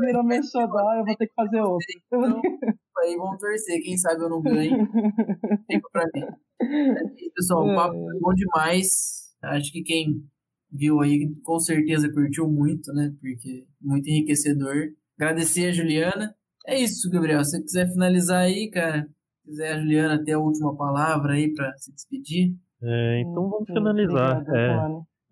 Virou 0.00 0.24
meu 0.24 0.42
xodó, 0.42 0.94
eu 0.94 1.04
vou 1.04 1.16
ter 1.16 1.26
que 1.26 1.34
fazer 1.34 1.60
outro. 1.60 1.86
Então, 2.06 2.40
aí 2.98 3.16
vamos 3.16 3.38
torcer, 3.38 3.82
quem 3.82 3.96
sabe 3.96 4.22
eu 4.22 4.28
não 4.28 4.42
ganho. 4.42 4.86
Tempo 5.66 5.88
pra 5.90 6.04
mim. 6.14 6.26
É 6.60 7.30
pessoal, 7.34 7.66
o 7.66 7.74
papo 7.74 7.94
foi 7.94 8.20
bom 8.20 8.34
demais. 8.34 9.34
Acho 9.42 9.72
que 9.72 9.82
quem 9.82 10.22
viu 10.70 11.00
aí 11.00 11.34
com 11.42 11.58
certeza 11.58 12.12
curtiu 12.12 12.46
muito, 12.46 12.92
né? 12.92 13.12
Porque 13.20 13.66
muito 13.80 14.08
enriquecedor. 14.08 14.92
Agradecer 15.18 15.68
a 15.68 15.72
Juliana. 15.72 16.34
É 16.66 16.78
isso, 16.78 17.10
Gabriel. 17.10 17.42
Se 17.44 17.52
você 17.52 17.62
quiser 17.62 17.90
finalizar 17.90 18.42
aí, 18.42 18.70
cara, 18.70 19.08
quiser 19.44 19.72
a 19.72 19.78
Juliana 19.80 20.22
ter 20.22 20.32
a 20.32 20.38
última 20.38 20.76
palavra 20.76 21.32
aí 21.32 21.52
para 21.54 21.72
se 21.78 21.92
despedir. 21.92 22.54
É, 22.82 23.20
então 23.20 23.48
vamos 23.48 23.66
finalizar. 23.66 24.42
É, 24.54 24.76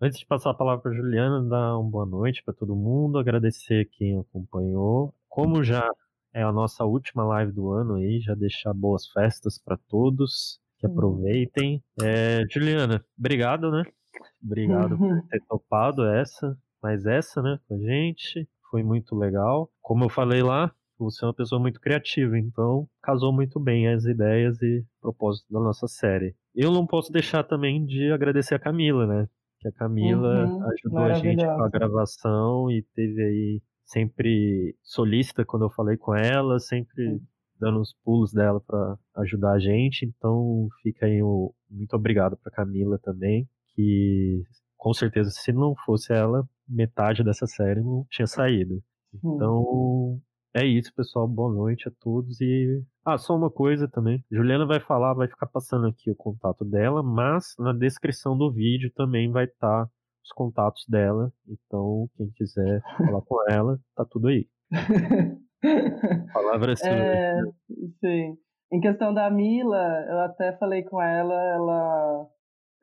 antes 0.01 0.19
de 0.19 0.25
passar 0.25 0.51
a 0.51 0.53
palavra 0.53 0.81
para 0.81 0.93
Juliana, 0.93 1.41
dar 1.43 1.77
uma 1.77 1.89
boa 1.89 2.05
noite 2.05 2.43
para 2.43 2.53
todo 2.53 2.75
mundo, 2.75 3.17
agradecer 3.17 3.89
quem 3.91 4.19
acompanhou. 4.19 5.13
Como 5.27 5.63
já 5.63 5.89
é 6.33 6.43
a 6.43 6.51
nossa 6.51 6.85
última 6.85 7.23
live 7.23 7.51
do 7.51 7.71
ano 7.71 7.95
aí, 7.95 8.19
já 8.19 8.35
deixar 8.35 8.73
boas 8.73 9.07
festas 9.07 9.57
para 9.57 9.77
todos, 9.87 10.59
que 10.77 10.85
uhum. 10.85 10.93
aproveitem. 10.93 11.83
É, 12.01 12.45
Juliana, 12.49 13.03
obrigado, 13.17 13.71
né? 13.71 13.83
Obrigado 14.43 14.97
por 14.97 15.21
ter 15.29 15.41
topado 15.47 16.05
essa, 16.05 16.57
mais 16.81 17.05
essa, 17.05 17.41
né, 17.41 17.59
com 17.67 17.75
a 17.75 17.77
gente. 17.77 18.47
Foi 18.69 18.83
muito 18.83 19.15
legal. 19.15 19.69
Como 19.81 20.05
eu 20.05 20.09
falei 20.09 20.43
lá, 20.43 20.71
você 20.97 21.23
é 21.23 21.27
uma 21.27 21.33
pessoa 21.33 21.59
muito 21.59 21.79
criativa, 21.79 22.37
então 22.37 22.87
casou 23.01 23.33
muito 23.33 23.59
bem 23.59 23.87
as 23.87 24.05
ideias 24.05 24.61
e 24.61 24.85
propósito 25.01 25.51
da 25.51 25.59
nossa 25.59 25.87
série. 25.87 26.35
Eu 26.55 26.71
não 26.71 26.85
posso 26.85 27.11
deixar 27.11 27.43
também 27.43 27.85
de 27.85 28.11
agradecer 28.11 28.55
a 28.55 28.59
Camila, 28.59 29.05
né? 29.05 29.27
que 29.59 29.67
a 29.67 29.71
Camila 29.71 30.45
Uhum, 30.45 30.69
ajudou 30.71 31.03
a 31.03 31.13
gente 31.13 31.45
com 31.45 31.63
a 31.63 31.69
gravação 31.69 32.71
e 32.71 32.81
teve 32.95 33.21
aí 33.21 33.61
sempre 33.85 34.75
solícita 34.81 35.43
quando 35.45 35.65
eu 35.65 35.69
falei 35.69 35.97
com 35.97 36.15
ela, 36.15 36.59
sempre 36.59 37.21
dando 37.59 37.81
os 37.81 37.93
pulos 38.03 38.31
dela 38.31 38.61
para 38.61 38.97
ajudar 39.17 39.53
a 39.53 39.59
gente. 39.59 40.05
Então 40.05 40.67
fica 40.81 41.05
aí 41.05 41.21
o 41.21 41.53
muito 41.69 41.93
obrigado 41.95 42.37
para 42.37 42.51
Camila 42.51 42.97
também, 42.99 43.47
que 43.75 44.43
com 44.77 44.93
certeza 44.93 45.29
se 45.29 45.51
não 45.51 45.75
fosse 45.85 46.13
ela, 46.13 46.47
metade 46.67 47.23
dessa 47.23 47.45
série 47.45 47.81
não 47.81 48.05
tinha 48.09 48.27
saído. 48.27 48.81
Então 49.13 50.21
é 50.53 50.65
isso, 50.65 50.93
pessoal. 50.95 51.27
Boa 51.27 51.53
noite 51.53 51.87
a 51.87 51.91
todos 51.99 52.39
e 52.41 52.83
ah, 53.05 53.17
só 53.17 53.35
uma 53.35 53.49
coisa 53.49 53.87
também. 53.87 54.23
Juliana 54.31 54.65
vai 54.65 54.79
falar, 54.79 55.13
vai 55.13 55.27
ficar 55.27 55.47
passando 55.47 55.87
aqui 55.87 56.11
o 56.11 56.15
contato 56.15 56.63
dela, 56.65 57.01
mas 57.01 57.55
na 57.57 57.73
descrição 57.73 58.37
do 58.37 58.51
vídeo 58.51 58.91
também 58.95 59.31
vai 59.31 59.45
estar 59.45 59.87
os 60.23 60.31
contatos 60.31 60.85
dela. 60.87 61.31
Então, 61.47 62.09
quem 62.15 62.29
quiser 62.31 62.81
falar 62.97 63.21
com 63.21 63.37
ela, 63.49 63.79
tá 63.95 64.05
tudo 64.05 64.27
aí. 64.27 64.47
Palavra 66.33 66.73
é 66.73 66.75
sua. 66.75 66.89
É, 66.89 67.41
sim. 67.99 68.37
Em 68.71 68.79
questão 68.79 69.13
da 69.13 69.29
Mila, 69.29 70.05
eu 70.07 70.19
até 70.19 70.55
falei 70.57 70.83
com 70.83 71.01
ela, 71.01 71.33
ela, 71.33 72.27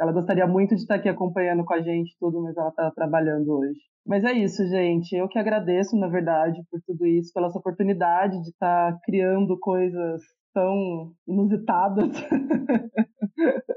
ela 0.00 0.12
gostaria 0.12 0.46
muito 0.46 0.74
de 0.74 0.82
estar 0.82 0.96
aqui 0.96 1.08
acompanhando 1.08 1.64
com 1.64 1.74
a 1.74 1.80
gente 1.80 2.16
tudo, 2.18 2.42
mas 2.42 2.56
ela 2.56 2.70
está 2.70 2.90
trabalhando 2.90 3.48
hoje. 3.48 3.80
Mas 4.06 4.22
é 4.24 4.32
isso, 4.32 4.64
gente. 4.68 5.14
Eu 5.16 5.28
que 5.28 5.38
agradeço, 5.38 5.96
na 5.96 6.06
verdade, 6.06 6.62
por 6.70 6.80
tudo 6.86 7.04
isso, 7.06 7.32
pela 7.34 7.48
essa 7.48 7.58
oportunidade 7.58 8.40
de 8.40 8.50
estar 8.50 8.96
criando 9.04 9.58
coisas 9.58 10.22
tão 10.54 11.12
inusitadas, 11.26 12.08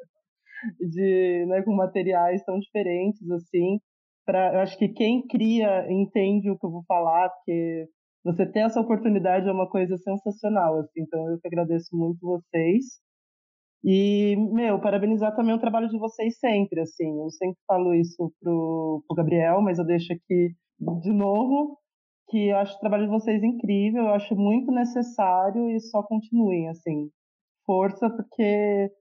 de, 0.80 1.46
né, 1.48 1.64
com 1.64 1.76
materiais 1.76 2.44
tão 2.46 2.60
diferentes 2.60 3.30
assim. 3.32 3.80
Pra, 4.26 4.54
eu 4.54 4.60
acho 4.60 4.78
que 4.78 4.90
quem 4.90 5.26
cria 5.28 5.92
entende 5.92 6.52
o 6.52 6.58
que 6.58 6.66
eu 6.66 6.72
vou 6.72 6.84
falar, 6.88 7.30
porque 7.30 7.88
você 8.24 8.46
ter 8.46 8.60
essa 8.60 8.80
oportunidade 8.80 9.50
é 9.50 9.52
uma 9.52 9.68
coisa 9.68 9.98
sensacional, 9.98 10.78
assim. 10.80 11.02
Então 11.02 11.28
eu 11.30 11.40
que 11.40 11.48
agradeço 11.48 11.90
muito 11.96 12.20
vocês. 12.22 12.86
E, 13.84 14.36
meu, 14.52 14.80
parabenizar 14.82 15.36
também 15.36 15.56
o 15.56 15.60
trabalho 15.60 15.88
de 15.88 15.98
vocês 15.98 16.38
sempre, 16.38 16.82
assim. 16.82 17.22
Eu 17.22 17.30
sempre 17.32 17.58
falo 17.66 17.94
isso 17.94 18.32
pro, 18.42 19.04
pro 19.08 19.16
Gabriel, 19.16 19.62
mas 19.62 19.80
eu 19.80 19.86
deixo 19.86 20.14
aqui 20.14 20.54
de 21.02 21.12
novo 21.12 21.78
que 22.30 22.50
eu 22.50 22.58
acho 22.58 22.76
o 22.76 22.80
trabalho 22.80 23.06
de 23.06 23.12
vocês 23.12 23.42
incrível, 23.44 24.04
eu 24.04 24.14
acho 24.14 24.36
muito 24.36 24.72
necessário 24.72 25.70
e 25.70 25.80
só 25.80 26.04
continuem, 26.04 26.70
assim. 26.70 27.10
Força, 27.66 28.10
porque 28.10 28.92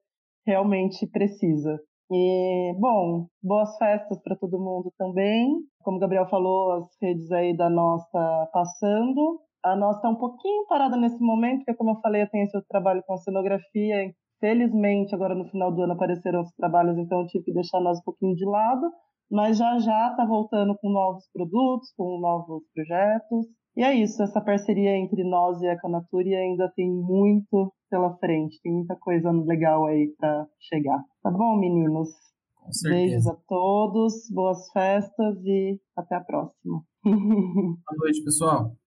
realmente 0.47 1.07
precisa. 1.07 1.79
E, 2.11 2.75
bom, 2.79 3.27
boas 3.43 3.77
festas 3.77 4.19
para 4.23 4.35
todo 4.37 4.59
mundo 4.59 4.91
também. 4.97 5.47
Como 5.83 5.99
o 5.99 6.01
Gabriel 6.01 6.27
falou, 6.29 6.73
as 6.73 6.89
redes 7.03 7.31
aí 7.31 7.55
da 7.55 7.69
tá 7.69 8.49
passando. 8.53 9.41
A 9.63 9.77
nossa 9.77 9.99
está 9.99 10.09
um 10.09 10.17
pouquinho 10.17 10.67
parada 10.67 10.97
nesse 10.97 11.21
momento, 11.21 11.59
porque, 11.59 11.75
como 11.75 11.91
eu 11.91 12.01
falei, 12.01 12.23
eu 12.23 12.31
tenho 12.31 12.45
esse 12.45 12.57
outro 12.57 12.69
trabalho 12.69 13.03
com 13.07 13.17
cenografia. 13.19 14.15
Felizmente, 14.41 15.15
agora 15.15 15.35
no 15.35 15.49
final 15.49 15.73
do 15.73 15.83
ano 15.83 15.95
apareceram 15.95 16.43
os 16.43 16.53
trabalhos, 16.53 16.97
então 16.97 17.21
eu 17.21 17.27
tive 17.27 17.45
que 17.45 17.53
deixar 17.53 17.81
nós 17.81 17.99
um 17.99 18.05
pouquinho 18.05 18.35
de 18.35 18.45
lado. 18.45 18.91
Mas 19.31 19.59
já 19.59 19.79
já 19.79 20.11
está 20.11 20.25
voltando 20.25 20.77
com 20.81 20.91
novos 20.91 21.29
produtos, 21.33 21.93
com 21.97 22.19
novos 22.21 22.63
projetos. 22.73 23.47
E 23.77 23.83
é 23.83 23.95
isso, 23.95 24.23
essa 24.23 24.41
parceria 24.41 24.97
entre 24.97 25.23
nós 25.23 25.61
e 25.61 25.69
a 25.69 25.75
Econature 25.75 26.35
ainda 26.35 26.73
tem 26.75 26.91
muito 26.91 27.73
pela 27.91 28.17
frente, 28.19 28.61
tem 28.63 28.73
muita 28.73 28.97
coisa 28.97 29.31
legal 29.31 29.87
aí 29.87 30.13
para 30.19 30.47
chegar. 30.61 30.99
Tá 31.23 31.31
bom, 31.31 31.57
meninos? 31.57 32.09
Com 32.57 32.73
certeza. 32.73 33.07
Beijos 33.07 33.27
a 33.29 33.37
todos, 33.47 34.15
boas 34.33 34.71
festas 34.73 35.45
e 35.45 35.81
até 35.97 36.17
a 36.17 36.21
próxima. 36.21 36.83
Boa 37.05 37.99
noite, 37.99 38.25
pessoal. 38.25 38.79